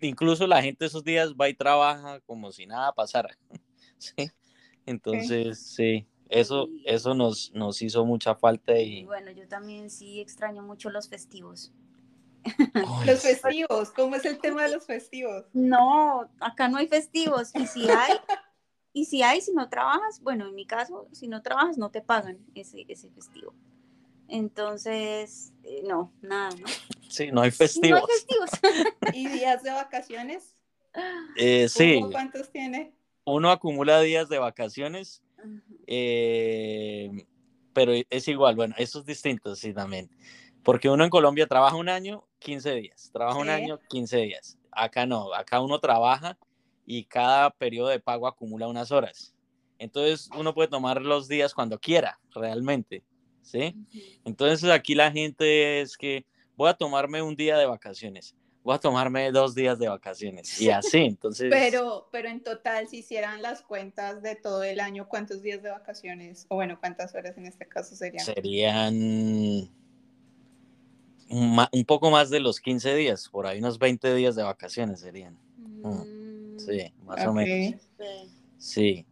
Incluso 0.00 0.46
la 0.46 0.62
gente 0.62 0.86
esos 0.86 1.04
días 1.04 1.34
va 1.34 1.48
y 1.48 1.54
trabaja 1.54 2.20
como 2.20 2.52
si 2.52 2.66
nada 2.66 2.92
pasara. 2.92 3.36
Sí. 3.98 4.30
Entonces, 4.86 5.58
sí, 5.58 6.06
eso, 6.30 6.70
eso 6.86 7.12
nos, 7.12 7.52
nos 7.52 7.82
hizo 7.82 8.02
mucha 8.06 8.34
falta 8.34 8.78
Y 8.78 9.00
y 9.00 9.04
bueno, 9.04 9.30
yo 9.30 9.46
también 9.46 9.90
sí 9.90 10.22
extraño 10.22 10.62
mucho 10.62 10.88
los 10.88 11.10
festivos. 11.10 11.70
Los 13.04 13.20
festivos, 13.20 13.90
¿cómo 13.90 14.16
es 14.16 14.24
el 14.24 14.38
tema 14.38 14.62
de 14.62 14.70
los 14.70 14.86
festivos? 14.86 15.44
No, 15.52 16.30
acá 16.40 16.68
no 16.68 16.78
hay 16.78 16.88
festivos. 16.88 17.50
Y 17.54 17.66
si 17.66 17.90
hay, 17.90 18.14
y 18.92 19.04
si 19.04 19.22
hay, 19.22 19.40
si 19.40 19.52
no 19.52 19.68
trabajas, 19.68 20.20
bueno, 20.22 20.46
en 20.46 20.54
mi 20.54 20.66
caso, 20.66 21.08
si 21.12 21.28
no 21.28 21.42
trabajas, 21.42 21.76
no 21.76 21.90
te 21.90 22.00
pagan 22.00 22.38
ese, 22.54 22.86
ese 22.88 23.10
festivo. 23.10 23.54
Entonces, 24.30 25.52
eh, 25.64 25.82
no, 25.84 26.12
nada, 26.22 26.50
¿no? 26.56 26.66
Sí, 27.08 27.30
no 27.32 27.42
hay 27.42 27.50
No 27.50 27.56
festivos. 27.56 28.00
hay 28.00 28.06
festivos. 28.06 28.50
¿Y 29.12 29.28
días 29.28 29.62
de 29.62 29.70
vacaciones? 29.70 30.56
Eh, 31.36 31.68
sí, 31.68 32.00
¿Cuántos 32.10 32.50
tiene? 32.50 32.94
uno 33.24 33.50
acumula 33.50 34.00
días 34.00 34.28
de 34.28 34.38
vacaciones, 34.38 35.22
eh, 35.86 37.10
pero 37.72 37.92
es 38.08 38.28
igual, 38.28 38.56
bueno, 38.56 38.74
eso 38.78 39.00
es 39.00 39.06
distinto, 39.06 39.54
sí, 39.56 39.72
también. 39.72 40.10
Porque 40.62 40.88
uno 40.88 41.04
en 41.04 41.10
Colombia 41.10 41.46
trabaja 41.46 41.76
un 41.76 41.88
año, 41.88 42.24
15 42.38 42.74
días, 42.74 43.10
trabaja 43.12 43.38
un 43.38 43.48
año, 43.48 43.80
15 43.88 44.18
días. 44.18 44.58
Acá 44.72 45.06
no, 45.06 45.32
acá 45.34 45.60
uno 45.60 45.78
trabaja 45.80 46.38
y 46.86 47.04
cada 47.04 47.50
periodo 47.50 47.88
de 47.88 48.00
pago 48.00 48.26
acumula 48.26 48.68
unas 48.68 48.90
horas. 48.90 49.34
Entonces 49.78 50.28
uno 50.36 50.54
puede 50.54 50.68
tomar 50.68 51.00
los 51.02 51.28
días 51.28 51.54
cuando 51.54 51.78
quiera, 51.78 52.20
realmente, 52.34 53.02
¿sí? 53.50 53.74
Entonces 54.24 54.70
aquí 54.70 54.94
la 54.94 55.10
gente 55.10 55.80
es 55.80 55.96
que 55.96 56.24
voy 56.56 56.68
a 56.68 56.74
tomarme 56.74 57.22
un 57.22 57.36
día 57.36 57.58
de 57.58 57.66
vacaciones, 57.66 58.34
voy 58.62 58.74
a 58.74 58.78
tomarme 58.78 59.30
dos 59.32 59.54
días 59.54 59.78
de 59.78 59.88
vacaciones 59.88 60.60
y 60.60 60.70
así, 60.70 60.98
entonces... 60.98 61.48
Pero, 61.50 62.08
pero 62.12 62.28
en 62.28 62.42
total, 62.42 62.88
si 62.88 62.98
hicieran 62.98 63.42
las 63.42 63.62
cuentas 63.62 64.22
de 64.22 64.36
todo 64.36 64.62
el 64.62 64.80
año, 64.80 65.08
¿cuántos 65.08 65.42
días 65.42 65.62
de 65.62 65.70
vacaciones? 65.70 66.46
O 66.48 66.56
bueno, 66.56 66.78
¿cuántas 66.78 67.14
horas 67.14 67.36
en 67.38 67.46
este 67.46 67.66
caso 67.66 67.94
serían? 67.96 68.24
serían 68.24 68.94
un, 71.28 71.84
poco 71.86 72.10
más 72.10 72.30
de 72.30 72.40
los 72.40 72.60
15 72.60 72.94
días, 72.94 73.28
por 73.28 73.46
ahí 73.46 73.58
unos 73.58 73.78
20 73.78 74.14
días 74.14 74.36
de 74.36 74.42
vacaciones 74.42 75.00
serían. 75.00 75.38
Mm, 75.56 76.58
Sí, 76.58 76.92
más 77.04 77.26
o 77.26 77.32
menos. 77.32 77.80
sí. 78.58 79.06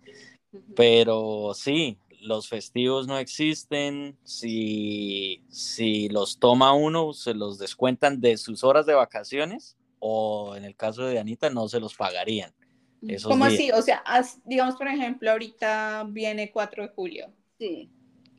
Pero 0.74 1.52
sí, 1.54 1.98
los 2.28 2.48
festivos 2.48 3.06
no 3.08 3.18
existen. 3.18 4.16
Si, 4.22 5.42
si 5.48 6.08
los 6.08 6.38
toma 6.38 6.72
uno, 6.74 7.12
se 7.12 7.34
los 7.34 7.58
descuentan 7.58 8.20
de 8.20 8.36
sus 8.36 8.62
horas 8.62 8.86
de 8.86 8.94
vacaciones 8.94 9.76
o 9.98 10.54
en 10.54 10.64
el 10.64 10.76
caso 10.76 11.02
de 11.04 11.18
Anita 11.18 11.50
no 11.50 11.68
se 11.68 11.80
los 11.80 11.94
pagarían. 11.96 12.54
Esos 13.06 13.30
¿Cómo 13.30 13.46
días. 13.46 13.54
así? 13.60 13.70
O 13.72 13.82
sea, 13.82 14.02
haz- 14.04 14.40
digamos, 14.44 14.76
por 14.76 14.88
ejemplo, 14.88 15.30
ahorita 15.30 16.04
viene 16.08 16.50
4 16.52 16.82
de 16.84 16.88
julio. 16.90 17.32
Sí. 17.58 17.90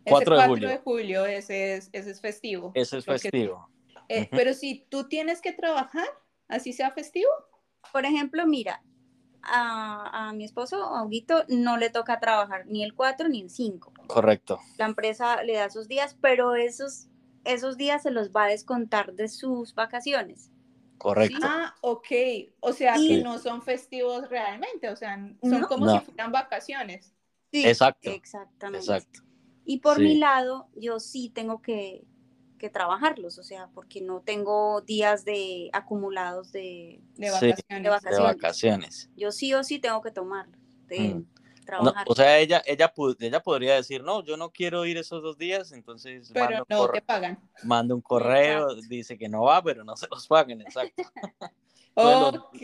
Ese 0.06 0.10
4 0.10 0.36
de 0.36 0.38
4 0.40 0.48
julio. 0.54 0.70
de 0.70 0.78
julio, 0.78 1.26
ese 1.26 1.76
es, 1.76 1.90
ese 1.92 2.12
es 2.12 2.22
festivo. 2.22 2.72
Ese 2.76 2.98
es 3.00 3.06
festivo. 3.06 3.70
eh. 4.08 4.28
Pero 4.32 4.54
si 4.54 4.86
tú 4.90 5.08
tienes 5.08 5.42
que 5.42 5.52
trabajar, 5.54 6.08
así 6.48 6.74
sea 6.74 6.92
festivo. 6.92 7.30
Por 7.94 8.06
ejemplo, 8.06 8.46
mira, 8.48 8.84
a, 9.44 10.30
a 10.30 10.34
mi 10.34 10.44
esposo, 10.44 10.84
a 10.84 11.04
Huguito, 11.04 11.44
no 11.48 11.78
le 11.78 11.90
toca 11.90 12.20
trabajar 12.20 12.66
ni 12.68 12.84
el 12.84 12.94
4 12.94 13.28
ni 13.30 13.42
el 13.42 13.50
5. 13.50 13.94
Correcto. 14.08 14.60
La 14.78 14.86
empresa 14.86 15.44
le 15.44 15.54
da 15.54 15.66
esos 15.66 15.88
días, 15.88 16.18
pero 16.22 16.56
esos, 16.56 17.08
esos 17.46 17.78
días 17.78 18.04
se 18.04 18.12
los 18.12 18.32
va 18.32 18.46
a 18.46 18.48
descontar 18.48 19.14
de 19.14 19.28
sus 19.28 19.74
vacaciones. 19.76 20.52
Correcto. 20.98 21.38
Ah, 21.44 21.74
ok. 21.82 22.08
O 22.60 22.74
sea, 22.74 22.96
que 22.96 23.24
no 23.24 23.40
son 23.40 23.62
festivos 23.62 24.30
realmente. 24.30 24.90
O 24.90 24.96
sea, 24.96 25.16
son 25.42 25.62
No. 25.62 25.68
como 25.68 25.86
No. 25.86 26.00
si 26.00 26.06
fueran 26.06 26.32
vacaciones. 26.32 27.14
Sí, 27.52 27.66
Exacto. 27.66 28.10
Exactamente. 28.12 28.86
Exacto. 28.86 29.22
Y 29.66 29.80
por 29.80 29.96
Sí. 29.98 30.04
mi 30.04 30.16
lado, 30.18 30.68
yo 30.76 31.00
sí 31.00 31.30
tengo 31.30 31.62
que, 31.62 32.04
que 32.60 32.70
trabajarlos, 32.70 33.40
o 33.40 33.44
sea, 33.44 33.70
porque 33.74 34.02
no 34.02 34.22
tengo 34.22 34.82
días 34.82 35.26
de 35.26 35.70
acumulados 35.74 36.52
de, 36.52 37.02
De 37.16 37.32
vacaciones. 37.32 37.66
De 37.68 37.80
De 37.80 37.90
vacaciones. 37.90 38.20
vacaciones. 38.36 39.10
yo 39.16 39.32
sí 39.32 39.52
o 39.56 39.64
sí 39.64 39.80
tengo 39.80 40.02
que 40.04 40.12
tomarlos, 40.12 40.60
de 40.88 41.00
Mm. 41.16 41.26
No, 41.72 41.76
trabajar. 41.84 42.06
o 42.08 42.16
sea, 42.16 42.40
ella, 42.40 42.64
ella, 42.66 42.92
ella 43.20 43.40
podría 43.44 43.76
decir, 43.76 44.04
no, 44.04 44.24
yo 44.24 44.38
no 44.38 44.50
quiero 44.50 44.86
ir 44.88 44.98
esos 44.98 45.22
dos 45.22 45.38
días, 45.38 45.72
entonces 45.72 46.32
Pero 46.34 46.46
manda 46.68 46.80
un, 46.80 46.86
no 46.88 46.92
te 46.92 47.02
pagan. 47.04 47.40
manda 47.64 47.94
un 47.96 48.02
correo, 48.02 48.70
Exacto. 48.72 48.88
dice 48.90 49.18
que 49.20 49.30
no 49.30 49.44
va, 49.44 49.62
pero 49.64 49.84
no 49.84 49.96
se 49.96 50.08
los 50.10 50.28
paguen, 50.28 50.62
exacto. 50.62 51.04
Bueno, 51.96 52.30
Ok. 52.30 52.62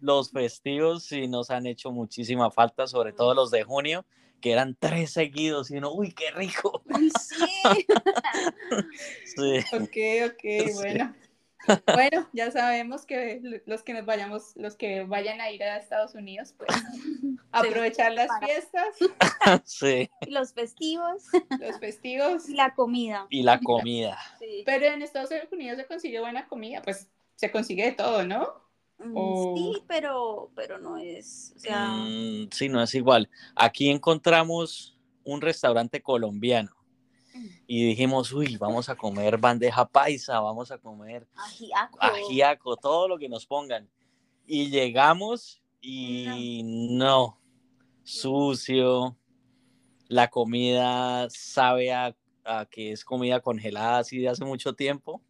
Los 0.00 0.30
festivos 0.30 1.04
sí 1.04 1.26
nos 1.26 1.50
han 1.50 1.66
hecho 1.66 1.90
muchísima 1.90 2.50
falta, 2.50 2.86
sobre 2.86 3.12
todo 3.14 3.32
los 3.34 3.50
de 3.50 3.62
junio, 3.64 4.04
que 4.40 4.52
eran 4.52 4.76
tres 4.78 5.12
seguidos, 5.12 5.70
y 5.70 5.76
uno, 5.76 5.92
uy, 5.92 6.12
qué 6.12 6.30
rico. 6.30 6.82
Sí. 7.20 7.86
Sí, 9.36 9.58
Ok, 9.72 10.32
ok, 10.32 10.74
bueno. 10.74 11.14
Bueno, 11.86 12.28
ya 12.32 12.50
sabemos 12.50 13.06
que 13.06 13.62
los 13.66 13.82
que 13.82 13.94
nos 13.94 14.04
vayamos, 14.04 14.52
los 14.56 14.76
que 14.76 15.04
vayan 15.04 15.40
a 15.40 15.50
ir 15.50 15.62
a 15.62 15.78
Estados 15.78 16.14
Unidos, 16.14 16.54
pues 16.56 16.68
aprovechar 17.52 18.12
las 18.12 18.28
fiestas, 18.44 18.96
sí. 19.64 20.10
Los 20.28 20.52
festivos 20.52 21.24
los 21.58 21.78
festivos. 21.78 22.48
y 22.48 22.54
la 22.54 22.74
comida. 22.74 23.26
Y 23.30 23.42
la 23.42 23.60
comida. 23.60 24.18
Sí. 24.38 24.62
Pero 24.66 24.86
en 24.86 25.02
Estados 25.02 25.30
Unidos 25.50 25.78
se 25.78 25.86
consigue 25.86 26.20
buena 26.20 26.46
comida, 26.48 26.82
pues 26.82 27.10
se 27.36 27.50
consigue 27.50 27.84
de 27.84 27.92
todo, 27.92 28.24
¿no? 28.24 28.63
Mm, 29.04 29.16
o- 29.16 29.54
Sí, 29.54 29.82
pero, 29.86 30.50
pero 30.54 30.78
no 30.78 30.96
es, 30.96 31.52
o 31.56 31.58
sea, 31.58 31.88
Mm, 31.88 32.48
sí, 32.50 32.68
no 32.68 32.82
es 32.82 32.94
igual. 32.94 33.28
Aquí 33.54 33.90
encontramos 33.90 34.98
un 35.24 35.40
restaurante 35.40 36.00
colombiano 36.02 36.70
y 37.66 37.86
dijimos, 37.86 38.32
uy, 38.32 38.56
vamos 38.56 38.88
a 38.88 38.96
comer 38.96 39.38
bandeja 39.38 39.86
paisa, 39.86 40.40
vamos 40.40 40.70
a 40.70 40.78
comer 40.78 41.26
Ajiaco. 41.34 41.98
ajiaco, 42.00 42.76
todo 42.76 43.08
lo 43.08 43.18
que 43.18 43.28
nos 43.28 43.46
pongan. 43.46 43.88
Y 44.46 44.70
llegamos 44.70 45.62
y 45.80 46.62
no, 46.64 47.38
sucio, 48.02 49.16
la 50.08 50.28
comida 50.28 51.28
sabe 51.30 51.92
a, 51.92 52.14
a 52.44 52.66
que 52.66 52.92
es 52.92 53.04
comida 53.04 53.40
congelada 53.40 53.98
así 53.98 54.18
de 54.18 54.28
hace 54.28 54.44
mucho 54.44 54.74
tiempo. 54.74 55.22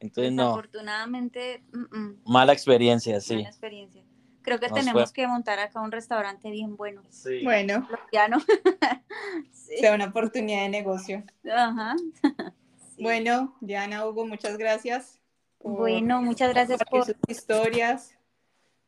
Entonces 0.00 0.32
no, 0.32 0.42
Desafortunadamente, 0.44 1.64
mm, 1.72 1.96
mm, 1.98 2.22
mala 2.26 2.52
experiencia, 2.52 3.20
sí. 3.20 3.36
mala 3.36 3.48
experiencia. 3.48 4.04
Creo 4.42 4.60
que 4.60 4.68
Nos 4.68 4.78
tenemos 4.78 5.02
fue- 5.04 5.12
que 5.12 5.26
montar 5.26 5.58
acá 5.58 5.80
un 5.80 5.90
restaurante 5.90 6.50
bien 6.50 6.76
bueno. 6.76 7.02
Sí. 7.10 7.42
Bueno, 7.42 7.86
Colombiano. 7.86 8.38
Sí. 9.52 9.78
sea 9.78 9.94
una 9.94 10.04
oportunidad 10.06 10.62
de 10.62 10.68
negocio. 10.68 11.24
Ajá. 11.50 11.96
Sí. 12.96 13.02
Bueno, 13.02 13.54
Diana, 13.60 14.06
Hugo, 14.06 14.24
muchas 14.26 14.56
gracias. 14.56 15.20
por 15.58 15.76
Bueno, 15.76 16.22
muchas 16.22 16.48
gracias 16.54 16.80
por, 16.88 17.04
sus 17.04 17.14
historias. 17.28 18.14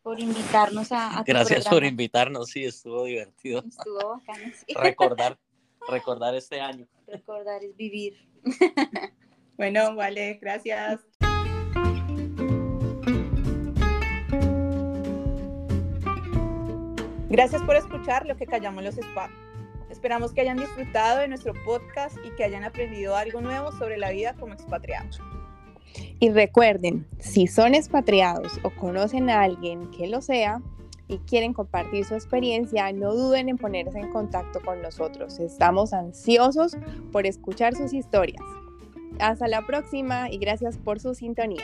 por 0.02 0.18
invitarnos 0.18 0.92
a, 0.92 1.18
a 1.18 1.24
tu 1.24 1.32
Gracias 1.32 1.68
por 1.68 1.84
invitarnos, 1.84 2.48
sí, 2.48 2.64
estuvo 2.64 3.04
divertido. 3.04 3.62
Estuvo 3.68 4.08
bacano, 4.16 4.44
sí. 4.66 4.72
Recordar, 4.74 5.38
recordar 5.90 6.34
este 6.36 6.58
año. 6.58 6.86
Recordar 7.06 7.62
es 7.64 7.76
vivir. 7.76 8.16
Bueno, 9.58 9.96
vale, 9.96 10.38
gracias. 10.40 11.00
Gracias 17.28 17.60
por 17.62 17.74
escuchar 17.74 18.24
lo 18.24 18.36
que 18.36 18.46
callamos 18.46 18.84
los 18.84 18.96
spa. 18.96 19.28
Esperamos 19.90 20.32
que 20.32 20.42
hayan 20.42 20.58
disfrutado 20.58 21.18
de 21.18 21.26
nuestro 21.26 21.54
podcast 21.64 22.16
y 22.24 22.30
que 22.36 22.44
hayan 22.44 22.62
aprendido 22.62 23.16
algo 23.16 23.40
nuevo 23.40 23.72
sobre 23.72 23.98
la 23.98 24.10
vida 24.10 24.34
como 24.34 24.54
expatriados. 24.54 25.20
Y 26.20 26.30
recuerden, 26.30 27.08
si 27.18 27.48
son 27.48 27.74
expatriados 27.74 28.60
o 28.62 28.70
conocen 28.70 29.28
a 29.28 29.42
alguien 29.42 29.90
que 29.90 30.06
lo 30.06 30.20
sea 30.20 30.62
y 31.08 31.18
quieren 31.18 31.52
compartir 31.52 32.04
su 32.04 32.14
experiencia, 32.14 32.92
no 32.92 33.12
duden 33.12 33.48
en 33.48 33.58
ponerse 33.58 33.98
en 33.98 34.12
contacto 34.12 34.60
con 34.60 34.80
nosotros. 34.82 35.40
Estamos 35.40 35.92
ansiosos 35.92 36.76
por 37.10 37.26
escuchar 37.26 37.74
sus 37.74 37.92
historias. 37.92 38.44
Hasta 39.20 39.48
la 39.48 39.66
próxima 39.66 40.30
y 40.30 40.38
gracias 40.38 40.78
por 40.78 41.00
su 41.00 41.14
sintonía. 41.14 41.62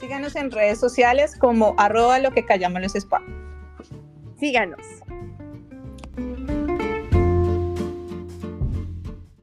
Síganos 0.00 0.36
en 0.36 0.50
redes 0.50 0.78
sociales 0.80 1.36
como 1.36 1.74
arroba 1.78 2.18
lo 2.18 2.30
que 2.30 2.44
callamos 2.44 2.80
los 2.80 2.94
spa. 2.94 3.22
Síganos. 4.38 4.80